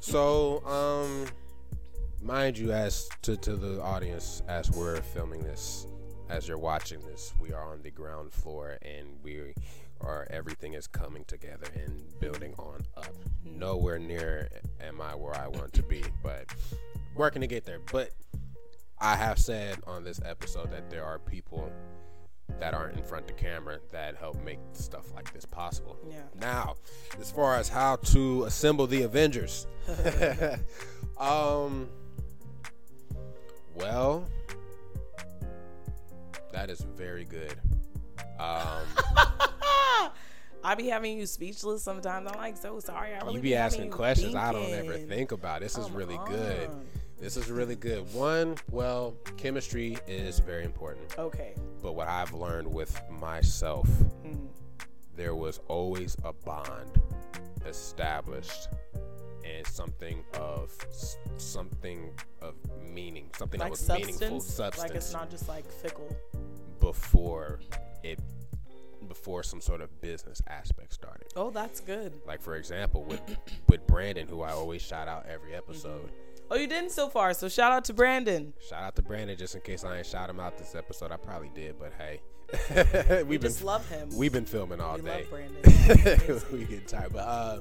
So, 0.00 0.64
um, 0.66 1.26
mind 2.22 2.56
you, 2.58 2.72
as 2.72 3.08
to 3.22 3.36
to 3.38 3.56
the 3.56 3.82
audience, 3.82 4.42
as 4.48 4.70
we're 4.70 5.00
filming 5.02 5.42
this, 5.42 5.86
as 6.30 6.46
you're 6.46 6.58
watching 6.58 7.00
this, 7.00 7.34
we 7.40 7.52
are 7.52 7.72
on 7.72 7.82
the 7.82 7.90
ground 7.90 8.32
floor, 8.32 8.78
and 8.82 9.08
we 9.22 9.52
are 10.00 10.26
everything 10.30 10.74
is 10.74 10.86
coming 10.86 11.24
together 11.24 11.66
and 11.74 12.02
building 12.20 12.54
on 12.56 12.86
up. 12.96 13.12
Nowhere 13.44 13.98
near 13.98 14.48
am 14.80 15.00
I 15.00 15.14
where 15.14 15.34
I 15.34 15.48
want 15.48 15.72
to 15.74 15.82
be, 15.82 16.04
but 16.22 16.46
working 17.16 17.40
to 17.40 17.46
get 17.46 17.64
there. 17.64 17.80
But 17.92 18.10
I 18.98 19.16
have 19.16 19.38
said 19.38 19.78
on 19.86 20.04
this 20.04 20.20
episode 20.24 20.70
that 20.70 20.88
there 20.88 21.04
are 21.04 21.18
people 21.18 21.70
that 22.58 22.74
aren't 22.74 22.96
in 22.96 23.04
front 23.04 23.30
of 23.30 23.36
the 23.36 23.42
camera 23.42 23.78
that 23.90 24.16
help 24.16 24.42
make 24.44 24.58
stuff 24.72 25.12
like 25.14 25.32
this 25.32 25.44
possible. 25.44 25.96
Yeah. 26.08 26.22
Now, 26.40 26.76
as 27.20 27.30
far 27.30 27.56
as 27.56 27.68
how 27.68 27.96
to 27.96 28.44
assemble 28.44 28.86
the 28.86 29.02
Avengers, 29.02 29.66
um, 31.18 31.88
well, 33.74 34.26
that 36.52 36.70
is 36.70 36.80
very 36.96 37.24
good. 37.24 37.54
Um, 38.38 38.84
I 40.62 40.74
be 40.76 40.88
having 40.88 41.18
you 41.18 41.26
speechless 41.26 41.82
sometimes. 41.82 42.28
I'm 42.30 42.38
like, 42.38 42.56
so 42.56 42.80
sorry. 42.80 43.14
I 43.14 43.18
really 43.20 43.34
you 43.36 43.40
be 43.40 43.50
having 43.52 43.78
asking 43.80 43.90
questions 43.90 44.34
I 44.34 44.52
don't 44.52 44.70
ever 44.72 44.98
think 44.98 45.32
about. 45.32 45.60
This 45.60 45.78
is 45.78 45.90
really 45.90 46.18
good. 46.26 46.70
This 47.18 47.36
is 47.36 47.50
really 47.50 47.76
good. 47.76 48.12
One, 48.14 48.56
well, 48.70 49.14
chemistry 49.36 49.98
is 50.06 50.38
very 50.38 50.64
important. 50.64 51.18
Okay. 51.18 51.54
But 51.82 51.92
what 51.94 52.08
I've 52.08 52.32
learned 52.32 52.72
with 52.72 52.98
myself, 53.10 53.86
Mhm. 54.24 54.48
there 55.16 55.34
was 55.34 55.60
always 55.68 56.16
a 56.24 56.32
bond 56.32 57.00
established 57.66 58.68
and 59.44 59.66
something 59.66 60.24
of 60.34 60.72
something 61.36 62.10
of 62.40 62.54
meaning, 62.82 63.30
something 63.38 63.60
Like 63.60 63.66
that 63.66 63.70
was 63.70 63.80
substance, 63.80 64.20
meaningful 64.20 64.40
substance 64.40 64.88
like 64.88 64.96
it's 64.96 65.12
not 65.12 65.30
just 65.30 65.48
like 65.48 65.70
fickle. 65.70 66.16
Before 66.90 67.60
it 68.02 68.18
before 69.08 69.42
some 69.42 69.60
sort 69.60 69.80
of 69.80 70.00
business 70.00 70.42
aspect 70.48 70.92
started. 70.92 71.26
Oh, 71.36 71.50
that's 71.50 71.78
good. 71.80 72.12
Like 72.26 72.42
for 72.42 72.56
example, 72.56 73.04
with 73.04 73.20
with 73.68 73.86
Brandon, 73.86 74.26
who 74.26 74.42
I 74.42 74.50
always 74.50 74.82
shout 74.82 75.06
out 75.08 75.26
every 75.28 75.54
episode. 75.54 76.10
Oh, 76.50 76.56
you 76.56 76.66
didn't 76.66 76.90
so 76.90 77.08
far. 77.08 77.32
So 77.34 77.48
shout 77.48 77.70
out 77.70 77.84
to 77.84 77.94
Brandon. 77.94 78.52
Shout 78.68 78.82
out 78.82 78.96
to 78.96 79.02
Brandon, 79.02 79.36
just 79.36 79.54
in 79.54 79.60
case 79.60 79.84
I 79.84 79.98
ain't 79.98 80.06
shout 80.06 80.28
him 80.28 80.40
out 80.40 80.58
this 80.58 80.74
episode. 80.74 81.12
I 81.12 81.16
probably 81.16 81.50
did, 81.54 81.76
but 81.78 81.92
hey, 81.96 82.20
We 83.22 83.22
we've 83.22 83.40
been 83.40 83.50
just 83.52 83.62
love 83.62 83.88
him. 83.88 84.08
we've 84.16 84.32
been 84.32 84.44
filming 84.46 84.80
all 84.80 84.96
We 84.96 85.02
day. 85.02 85.20
love 85.20 85.30
Brandon. 85.30 86.42
we 86.52 86.64
get 86.64 86.88
tired, 86.88 87.12
but 87.12 87.20
uh, 87.20 87.60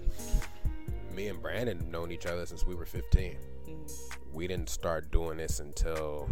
me 1.16 1.28
and 1.28 1.40
Brandon 1.40 1.78
have 1.78 1.88
known 1.88 2.12
each 2.12 2.26
other 2.26 2.48
since 2.48 2.66
we 2.66 2.74
were 2.74 2.86
15. 2.88 3.36
Mm. 3.68 3.92
We 4.34 4.48
didn't 4.48 4.70
start 4.70 5.12
doing 5.12 5.38
this 5.38 5.60
until 5.60 6.28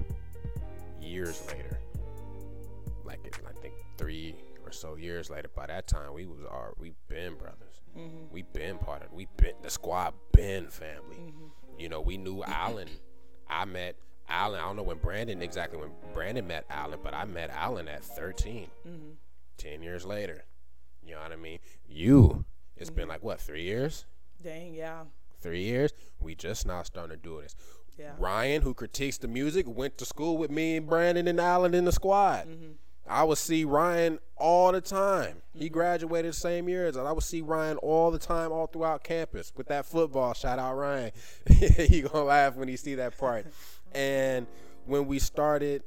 years 1.00 1.45
later. 1.48 1.80
Like 3.08 3.26
it, 3.26 3.36
I 3.47 3.53
think 3.62 3.74
three 3.97 4.36
or 4.66 4.72
so 4.72 4.95
years 4.95 5.30
later. 5.30 5.49
By 5.55 5.66
that 5.68 5.88
time, 5.88 6.14
we 6.14 6.26
was 6.26 6.39
our 6.49 6.74
we 6.78 6.91
been 7.08 7.36
brothers. 7.36 7.82
Mhm. 7.97 8.30
We 8.32 8.41
been 8.41 8.78
part 8.78 9.01
of. 9.01 9.14
We 9.14 9.28
been 9.38 9.55
the 9.64 9.70
squad. 9.70 10.14
Been 10.34 10.68
family. 10.68 11.16
Mhm. 11.18 11.49
You 11.80 11.88
know, 11.89 12.01
we 12.01 12.18
knew 12.18 12.43
Alan. 12.47 12.89
I 13.49 13.64
met 13.66 13.95
Alan. 14.28 14.60
I 14.60 14.64
don't 14.64 14.76
know 14.76 14.84
when 14.84 14.97
Brandon 14.97 15.41
exactly 15.41 15.80
when 15.80 15.91
Brandon 16.14 16.45
met 16.45 16.66
Alan, 16.70 16.99
but 17.01 17.14
I 17.14 17.24
met 17.26 17.49
Alan 17.49 17.88
at 17.88 18.03
13. 18.03 18.70
Mhm. 18.86 19.16
10 19.58 19.82
years 19.82 20.05
later. 20.05 20.43
You 21.01 21.16
know 21.16 21.22
what 21.22 21.32
I 21.32 21.38
mean? 21.38 21.60
You, 21.88 22.43
it's 22.76 22.89
been 22.89 23.08
like 23.08 23.24
what, 23.24 23.39
three 23.39 23.64
years? 23.64 24.05
Dang, 24.43 24.74
yeah, 24.74 25.05
Three 25.39 25.64
years? 25.64 25.93
We 26.20 26.36
just 26.36 26.66
now 26.66 26.84
starting 26.84 27.16
to 27.16 27.22
do 27.24 27.41
this. 27.41 27.55
yeah. 27.97 28.14
Ryan, 28.20 28.62
who 28.64 28.74
critiques 28.74 29.18
the 29.18 29.28
music, 29.28 29.66
went 29.68 29.97
to 29.99 30.05
school 30.05 30.38
with 30.38 30.51
me 30.51 30.76
and 30.78 30.86
Brandon 30.88 31.28
and 31.28 31.39
Alan 31.39 31.74
in 31.74 31.86
the 31.86 31.91
squad. 31.91 32.47
Mm-hmm. 32.47 32.72
I 33.10 33.24
would 33.24 33.38
see 33.38 33.66
Ryan 33.66 34.20
all 34.36 34.72
the 34.72 34.82
time. 34.82 35.41
He 35.53 35.70
graduated 35.70 36.32
the 36.32 36.36
same 36.36 36.68
year 36.70 36.86
as 36.86 36.97
us. 36.97 37.05
I 37.05 37.12
would 37.12 37.24
see 37.24 37.41
Ryan 37.41 37.78
all 37.78 38.12
the 38.12 38.20
time, 38.20 38.51
all 38.51 38.68
throughout 38.68 39.03
campus 39.03 39.51
with 39.55 39.68
that 39.68 39.86
football. 39.86 40.34
Shout 40.34 40.60
out 40.60 40.76
Ryan. 40.76 41.12
he 41.49 42.01
gonna 42.01 42.24
laugh 42.24 42.55
when 42.55 42.68
he 42.68 42.78
see 42.78 42.95
that 42.95 43.18
part. 43.18 43.47
And 43.95 44.47
when 44.86 45.08
we 45.08 45.18
started, 45.18 45.82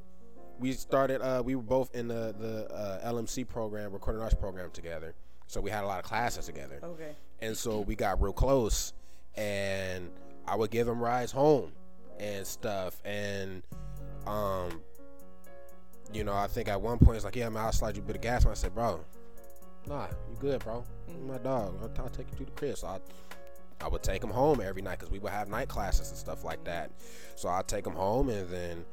we 0.58 0.72
started. 0.72 1.20
Uh, 1.20 1.42
we 1.44 1.54
were 1.54 1.62
both 1.62 1.94
in 1.94 2.08
the 2.08 2.34
the 2.36 2.66
uh, 2.74 3.12
LMC 3.12 3.46
program, 3.46 3.92
recording 3.92 4.22
arts 4.22 4.34
program 4.34 4.70
together. 4.70 5.14
So 5.46 5.60
we 5.60 5.70
had 5.70 5.84
a 5.84 5.86
lot 5.86 5.98
of 5.98 6.06
classes 6.06 6.46
together. 6.46 6.80
Okay. 6.82 7.12
And 7.42 7.56
so 7.56 7.80
we 7.80 7.94
got 7.94 8.22
real 8.22 8.32
close, 8.32 8.94
and 9.36 10.10
I 10.46 10.56
would 10.56 10.70
give 10.70 10.88
him 10.88 10.98
rides 10.98 11.30
home 11.30 11.72
and 12.18 12.46
stuff. 12.46 13.00
And, 13.04 13.62
um, 14.26 14.80
you 16.12 16.24
know, 16.24 16.34
I 16.34 16.46
think 16.46 16.68
at 16.68 16.80
one 16.80 16.98
point 16.98 17.16
it's 17.16 17.24
like, 17.24 17.36
yeah, 17.36 17.48
man, 17.48 17.64
I'll 17.64 17.72
slide 17.72 17.96
you 17.96 18.02
a 18.02 18.06
bit 18.06 18.16
of 18.16 18.22
gas. 18.22 18.42
And 18.42 18.50
I 18.50 18.54
said, 18.54 18.74
bro, 18.74 19.00
nah, 19.86 20.06
you 20.28 20.36
good, 20.38 20.62
bro. 20.62 20.84
You 21.08 21.14
mm. 21.14 21.28
my 21.28 21.38
dog. 21.38 21.78
I'll, 21.82 22.04
I'll 22.04 22.10
take 22.10 22.30
you 22.32 22.38
to 22.38 22.44
the 22.44 22.50
crib. 22.52 22.76
So 22.76 22.88
I, 22.88 22.98
I 23.80 23.88
would 23.88 24.02
take 24.02 24.22
him 24.22 24.30
home 24.30 24.60
every 24.60 24.82
night 24.82 24.98
because 24.98 25.10
we 25.10 25.18
would 25.18 25.32
have 25.32 25.48
night 25.48 25.68
classes 25.68 26.08
and 26.10 26.18
stuff 26.18 26.44
like 26.44 26.64
that. 26.64 26.90
So 27.36 27.48
I'd 27.48 27.68
take 27.68 27.86
him 27.86 27.94
home, 27.94 28.28
and 28.28 28.48
then. 28.48 28.84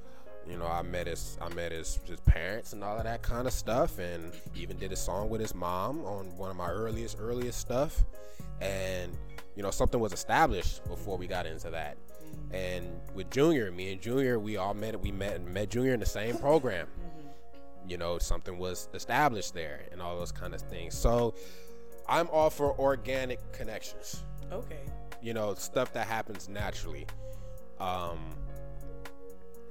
You 0.49 0.55
know, 0.55 0.65
I 0.65 0.81
met 0.81 1.07
his, 1.07 1.37
I 1.41 1.53
met 1.53 1.73
his, 1.73 1.99
his 2.05 2.21
parents 2.21 2.71
and 2.71 2.81
all 2.81 2.95
of 2.95 3.03
that 3.03 3.21
kind 3.21 3.47
of 3.47 3.51
stuff, 3.51 3.99
and 3.99 4.31
even 4.55 4.77
did 4.77 4.93
a 4.93 4.95
song 4.95 5.27
with 5.27 5.41
his 5.41 5.53
mom 5.53 6.05
on 6.05 6.27
one 6.37 6.49
of 6.49 6.55
my 6.55 6.69
earliest, 6.69 7.17
earliest 7.19 7.59
stuff 7.59 8.05
and 8.61 9.15
you 9.55 9.63
know 9.63 9.71
something 9.71 9.99
was 9.99 10.13
established 10.13 10.83
before 10.87 11.17
we 11.17 11.27
got 11.27 11.45
into 11.45 11.69
that 11.69 11.97
mm. 11.97 12.55
and 12.55 12.85
with 13.13 13.29
junior 13.29 13.71
me 13.71 13.91
and 13.91 14.01
junior 14.01 14.39
we 14.39 14.57
all 14.57 14.73
met 14.73 14.99
we 14.99 15.11
met 15.11 15.41
met 15.47 15.69
junior 15.69 15.93
in 15.93 15.99
the 15.99 16.05
same 16.05 16.37
program 16.37 16.87
you 17.87 17.97
know 17.97 18.17
something 18.17 18.57
was 18.57 18.89
established 18.93 19.53
there 19.53 19.81
and 19.91 20.01
all 20.01 20.17
those 20.17 20.31
kind 20.31 20.53
of 20.53 20.61
things. 20.61 20.95
So 20.95 21.33
i'm 22.07 22.27
all 22.31 22.49
for 22.49 22.77
organic 22.79 23.39
connections. 23.51 24.23
Okay. 24.51 24.79
you 25.21 25.33
know 25.33 25.53
stuff 25.55 25.93
that 25.93 26.07
happens 26.07 26.47
naturally. 26.49 27.05
Um 27.79 28.19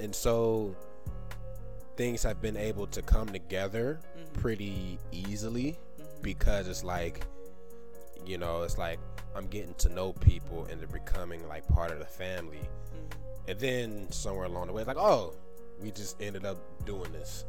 and 0.00 0.14
so 0.14 0.76
things 1.96 2.22
have 2.22 2.40
been 2.42 2.56
able 2.56 2.86
to 2.88 3.00
come 3.02 3.28
together 3.28 4.00
mm-hmm. 4.16 4.40
pretty 4.40 4.98
easily 5.12 5.78
mm-hmm. 5.98 6.22
because 6.22 6.68
it's 6.68 6.84
like 6.84 7.24
you 8.26 8.36
know 8.36 8.62
it's 8.62 8.76
like 8.76 8.98
i'm 9.34 9.46
getting 9.46 9.74
to 9.74 9.88
know 9.88 10.12
people 10.12 10.66
and 10.70 10.80
they're 10.80 10.88
becoming 10.88 11.46
like 11.48 11.66
part 11.68 11.90
of 11.90 11.98
the 11.98 12.04
family. 12.04 12.58
Mm-hmm. 12.58 13.50
And 13.50 13.60
then 13.60 14.12
somewhere 14.12 14.46
along 14.46 14.66
the 14.66 14.72
way 14.72 14.82
it's 14.82 14.88
like 14.88 14.96
oh 14.98 15.34
we 15.80 15.90
just 15.90 16.20
ended 16.20 16.44
up 16.44 16.58
doing 16.84 17.12
this 17.12 17.44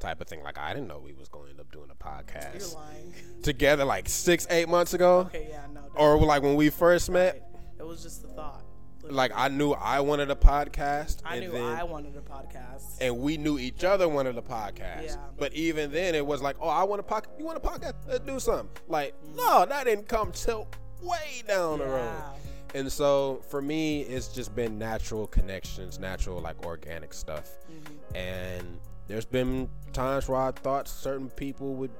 type 0.00 0.20
of 0.20 0.26
thing 0.26 0.42
like 0.42 0.58
i 0.58 0.72
didn't 0.72 0.88
know 0.88 0.98
we 0.98 1.12
was 1.12 1.28
going 1.28 1.44
to 1.44 1.50
end 1.50 1.60
up 1.60 1.70
doing 1.70 1.90
a 1.90 2.04
You're 2.04 2.22
podcast 2.22 2.74
lying. 2.74 3.14
together 3.42 3.84
like 3.84 4.08
six 4.08 4.46
eight 4.50 4.68
months 4.68 4.94
ago 4.94 5.20
Okay, 5.20 5.48
yeah, 5.50 5.62
no. 5.72 5.80
or 5.94 6.18
like 6.18 6.42
when 6.42 6.56
we 6.56 6.70
first 6.70 7.10
met 7.10 7.34
Right. 7.34 7.42
It 7.80 7.86
was 7.86 8.02
just 8.02 8.22
the 8.22 8.28
thought. 8.28 8.62
like 9.08 9.32
I 9.34 9.48
knew 9.48 9.72
I 9.72 10.00
wanted 10.00 10.30
a 10.30 10.34
podcast, 10.34 11.22
I 11.24 11.36
and 11.36 11.46
knew 11.46 11.52
then, 11.52 11.62
I 11.64 11.82
wanted 11.82 12.14
a 12.16 12.20
podcast. 12.20 12.98
and 13.00 13.18
we 13.18 13.36
knew 13.38 13.58
each 13.58 13.84
other 13.84 14.06
wanted 14.06 14.36
a 14.36 14.42
podcast. 14.42 15.04
Yeah. 15.06 15.16
But 15.38 15.54
even 15.54 15.90
then, 15.90 16.14
it 16.14 16.26
was 16.26 16.42
like, 16.42 16.56
oh, 16.60 16.68
I 16.68 16.82
want 16.84 17.00
a 17.00 17.02
podcast. 17.02 17.38
You 17.38 17.46
want 17.46 17.56
a 17.56 17.60
podcast? 17.60 17.94
Let's 18.06 18.20
do 18.20 18.38
something. 18.38 18.68
Like, 18.86 19.14
Mm. 19.24 19.36
no, 19.36 19.64
that 19.66 19.84
didn't 19.84 20.08
come 20.08 20.30
till 20.32 20.68
way 21.02 21.42
down 21.48 21.78
the 21.78 21.86
road. 21.86 22.22
And 22.74 22.92
so 22.92 23.40
for 23.48 23.62
me, 23.62 24.02
it's 24.02 24.28
just 24.28 24.54
been 24.54 24.78
natural 24.78 25.26
connections, 25.26 25.98
natural 25.98 26.38
like 26.40 26.64
organic 26.66 27.14
stuff. 27.14 27.50
Mm-hmm. 27.72 28.16
And 28.16 28.78
there's 29.08 29.24
been 29.24 29.70
times 29.92 30.28
where 30.28 30.40
I 30.40 30.50
thought 30.50 30.88
certain 30.88 31.28
people 31.30 31.74
would 31.76 31.90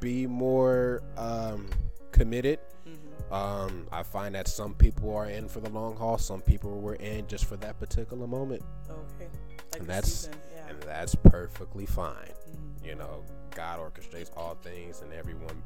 be 0.00 0.26
more 0.26 1.02
um, 1.16 1.68
committed. 2.10 2.58
Mm-hmm. 2.88 3.34
Um, 3.34 3.86
I 3.92 4.02
find 4.02 4.34
that 4.34 4.48
some 4.48 4.74
people 4.74 5.14
are 5.16 5.26
in 5.26 5.48
for 5.48 5.60
the 5.60 5.70
long 5.70 5.96
haul. 5.96 6.18
Some 6.18 6.40
people 6.40 6.80
were 6.80 6.96
in 6.96 7.26
just 7.26 7.46
for 7.46 7.56
that 7.56 7.78
particular 7.78 8.26
moment, 8.26 8.62
Okay. 8.88 9.30
Like 9.72 9.80
and 9.80 9.88
that's 9.88 10.10
season, 10.12 10.34
yeah. 10.54 10.68
and 10.68 10.82
that's 10.82 11.14
perfectly 11.14 11.86
fine. 11.86 12.14
Mm-hmm. 12.14 12.88
You 12.88 12.94
know, 12.96 13.24
God 13.54 13.80
orchestrates 13.80 14.30
all 14.36 14.54
things, 14.56 15.00
and 15.00 15.12
everyone 15.12 15.62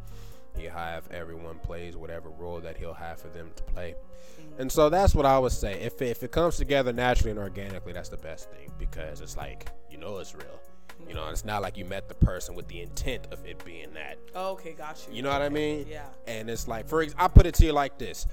he 0.57 0.65
have 0.65 1.11
everyone 1.11 1.59
plays 1.59 1.97
whatever 1.97 2.31
role 2.31 2.61
that 2.61 2.77
he'll 2.77 2.95
have 2.95 3.21
for 3.21 3.29
them 3.29 3.51
to 3.57 3.63
play. 3.65 3.95
Mm-hmm. 4.41 4.63
And 4.63 4.73
so 4.73 4.89
that's 4.89 5.15
what 5.15 5.27
I 5.27 5.39
would 5.39 5.53
say. 5.53 5.81
If 5.81 6.01
if 6.01 6.23
it 6.23 6.31
comes 6.33 6.57
together 6.57 6.93
naturally 6.93 7.31
and 7.31 7.41
organically, 7.41 7.93
that's 7.93 8.09
the 8.09 8.17
best 8.17 8.51
thing 8.51 8.73
because 8.79 9.21
it's 9.21 9.37
like 9.37 9.69
you 9.91 9.99
know 9.99 10.19
it's 10.19 10.35
real. 10.35 10.61
You 11.09 11.15
know, 11.15 11.29
it's 11.29 11.45
not 11.45 11.63
like 11.63 11.77
you 11.77 11.85
met 11.85 12.09
the 12.09 12.15
person 12.15 12.55
with 12.55 12.67
the 12.69 12.81
intent 12.81 13.29
of 13.33 13.45
it 13.47 13.65
being 13.65 13.93
that. 13.95 14.19
Oh, 14.35 14.53
okay, 14.53 14.73
got 14.73 15.05
you. 15.09 15.17
You 15.17 15.23
know 15.23 15.31
what 15.31 15.43
I 15.43 15.49
mean? 15.49 15.87
Yeah. 15.89 16.07
And 16.27 16.51
it's 16.51 16.67
like, 16.67 16.89
for 16.89 17.03
ex- 17.03 17.15
I 17.17 17.29
put 17.29 17.47
it 17.47 17.55
to 17.57 17.65
you 17.65 17.73
like 17.73 17.99
this: 17.99 18.27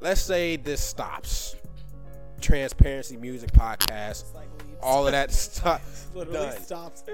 Let's 0.00 0.20
say 0.20 0.56
this 0.56 0.82
stops. 0.82 1.56
Transparency 2.40 3.16
Music 3.16 3.52
Podcast, 3.52 4.34
like 4.34 4.48
all 4.82 5.06
of 5.06 5.12
that 5.12 5.30
stuff 5.32 6.08
literally 6.14 6.48
done. 6.50 6.60
stops. 6.60 7.04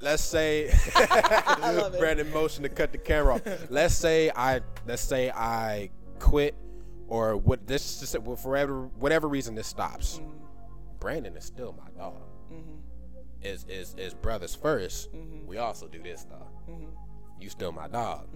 let's 0.00 0.22
say. 0.22 0.72
Brandon 1.98 2.30
motion 2.32 2.62
to 2.62 2.68
cut 2.68 2.90
the 2.92 2.98
camera 2.98 3.34
off. 3.34 3.42
let's 3.70 3.94
say 3.94 4.30
I 4.34 4.60
let's 4.86 5.02
say 5.02 5.30
I 5.30 5.90
quit 6.18 6.54
or 7.08 7.36
what 7.36 7.66
this 7.66 8.00
just 8.00 8.12
for 8.12 8.34
whatever 8.34 8.84
whatever 8.98 9.28
reason 9.28 9.54
this 9.54 9.66
stops. 9.66 10.18
Mm-hmm. 10.18 10.30
Brandon 11.00 11.36
is 11.36 11.44
still 11.44 11.74
my 11.78 11.90
dog. 12.00 12.14
Is 13.42 13.64
is 13.68 13.94
is 13.98 14.14
brothers 14.14 14.56
1st 14.56 15.08
Mm-hmm. 15.08 15.46
We 15.46 15.58
also 15.58 15.88
do 15.88 16.02
this 16.02 16.24
though. 16.24 16.76
You 17.40 17.50
still 17.50 17.72
my 17.72 17.88
dog. 17.88 18.28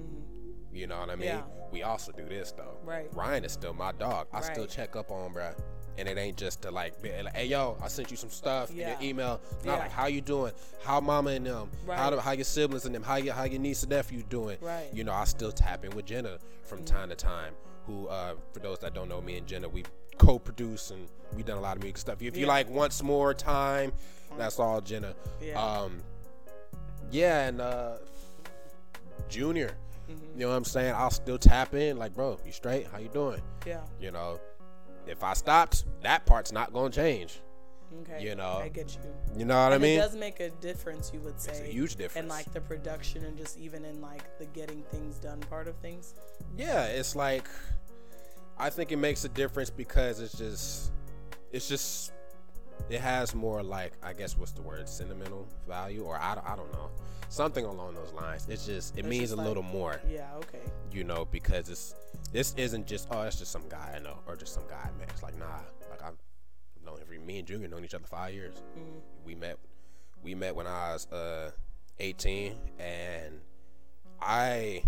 You 0.72 0.86
know 0.86 0.98
what 0.98 1.10
I 1.10 1.16
mean? 1.16 1.28
Yeah. 1.28 1.42
We 1.72 1.82
also 1.82 2.12
do 2.12 2.24
this 2.28 2.52
though. 2.52 2.76
Right. 2.84 3.08
Ryan 3.14 3.44
is 3.44 3.52
still 3.52 3.72
my 3.72 3.92
dog. 3.92 4.26
I 4.32 4.40
still 4.40 4.66
check 4.66 4.96
up 4.96 5.10
on 5.10 5.32
bruh. 5.32 5.54
And 5.98 6.06
it 6.08 6.18
ain't 6.18 6.36
just 6.36 6.60
to 6.62 6.70
like, 6.70 7.00
be 7.00 7.10
like, 7.22 7.34
hey 7.34 7.46
yo, 7.46 7.78
I 7.82 7.88
sent 7.88 8.10
you 8.10 8.18
some 8.18 8.28
stuff 8.30 8.70
in 8.70 8.76
Yeah. 8.76 9.00
your 9.00 9.08
email. 9.10 9.40
Not 9.64 9.72
Yeah. 9.74 9.78
like 9.78 9.90
how 9.92 10.06
you 10.08 10.20
doing, 10.20 10.52
how 10.84 11.00
mama 11.00 11.30
and 11.30 11.46
them, 11.46 11.70
how 11.86 11.92
Right. 11.92 12.10
the, 12.10 12.20
how 12.20 12.32
your 12.32 12.44
siblings 12.44 12.84
and 12.84 12.94
them, 12.94 13.02
how 13.02 13.16
your 13.16 13.32
how 13.32 13.44
your 13.44 13.60
niece 13.60 13.82
and 13.84 13.90
nephew 13.90 14.22
doing. 14.24 14.58
Right. 14.60 14.92
You 14.92 15.04
know, 15.04 15.12
I 15.12 15.24
still 15.24 15.52
tap 15.52 15.84
in 15.84 15.92
with 15.96 16.04
Jenna 16.04 16.38
from 16.64 16.84
time 16.84 17.08
to 17.10 17.14
time. 17.14 17.54
Who, 17.86 18.08
uh, 18.08 18.34
for 18.52 18.58
those 18.58 18.80
that 18.80 18.92
don't 18.94 19.08
know, 19.08 19.20
me 19.22 19.38
and 19.38 19.46
Jenna, 19.46 19.68
we 19.68 19.84
co-produce 20.18 20.90
and 20.90 21.06
we 21.36 21.42
done 21.44 21.56
a 21.56 21.60
lot 21.60 21.76
of 21.76 21.82
music 21.82 21.98
stuff. 21.98 22.20
If 22.20 22.36
you 22.36 22.46
like 22.46 22.68
once 22.68 23.02
more 23.02 23.32
time, 23.32 23.92
that's 24.36 24.58
all 24.58 24.80
Jenna. 24.80 25.14
Yeah. 25.40 25.62
Um, 25.62 26.00
yeah, 27.10 27.46
and 27.46 27.60
uh, 27.60 27.96
Junior. 29.28 29.76
Mm-hmm. 30.10 30.38
You 30.38 30.46
know 30.46 30.50
what 30.50 30.56
I'm 30.56 30.64
saying? 30.64 30.94
I'll 30.94 31.10
still 31.10 31.38
tap 31.38 31.74
in, 31.74 31.96
like, 31.96 32.14
bro, 32.14 32.38
you 32.44 32.52
straight? 32.52 32.86
How 32.86 32.98
you 32.98 33.08
doing? 33.08 33.42
yeah. 33.66 33.80
You 34.00 34.12
know, 34.12 34.40
if 35.06 35.22
I 35.22 35.34
stopped, 35.34 35.84
that 36.02 36.26
part's 36.26 36.52
not 36.52 36.72
gonna 36.72 36.90
change. 36.90 37.40
Okay. 38.02 38.24
You 38.24 38.34
know. 38.34 38.60
I 38.62 38.68
get 38.68 38.94
you. 38.94 39.00
You 39.38 39.44
know 39.44 39.62
what 39.62 39.72
I 39.72 39.78
mean? 39.78 39.98
it 39.98 40.02
does 40.02 40.16
make 40.16 40.40
a 40.40 40.50
difference, 40.50 41.10
you 41.14 41.20
would 41.20 41.40
say. 41.40 41.52
It's 41.52 41.60
a 41.60 41.72
huge 41.72 41.96
difference. 41.96 42.24
In 42.24 42.28
like 42.28 42.52
the 42.52 42.60
production 42.60 43.24
and 43.24 43.36
just 43.36 43.58
even 43.58 43.84
in 43.84 44.00
like 44.00 44.38
the 44.38 44.46
getting 44.46 44.82
things 44.90 45.18
done 45.18 45.40
part 45.40 45.68
of 45.68 45.76
things. 45.76 46.14
yeah, 46.56 46.86
it's 46.86 47.14
like 47.14 47.46
I 48.58 48.70
think 48.70 48.92
it 48.92 48.96
makes 48.96 49.24
a 49.24 49.28
difference 49.28 49.70
because 49.70 50.20
it's 50.20 50.36
just 50.36 50.92
it's 51.52 51.68
just 51.68 52.12
it 52.90 53.00
has 53.00 53.34
more 53.34 53.62
like 53.62 53.92
I 54.02 54.12
guess 54.12 54.36
what's 54.36 54.52
the 54.52 54.62
word 54.62 54.88
sentimental 54.88 55.46
value 55.68 56.04
or 56.04 56.16
I, 56.18 56.34
don't- 56.34 56.46
I 56.48 56.56
don't 56.56 56.72
know 56.72 56.90
something 57.28 57.64
along 57.64 57.94
those 57.94 58.12
lines. 58.12 58.46
It's 58.48 58.64
just 58.66 58.94
it 58.96 59.00
It's 59.00 59.08
means 59.08 59.22
just 59.24 59.32
a 59.34 59.36
like- 59.36 59.46
little 59.48 59.62
more. 59.62 60.00
Yeah. 60.08 60.28
Okay. 60.36 60.60
you 60.92 61.04
know, 61.04 61.24
because 61.24 61.68
it's 61.68 61.94
this 62.32 62.54
isn't 62.56 62.86
just 62.86 63.08
oh, 63.10 63.22
it's 63.22 63.38
just 63.38 63.50
some 63.52 63.68
guy 63.68 63.94
I 63.96 63.98
know 64.00 64.18
or 64.26 64.36
just 64.36 64.54
some 64.54 64.64
guy 64.68 64.80
I 64.88 64.98
met. 64.98 65.08
It's 65.10 65.22
like 65.22 65.36
nah, 65.38 65.46
like 65.90 66.02
I've 66.02 66.16
known 66.84 66.98
every 67.00 67.18
me 67.18 67.38
and 67.38 67.46
Junior 67.48 67.68
known 67.68 67.84
each 67.84 67.94
other 67.94 68.06
five 68.06 68.32
years. 68.34 68.62
We 69.24 69.34
met 69.34 69.58
we 70.22 70.34
met 70.34 70.54
when 70.54 70.66
I 70.66 70.92
was 70.92 71.06
uh 71.12 71.50
18, 71.98 72.54
and 72.78 73.40
I. 74.20 74.82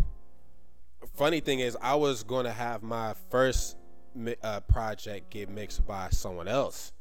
Funny 1.15 1.41
thing 1.41 1.61
is, 1.61 1.77
I 1.81 1.95
was 1.95 2.23
going 2.25 2.45
to 2.45 2.53
have 2.53 2.83
my 2.83 3.15
first 3.31 3.77
uh, 4.43 4.61
project 4.61 5.31
get 5.31 5.49
mixed 5.49 5.87
by 5.87 6.09
someone 6.11 6.49
else. 6.49 6.93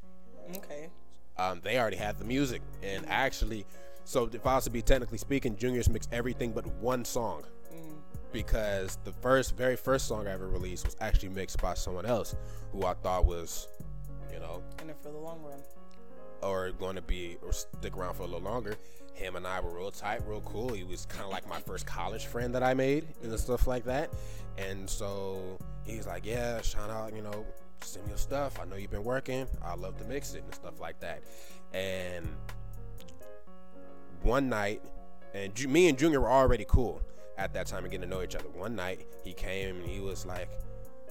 Okay. 0.55 0.89
Um, 1.37 1.61
they 1.63 1.77
already 1.79 1.97
had 1.97 2.17
the 2.17 2.25
music, 2.25 2.61
and 2.81 3.05
actually, 3.07 3.65
so 4.05 4.29
if 4.31 4.45
I 4.47 4.55
was 4.55 4.63
to 4.63 4.69
be 4.69 4.81
technically 4.81 5.17
speaking, 5.19 5.55
Junior's 5.55 5.89
mixed 5.89 6.11
everything 6.13 6.51
but 6.51 6.65
one 6.65 7.05
song 7.05 7.43
because 8.33 8.97
the 9.03 9.11
first, 9.11 9.55
very 9.55 9.75
first 9.75 10.07
song 10.07 10.27
I 10.27 10.31
ever 10.31 10.47
released 10.47 10.85
was 10.85 10.95
actually 10.99 11.29
mixed 11.29 11.61
by 11.61 11.73
someone 11.73 12.05
else 12.05 12.35
who 12.71 12.85
I 12.85 12.93
thought 12.95 13.25
was, 13.25 13.67
you 14.31 14.39
know, 14.39 14.61
In 14.81 14.89
it 14.89 14.97
for 15.01 15.09
the 15.11 15.17
long 15.17 15.41
run. 15.43 15.59
or 16.41 16.71
going 16.71 16.95
to 16.95 17.01
be 17.01 17.37
or 17.41 17.51
stick 17.53 17.95
around 17.95 18.15
for 18.15 18.23
a 18.23 18.25
little 18.25 18.41
longer. 18.41 18.75
Him 19.13 19.35
and 19.35 19.47
I 19.47 19.59
were 19.61 19.71
real 19.75 19.91
tight, 19.91 20.21
real 20.27 20.41
cool. 20.41 20.73
He 20.73 20.83
was 20.83 21.05
kind 21.05 21.23
of 21.23 21.31
like 21.31 21.47
my 21.47 21.59
first 21.59 21.85
college 21.85 22.25
friend 22.25 22.53
that 22.53 22.61
I 22.63 22.73
made 22.73 23.07
and 23.23 23.39
stuff 23.39 23.65
like 23.65 23.85
that. 23.85 24.11
And 24.57 24.87
so 24.89 25.57
he's 25.85 26.05
like, 26.05 26.25
"Yeah, 26.25 26.61
shout 26.61 26.89
out, 26.89 27.15
you 27.15 27.21
know, 27.21 27.45
send 27.81 28.05
me 28.05 28.11
your 28.11 28.17
stuff. 28.17 28.59
I 28.59 28.65
know 28.65 28.75
you've 28.75 28.91
been 28.91 29.03
working. 29.03 29.47
I 29.63 29.75
love 29.75 29.97
to 29.99 30.05
mix 30.05 30.33
it 30.33 30.43
and 30.43 30.53
stuff 30.53 30.79
like 30.79 30.99
that." 30.99 31.21
And 31.73 32.27
one 34.23 34.49
night, 34.49 34.81
and 35.33 35.67
me 35.67 35.89
and 35.89 35.97
Junior 35.97 36.21
were 36.21 36.31
already 36.31 36.65
cool 36.67 37.01
at 37.37 37.53
that 37.53 37.67
time 37.67 37.83
and 37.83 37.91
getting 37.91 38.09
to 38.09 38.15
know 38.15 38.23
each 38.23 38.35
other. 38.35 38.49
One 38.49 38.75
night, 38.75 39.05
he 39.23 39.33
came 39.33 39.77
and 39.77 39.85
he 39.85 39.99
was 39.99 40.25
like, 40.25 40.49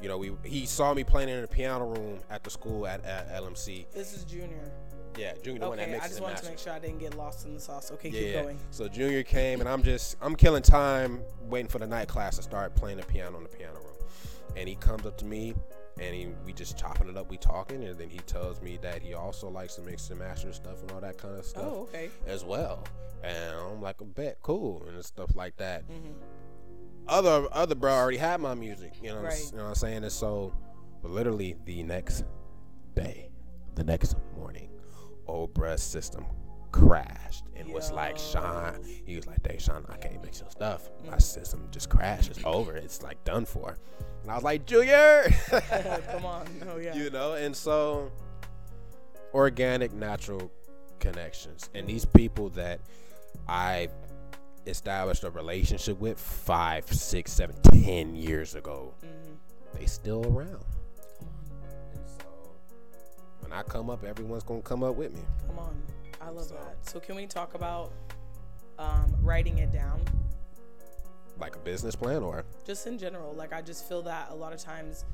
you 0.03 0.09
know, 0.09 0.19
we 0.19 0.33
he 0.45 0.67
saw 0.67 0.93
me 0.93 1.05
playing 1.05 1.29
in 1.29 1.41
the 1.41 1.49
piano 1.49 1.87
room 1.87 2.19
at 2.31 2.43
the 2.45 2.51
school 2.51 2.87
at, 2.87 3.05
at 3.05 3.31
LMC. 3.31 3.87
This 3.93 4.14
is 4.14 4.25
Junior. 4.25 4.71
Yeah, 5.17 5.33
Junior, 5.43 5.61
the 5.61 5.69
one 5.69 5.79
that 5.79 5.85
Okay. 5.85 5.93
I 5.93 5.95
mixes 5.95 6.11
just 6.11 6.23
wanted 6.23 6.37
to 6.39 6.49
make 6.51 6.59
sure 6.59 6.73
I 6.75 6.79
didn't 6.79 6.99
get 6.99 7.17
lost 7.17 7.47
in 7.47 7.55
the 7.55 7.61
sauce. 7.61 7.91
Okay. 7.93 8.11
Yeah, 8.11 8.21
Keep 8.21 8.35
yeah. 8.35 8.43
going. 8.43 8.59
So 8.71 8.87
Junior 8.87 9.23
came 9.23 9.61
and 9.61 9.69
I'm 9.69 9.83
just 9.83 10.17
I'm 10.21 10.37
killing 10.37 10.62
time 10.62 11.23
waiting 11.49 11.71
for 11.71 11.79
the 11.79 11.87
night 11.87 12.09
class 12.09 12.37
to 12.37 12.43
start 12.43 12.75
playing 12.75 12.99
the 12.99 13.07
piano 13.07 13.39
in 13.39 13.43
the 13.43 13.49
piano 13.49 13.75
room. 13.77 14.09
And 14.57 14.69
he 14.69 14.75
comes 14.75 15.07
up 15.07 15.17
to 15.19 15.25
me 15.25 15.55
and 15.99 16.14
he, 16.14 16.28
we 16.44 16.53
just 16.53 16.76
chopping 16.78 17.09
it 17.09 17.16
up, 17.16 17.30
we 17.30 17.36
talking, 17.38 17.82
and 17.84 17.99
then 17.99 18.09
he 18.11 18.18
tells 18.20 18.61
me 18.61 18.78
that 18.82 19.03
he 19.03 19.14
also 19.14 19.49
likes 19.49 19.76
to 19.76 19.82
mix 19.82 20.11
and 20.11 20.18
master 20.18 20.53
stuff 20.53 20.82
and 20.82 20.90
all 20.92 21.01
that 21.01 21.16
kind 21.18 21.36
of 21.38 21.44
stuff 21.44 21.64
Oh, 21.66 21.80
okay. 21.82 22.11
as 22.26 22.44
well. 22.44 22.84
And 23.24 23.55
I'm 23.55 23.80
like, 23.80 24.01
a 24.01 24.05
bet, 24.05 24.38
cool, 24.42 24.84
and 24.88 25.03
stuff 25.05 25.34
like 25.34 25.57
that. 25.57 25.88
Mm-hmm. 25.88 26.12
Other 27.09 27.47
other 27.53 27.74
bro 27.76 27.92
already 27.92 28.16
had 28.18 28.40
my 28.40 28.55
music, 28.55 28.94
you 29.03 29.11
know, 29.11 29.20
Right. 29.20 29.40
you 29.53 29.57
know 29.57 29.62
what 29.64 29.68
I'm 29.70 29.74
saying? 29.76 30.03
And 30.03 30.12
so, 30.12 30.53
but 31.03 31.11
literally 31.12 31.57
the 31.64 31.82
next 31.84 32.24
day, 32.94 33.30
the 33.76 33.84
next 33.84 34.16
morning, 34.36 34.70
old 35.28 35.55
bruh's 35.55 35.82
system 35.82 36.26
crashed 36.77 37.45
and 37.57 37.72
was 37.72 37.91
like, 37.91 38.18
Sean, 38.18 38.79
he 38.85 39.16
was 39.16 39.27
like, 39.27 39.43
DaeShawn, 39.43 39.89
I 39.91 39.97
can't 39.97 40.22
make 40.22 40.39
your 40.39 40.51
stuff. 40.51 40.91
My 41.09 41.18
system 41.18 41.66
just 41.70 41.89
crashed. 41.89 42.31
It's 42.31 42.45
over. 42.45 42.77
It's 42.77 43.03
like 43.03 43.22
done 43.24 43.47
for. 43.47 43.79
And 44.22 44.31
I 44.31 44.35
was 44.35 44.45
like, 44.45 44.66
Junior, 44.66 45.27
Come 46.11 46.27
on. 46.27 46.47
Oh 46.68 46.77
yeah. 46.77 46.95
you 46.95 47.11
know, 47.11 47.35
and 47.35 47.57
so 47.57 48.11
organic, 49.33 49.93
natural 49.93 50.51
connections. 51.01 51.70
And 51.74 51.87
these 51.87 52.05
people 52.05 52.51
that 52.51 52.81
I 53.49 53.89
established 54.66 55.24
a 55.24 55.31
relationship 55.31 55.99
with 55.99 56.18
five, 56.18 56.93
six, 56.93 57.33
seven, 57.33 57.57
ten 57.62 58.14
years 58.14 58.55
ago, 58.55 58.93
mm-hmm. 59.05 59.79
they 59.79 59.87
still 59.87 60.24
around. 60.27 60.64
And 61.93 62.03
so 62.07 62.27
when 63.41 63.53
I 63.53 63.62
come 63.62 63.89
up, 63.89 64.05
everyone's 64.05 64.43
gonna 64.43 64.62
come 64.62 64.83
up 64.83 64.97
with 64.97 65.14
me. 65.14 65.22
Come 65.47 65.59
on. 65.59 65.83
I 66.27 66.31
love 66.31 66.47
So- 66.47 66.55
that. 66.55 66.89
So 66.89 66.99
can 67.01 67.14
we 67.16 67.27
talk 67.27 67.55
about 67.55 67.93
um, 68.79 69.14
writing 69.22 69.59
it 69.59 69.72
down? 69.72 70.01
Like 71.39 71.55
a 71.55 71.59
business 71.61 71.95
plan 71.95 72.22
or 72.22 72.45
Just 72.66 72.87
in 72.87 72.99
general. 72.99 73.33
Like 73.35 73.53
I 73.53 73.61
just 73.62 73.87
feel 73.89 74.03
that 74.03 74.29
a 74.31 74.35
lot 74.35 74.53
of 74.53 74.61
times 74.61 75.05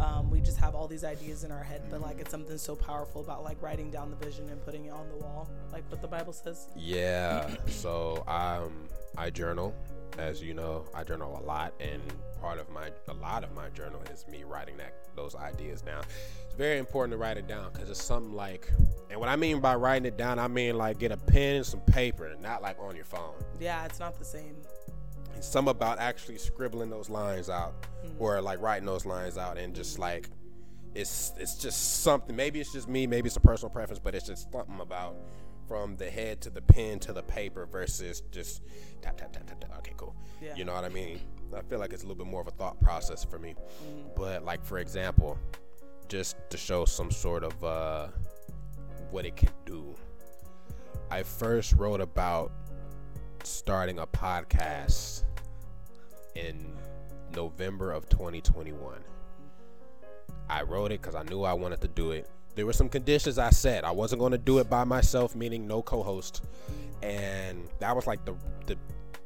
um, 0.00 0.30
we 0.30 0.40
just 0.40 0.56
have 0.58 0.74
all 0.74 0.88
these 0.88 1.04
ideas 1.04 1.44
in 1.44 1.52
our 1.52 1.62
head, 1.62 1.82
but 1.90 2.00
like 2.00 2.18
it's 2.20 2.30
something 2.30 2.56
so 2.58 2.74
powerful 2.74 3.20
about 3.20 3.44
like 3.44 3.60
writing 3.62 3.90
down 3.90 4.10
the 4.10 4.16
vision 4.16 4.48
and 4.48 4.62
putting 4.64 4.86
it 4.86 4.92
on 4.92 5.08
the 5.10 5.16
wall, 5.16 5.48
like 5.72 5.84
what 5.90 6.00
the 6.00 6.08
Bible 6.08 6.32
says. 6.32 6.66
Yeah. 6.76 7.48
so 7.66 8.24
um, 8.26 8.88
I 9.16 9.28
journal, 9.30 9.74
as 10.18 10.42
you 10.42 10.52
know, 10.52 10.84
I 10.94 11.04
journal 11.04 11.40
a 11.42 11.44
lot, 11.46 11.72
and 11.80 12.02
part 12.40 12.58
of 12.58 12.68
my 12.70 12.90
a 13.08 13.14
lot 13.14 13.44
of 13.44 13.54
my 13.54 13.68
journal 13.70 14.00
is 14.12 14.26
me 14.28 14.44
writing 14.44 14.76
that 14.78 14.94
those 15.14 15.34
ideas 15.34 15.80
down. 15.80 16.02
It's 16.46 16.54
very 16.56 16.78
important 16.78 17.12
to 17.12 17.18
write 17.18 17.36
it 17.36 17.46
down 17.46 17.70
because 17.72 17.88
it's 17.88 18.02
something 18.02 18.32
like, 18.32 18.70
and 19.10 19.18
what 19.20 19.28
I 19.28 19.36
mean 19.36 19.60
by 19.60 19.76
writing 19.76 20.06
it 20.06 20.16
down, 20.16 20.38
I 20.38 20.48
mean 20.48 20.76
like 20.76 20.98
get 20.98 21.12
a 21.12 21.16
pen 21.16 21.56
and 21.56 21.66
some 21.66 21.80
paper, 21.80 22.34
not 22.40 22.62
like 22.62 22.78
on 22.80 22.96
your 22.96 23.04
phone. 23.04 23.34
Yeah, 23.60 23.84
it's 23.84 24.00
not 24.00 24.18
the 24.18 24.24
same. 24.24 24.56
It's 25.36 25.48
some 25.48 25.68
about 25.68 26.00
actually 26.00 26.38
scribbling 26.38 26.90
those 26.90 27.08
lines 27.08 27.48
out, 27.48 27.74
hmm. 28.02 28.12
or 28.18 28.40
like 28.40 28.60
writing 28.60 28.86
those 28.86 29.06
lines 29.06 29.38
out, 29.38 29.56
and 29.56 29.74
just 29.74 29.98
like 29.98 30.28
it's 30.94 31.32
it's 31.38 31.54
just 31.54 32.02
something. 32.02 32.34
Maybe 32.34 32.60
it's 32.60 32.72
just 32.72 32.88
me, 32.88 33.06
maybe 33.06 33.28
it's 33.28 33.36
a 33.36 33.40
personal 33.40 33.70
preference, 33.70 34.00
but 34.00 34.14
it's 34.16 34.26
just 34.26 34.50
something 34.50 34.80
about 34.80 35.16
from 35.68 35.96
the 35.96 36.10
head 36.10 36.40
to 36.40 36.50
the 36.50 36.62
pen 36.62 36.98
to 37.00 37.12
the 37.12 37.22
paper 37.22 37.66
versus 37.66 38.22
just 38.32 38.62
tap 39.02 39.18
tap 39.18 39.32
tap 39.32 39.46
tap. 39.46 39.60
tap. 39.60 39.78
Okay, 39.78 39.92
cool. 39.96 40.16
Yeah. 40.40 40.56
You 40.56 40.64
know 40.64 40.74
what 40.74 40.84
I 40.84 40.88
mean? 40.88 41.20
I 41.56 41.60
feel 41.62 41.78
like 41.78 41.92
it's 41.92 42.02
a 42.02 42.06
little 42.06 42.24
bit 42.24 42.30
more 42.30 42.40
of 42.40 42.48
a 42.48 42.52
thought 42.52 42.80
process 42.80 43.24
for 43.24 43.38
me. 43.38 43.54
But 44.16 44.44
like 44.44 44.64
for 44.64 44.78
example, 44.78 45.38
just 46.08 46.36
to 46.50 46.56
show 46.56 46.86
some 46.86 47.10
sort 47.10 47.44
of 47.44 47.62
uh, 47.62 48.08
what 49.10 49.26
it 49.26 49.36
can 49.36 49.50
do. 49.66 49.94
I 51.10 51.22
first 51.22 51.74
wrote 51.74 52.00
about 52.00 52.52
starting 53.44 53.98
a 53.98 54.06
podcast 54.06 55.24
in 56.34 56.72
November 57.34 57.92
of 57.92 58.08
2021. 58.08 59.00
I 60.50 60.62
wrote 60.62 60.92
it 60.92 61.00
because 61.00 61.14
I 61.14 61.22
knew 61.24 61.42
I 61.42 61.52
wanted 61.52 61.80
to 61.82 61.88
do 61.88 62.12
it. 62.12 62.28
There 62.58 62.66
were 62.66 62.72
some 62.72 62.88
conditions 62.88 63.38
I 63.38 63.50
set. 63.50 63.84
I 63.84 63.92
wasn't 63.92 64.18
going 64.18 64.32
to 64.32 64.38
do 64.38 64.58
it 64.58 64.68
by 64.68 64.82
myself, 64.82 65.36
meaning 65.36 65.68
no 65.68 65.80
co-host, 65.80 66.42
and 67.02 67.68
that 67.78 67.94
was 67.94 68.04
like 68.04 68.24
the 68.24 68.34
the 68.66 68.76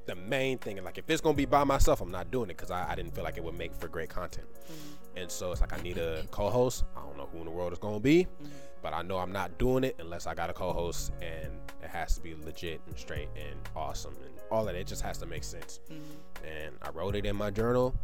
the 0.05 0.15
main 0.15 0.59
thing. 0.59 0.77
And 0.77 0.85
like, 0.85 0.99
if 0.99 1.09
it's 1.09 1.23
gonna 1.23 1.35
be 1.35 1.47
by 1.47 1.65
myself, 1.65 2.03
I'm 2.03 2.11
not 2.11 2.31
doing 2.31 2.51
it 2.51 2.59
because 2.59 2.71
I, 2.71 2.91
I 2.91 2.95
didn't 2.95 3.15
feel 3.15 3.25
like 3.25 3.39
it 3.39 3.43
would 3.43 3.57
make 3.57 3.75
for 3.75 3.89
great 3.89 4.11
content. 4.11 4.47
Mm-hmm. 4.53 5.19
And 5.19 5.31
so 5.31 5.51
it's 5.51 5.63
like 5.63 5.73
I 5.73 5.81
need 5.81 5.97
a 5.97 6.27
co-host. 6.31 6.85
I 6.95 7.01
don't 7.01 7.17
know 7.17 7.27
who 7.33 7.39
in 7.39 7.47
the 7.47 7.51
world 7.51 7.73
it's 7.73 7.81
gonna 7.81 8.01
be, 8.01 8.25
mm-hmm. 8.25 8.53
but 8.83 8.93
I 8.93 9.01
know 9.01 9.17
I'm 9.17 9.33
not 9.33 9.57
doing 9.57 9.83
it 9.83 9.97
unless 9.99 10.27
I 10.27 10.35
got 10.35 10.51
a 10.51 10.53
co-host, 10.53 11.13
and 11.23 11.53
it 11.83 11.89
has 11.89 12.15
to 12.17 12.21
be 12.21 12.35
legit 12.35 12.83
and 12.87 12.99
straight 12.99 13.31
and 13.35 13.59
awesome 13.75 14.15
and 14.27 14.35
all 14.51 14.69
of 14.69 14.75
it. 14.75 14.79
It 14.79 14.87
just 14.87 15.01
has 15.01 15.17
to 15.17 15.27
make 15.27 15.43
sense. 15.43 15.81
Mm-hmm. 15.91 16.47
And 16.47 16.77
I 16.83 16.91
wrote 16.91 17.17
it 17.17 17.25
in 17.25 17.35
my 17.35 17.49
journal. 17.49 17.95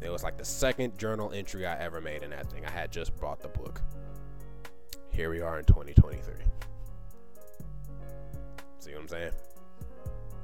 It 0.00 0.08
was 0.08 0.22
like 0.22 0.38
the 0.38 0.44
second 0.44 0.96
journal 0.96 1.32
entry 1.34 1.66
I 1.66 1.78
ever 1.82 2.00
made 2.00 2.22
in 2.22 2.30
that 2.30 2.50
thing. 2.50 2.64
I 2.64 2.70
had 2.70 2.90
just 2.90 3.14
bought 3.20 3.42
the 3.42 3.48
book. 3.48 3.82
Here 5.18 5.30
we 5.30 5.40
are 5.40 5.58
in 5.58 5.64
2023. 5.64 6.34
See 8.78 8.92
what 8.92 9.00
I'm 9.00 9.08
saying? 9.08 9.32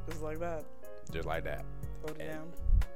Just 0.09 0.21
like 0.21 0.41
that. 0.41 0.65
Just 1.13 1.29
like 1.29 1.45
that. 1.45 1.65
Wrote 2.03 2.17
it 2.19 2.23
And- 2.23 2.31
down. 2.33 2.53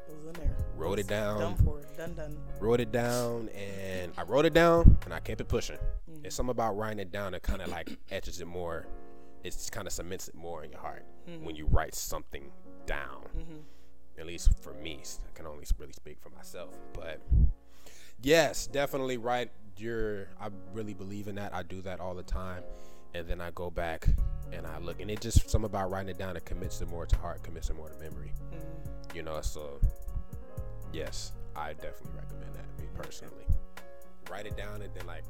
It 0.09 0.17
was 0.17 0.27
in 0.27 0.33
there. 0.43 0.57
Wrote 0.75 0.99
it 0.99 1.07
down. 1.07 1.39
Done 1.39 1.55
for. 1.59 1.81
Done 1.97 2.15
done. 2.15 2.37
wrote 2.59 2.81
it 2.81 2.91
down 2.91 3.49
and 3.51 4.11
I 4.19 4.23
wrote 4.25 4.45
it 4.45 4.55
down 4.55 4.99
and 5.05 5.15
I 5.15 5.21
kept 5.21 5.41
it 5.41 5.47
pushing. 5.47 5.79
Mm. 6.11 6.25
It's 6.25 6.35
something 6.35 6.51
about 6.51 6.77
writing 6.77 6.99
it 6.99 7.13
down 7.13 7.31
that 7.31 7.43
kind 7.45 7.63
of 7.63 7.69
like 7.69 7.97
etches 8.11 8.41
it 8.41 8.47
more. 8.49 8.89
It's 9.45 9.71
kind 9.71 9.87
of 9.87 9.93
cements 9.93 10.27
it 10.27 10.35
more 10.35 10.65
in 10.65 10.73
your 10.73 10.81
heart 10.81 11.05
Mm-hmm. 11.31 11.45
when 11.45 11.55
you 11.55 11.67
write 11.67 11.95
something 11.95 12.51
down. 12.87 13.23
At 14.19 14.27
least 14.27 14.59
for 14.65 14.73
me, 14.75 15.01
I 15.05 15.37
can 15.37 15.47
only 15.47 15.65
really 15.79 15.93
speak 15.93 16.19
for 16.21 16.31
myself. 16.31 16.75
But 16.93 17.21
yes, 18.23 18.67
definitely 18.67 19.17
write 19.17 19.51
your. 19.77 20.29
I 20.41 20.49
really 20.73 20.95
believe 20.95 21.29
in 21.29 21.37
that. 21.37 21.55
I 21.55 21.63
do 21.63 21.81
that 21.83 22.01
all 22.01 22.15
the 22.15 22.23
time, 22.23 22.63
and 23.15 23.27
then 23.29 23.41
I 23.41 23.51
go 23.53 23.71
back 23.71 24.09
and 24.53 24.67
I 24.67 24.79
look, 24.79 25.01
and 25.01 25.11
it 25.11 25.21
just 25.21 25.51
something 25.51 25.67
about 25.67 25.91
writing 25.91 26.09
it 26.09 26.19
down. 26.19 26.37
It 26.37 26.45
commits 26.45 26.81
it 26.81 26.89
more 26.89 27.07
to 27.07 27.17
heart, 27.17 27.43
commits 27.43 27.71
it 27.71 27.77
more 27.77 27.89
to 27.89 27.97
memory. 27.97 28.33
Mm. 28.53 29.15
You 29.15 29.23
know, 29.23 29.41
so 29.41 29.81
yes, 30.93 31.33
I 31.57 31.73
definitely 31.75 32.13
recommend 32.17 32.55
that. 32.55 32.83
Me 32.83 32.89
personally, 32.95 33.45
write 34.31 34.47
it 34.47 34.57
down 34.57 34.83
and 34.83 34.95
then 34.95 35.07
like 35.07 35.25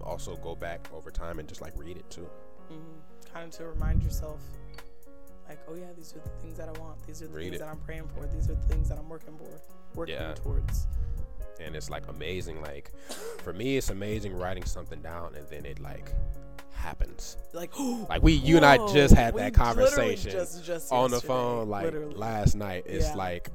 also 0.00 0.36
go 0.36 0.54
back 0.54 0.86
over 0.92 1.10
time 1.10 1.38
and 1.38 1.48
just 1.48 1.60
like 1.60 1.72
read 1.76 1.96
it 1.96 2.08
too. 2.10 2.28
Mm-hmm. 2.72 3.32
Kind 3.32 3.52
of 3.52 3.58
to 3.58 3.66
remind 3.66 4.02
yourself, 4.02 4.40
like, 5.48 5.58
oh 5.68 5.74
yeah, 5.74 5.86
these 5.96 6.14
are 6.14 6.20
the 6.20 6.28
things 6.42 6.58
that 6.58 6.68
I 6.68 6.78
want. 6.80 7.04
These 7.06 7.22
are 7.22 7.26
the 7.28 7.34
Read 7.34 7.44
things 7.44 7.56
it. 7.56 7.58
that 7.60 7.68
I'm 7.68 7.78
praying 7.78 8.08
for. 8.14 8.26
These 8.26 8.50
are 8.50 8.54
the 8.54 8.66
things 8.66 8.88
that 8.88 8.98
I'm 8.98 9.08
working 9.08 9.36
for, 9.36 9.60
working 9.94 10.14
Yeah. 10.14 10.34
towards. 10.34 10.86
And 11.60 11.74
it's 11.76 11.90
like 11.90 12.06
amazing 12.08 12.60
like 12.62 12.92
for 13.42 13.52
me 13.52 13.76
it's 13.76 13.90
amazing 13.90 14.34
writing 14.36 14.64
something 14.64 15.00
down 15.02 15.34
and 15.34 15.46
then 15.48 15.64
it 15.64 15.78
like 15.80 16.12
happens 16.72 17.36
Like, 17.52 17.70
like 18.08 18.22
we 18.22 18.32
you 18.32 18.56
and 18.56 18.64
i 18.66 18.76
just 18.92 19.14
had 19.14 19.34
that 19.36 19.54
conversation 19.54 20.30
just, 20.30 20.64
just 20.64 20.92
on 20.92 21.10
the 21.10 21.20
phone 21.20 21.68
like 21.68 21.84
literally. 21.84 22.14
last 22.14 22.54
night 22.54 22.84
it's 22.86 23.08
Yeah. 23.08 23.14
like 23.14 23.48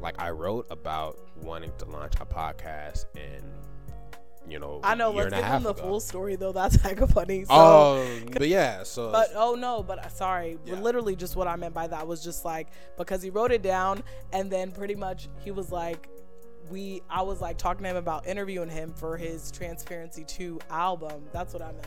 like 0.00 0.14
i 0.20 0.30
wrote 0.30 0.66
about 0.70 1.18
wanting 1.42 1.72
to 1.78 1.84
launch 1.86 2.14
a 2.20 2.26
podcast 2.26 3.06
and 3.16 3.42
you 4.48 4.58
know 4.58 4.80
I 4.82 4.94
know. 4.96 5.10
Let's 5.12 5.32
give 5.32 5.44
them 5.44 5.62
the 5.62 5.70
ago. 5.70 5.82
full 5.82 6.00
story 6.00 6.34
though. 6.34 6.50
That's 6.50 6.76
hecka 6.78 7.12
funny. 7.12 7.44
So, 7.44 7.50
oh 7.52 8.20
but 8.32 8.48
yeah 8.48 8.82
so 8.82 9.12
But 9.12 9.28
oh 9.36 9.54
no, 9.54 9.82
but 9.82 9.98
uh, 10.00 10.08
sorry. 10.08 10.58
Yeah. 10.64 10.80
Literally, 10.80 11.14
just 11.14 11.36
what 11.36 11.46
I 11.46 11.54
meant 11.56 11.74
by 11.74 11.86
that 11.86 12.08
was 12.08 12.24
just 12.24 12.44
like 12.44 12.68
because 12.96 13.22
he 13.22 13.30
wrote 13.30 13.52
it 13.52 13.62
down, 13.62 14.02
and 14.32 14.50
then 14.50 14.72
pretty 14.72 14.94
much 14.96 15.28
he 15.44 15.50
was 15.52 15.70
like, 15.70 16.08
we. 16.70 17.02
I 17.10 17.22
was 17.22 17.40
like 17.40 17.58
talking 17.58 17.82
to 17.84 17.90
him 17.90 17.96
about 17.96 18.26
interviewing 18.26 18.68
him 18.70 18.92
for 18.94 19.16
his 19.16 19.50
Transparency 19.50 20.24
Two 20.24 20.58
album. 20.70 21.24
That's 21.32 21.52
what 21.52 21.62
I 21.62 21.72
meant. 21.72 21.86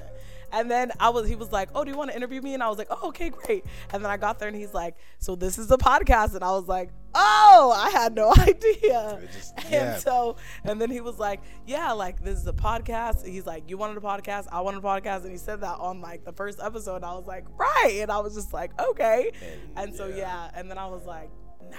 And 0.51 0.69
then 0.69 0.91
I 0.99 1.09
was, 1.09 1.27
he 1.27 1.35
was 1.35 1.51
like, 1.51 1.69
"Oh, 1.73 1.83
do 1.83 1.89
you 1.89 1.97
want 1.97 2.11
to 2.11 2.15
interview 2.15 2.39
me?" 2.41 2.53
And 2.53 2.61
I 2.61 2.69
was 2.69 2.77
like, 2.77 2.87
"Oh, 2.91 3.07
okay, 3.09 3.29
great." 3.29 3.65
And 3.91 4.03
then 4.03 4.11
I 4.11 4.17
got 4.17 4.37
there, 4.37 4.47
and 4.47 4.55
he's 4.57 4.73
like, 4.73 4.95
"So 5.17 5.35
this 5.35 5.57
is 5.57 5.71
a 5.71 5.77
podcast," 5.77 6.35
and 6.35 6.43
I 6.43 6.51
was 6.51 6.67
like, 6.67 6.91
"Oh, 7.15 7.73
I 7.75 7.89
had 7.89 8.13
no 8.13 8.31
idea." 8.37 9.19
Just- 9.33 9.53
And 9.71 9.99
so, 9.99 10.35
and 10.63 10.79
then 10.79 10.91
he 10.91 11.01
was 11.01 11.17
like, 11.17 11.41
"Yeah, 11.65 11.91
like 11.93 12.23
this 12.23 12.37
is 12.37 12.45
a 12.45 12.53
podcast." 12.53 13.25
He's 13.25 13.47
like, 13.47 13.67
"You 13.67 13.77
wanted 13.79 13.97
a 13.97 14.01
podcast, 14.01 14.47
I 14.51 14.61
wanted 14.61 14.77
a 14.77 14.81
podcast," 14.81 15.23
and 15.23 15.31
he 15.31 15.37
said 15.37 15.61
that 15.61 15.79
on 15.79 16.01
like 16.01 16.23
the 16.23 16.33
first 16.33 16.59
episode. 16.61 16.97
And 16.97 17.05
I 17.05 17.13
was 17.15 17.25
like, 17.25 17.45
"Right," 17.57 17.99
and 18.03 18.11
I 18.11 18.19
was 18.19 18.35
just 18.35 18.53
like, 18.53 18.79
"Okay." 18.79 19.31
And, 19.75 19.87
And 19.89 19.95
so 19.95 20.05
yeah. 20.05 20.15
yeah, 20.17 20.51
and 20.53 20.69
then 20.69 20.77
I 20.77 20.85
was 20.85 21.03
like, 21.05 21.31
"Nah, 21.71 21.77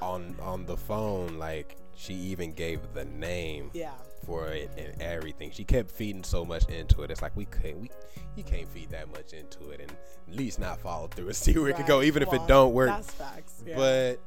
on 0.00 0.34
on 0.40 0.64
the 0.64 0.78
phone 0.78 1.38
like 1.38 1.76
she 1.96 2.14
even 2.14 2.52
gave 2.52 2.80
the 2.94 3.04
name 3.04 3.70
yeah, 3.72 3.90
for 4.26 4.48
it 4.48 4.70
and 4.76 5.00
everything. 5.00 5.50
She 5.52 5.64
kept 5.64 5.90
feeding 5.90 6.24
so 6.24 6.44
much 6.44 6.68
into 6.68 7.02
it. 7.02 7.10
It's 7.10 7.22
like 7.22 7.36
we 7.36 7.44
can't 7.46 7.78
we 7.78 7.90
you 8.36 8.42
can't 8.44 8.68
feed 8.68 8.90
that 8.90 9.08
much 9.10 9.32
into 9.32 9.70
it 9.70 9.80
and 9.80 9.90
at 10.28 10.36
least 10.36 10.58
not 10.58 10.80
follow 10.80 11.06
through 11.08 11.26
and 11.26 11.36
see 11.44 11.56
where 11.58 11.68
it 11.70 11.76
could 11.76 11.86
go, 11.86 11.98
Right. 11.98 12.06
even 12.06 12.22
if 12.22 12.32
it 12.32 12.40
don't 12.46 12.72
work. 12.74 12.88
That's 12.90 13.10
facts. 13.10 13.62
Yeah. 13.66 13.76
But 13.76 14.20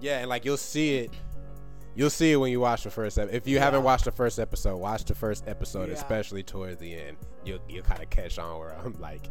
yeah, 0.00 0.18
and 0.20 0.28
like 0.28 0.44
you'll 0.44 0.56
see 0.56 0.98
it. 0.98 1.10
You'll 1.94 2.10
see 2.10 2.30
it 2.30 2.36
when 2.36 2.52
you 2.52 2.60
watch 2.60 2.84
the 2.84 2.90
first 2.90 3.18
episode. 3.18 3.34
If 3.34 3.48
you 3.48 3.58
haven't 3.58 3.82
watched 3.82 4.04
the 4.04 4.12
first 4.12 4.38
episode, 4.38 4.76
watch 4.76 5.04
the 5.04 5.16
first 5.16 5.48
episode, 5.48 5.88
Yeah. 5.88 5.96
especially 5.96 6.44
towards 6.44 6.78
the 6.78 6.94
end. 6.94 7.16
You'll 7.44 7.58
you'll 7.68 7.82
kind 7.82 8.02
of 8.02 8.08
catch 8.10 8.38
on 8.38 8.58
where 8.60 8.76
I'm 8.84 8.94
like, 9.00 9.22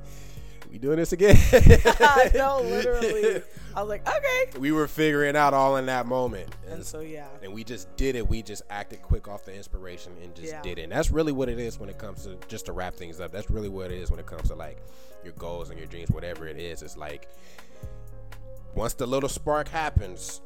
we 0.70 0.78
doing 0.78 0.98
this 0.98 1.12
again. 1.14 1.36
no, 2.34 2.62
literally, 2.62 3.42
I 3.76 3.82
was 3.82 3.90
like, 3.90 4.08
"Okay," 4.08 4.60
we 4.60 4.72
were 4.72 4.88
figuring 4.88 5.36
out 5.36 5.54
all 5.54 5.78
in 5.78 5.86
that 5.88 6.06
moment. 6.06 6.54
and 6.70 6.84
so 6.86 7.00
yeah, 7.00 7.28
and 7.42 7.54
we 7.54 7.64
just 7.64 7.96
did 7.96 8.16
it. 8.16 8.28
We 8.28 8.42
just 8.42 8.64
acted 8.70 9.02
quick 9.02 9.28
off 9.28 9.46
the 9.46 9.54
inspiration 9.56 10.14
and 10.24 10.36
just 10.36 10.50
Yeah. 10.52 10.62
did 10.62 10.80
it. 10.80 10.84
And 10.84 10.92
that's 10.92 11.12
really 11.12 11.32
what 11.32 11.50
it 11.50 11.60
is 11.60 11.80
when 11.80 11.90
it 11.90 11.98
comes 11.98 12.24
to 12.26 12.38
just 12.48 12.66
to 12.68 12.72
wrap 12.74 12.94
things 12.96 13.20
up. 13.20 13.32
That's 13.32 13.50
really 13.50 13.70
what 13.70 13.92
it 13.92 13.98
is 14.00 14.12
when 14.12 14.20
it 14.20 14.26
comes 14.26 14.50
to 14.50 14.56
like 14.56 14.78
your 15.24 15.34
goals 15.34 15.70
and 15.70 15.78
your 15.80 15.88
dreams, 15.88 16.10
whatever 16.12 16.48
it 16.48 16.58
is. 16.58 16.82
It's 16.82 16.98
like 16.98 17.28
once 18.76 18.94
the 18.94 19.06
little 19.08 19.30
spark 19.30 19.68
happens, 19.70 20.42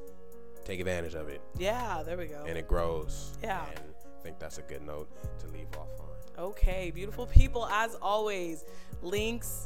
take 0.63 0.80
advantage 0.80 1.15
of 1.15 1.28
it 1.28 1.41
yeah, 1.57 2.01
there 2.05 2.17
we 2.17 2.28
go. 2.28 2.43
and 2.47 2.57
it 2.57 2.67
grows. 2.67 3.34
Yeah. 3.43 3.65
And 3.76 3.80
I 4.19 4.24
think 4.24 4.39
that's 4.39 4.57
a 4.59 4.61
good 4.61 4.84
note 4.84 5.09
to 5.39 5.47
leave 5.47 5.67
off 5.78 5.89
on. 5.99 6.07
Okay, 6.45 6.91
beautiful 6.91 7.26
people, 7.28 7.65
as 7.67 7.95
always, 8.01 8.63
links 9.01 9.65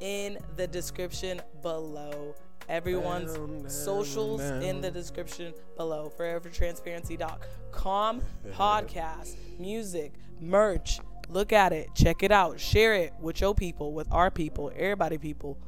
in 0.00 0.38
the 0.56 0.66
description 0.66 1.40
below. 1.62 2.34
Everyone's 2.68 3.72
socials 3.72 4.40
in 4.40 4.80
the 4.80 4.90
description 4.90 5.54
below. 5.76 6.12
ForeverTransparency.com, 6.18 8.22
podcast, 8.52 9.36
music, 9.58 10.12
merch. 10.40 10.98
Look 11.28 11.52
at 11.52 11.72
it, 11.72 11.88
check 11.94 12.22
it 12.22 12.32
out, 12.32 12.60
share 12.60 12.94
it 12.94 13.12
with 13.20 13.40
your 13.40 13.54
people, 13.54 13.92
with 13.92 14.10
our 14.12 14.30
people, 14.30 14.72
everybody 14.76 15.18
people. 15.18 15.58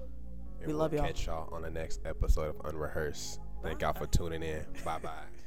And 0.59 0.69
We 0.69 0.73
we'll 0.73 0.83
love 0.83 0.93
y'all. 0.93 1.07
Catch 1.07 1.27
y'all 1.27 1.53
on 1.53 1.63
the 1.63 1.71
next 1.71 2.01
episode 2.05 2.57
of 2.57 2.67
Unrehearsed. 2.67 3.41
Thank 3.63 3.83
y'all 3.83 3.93
for 3.93 4.07
tuning 4.07 4.43
in. 4.43 4.65
Bye 4.85 4.99
bye. 4.99 5.38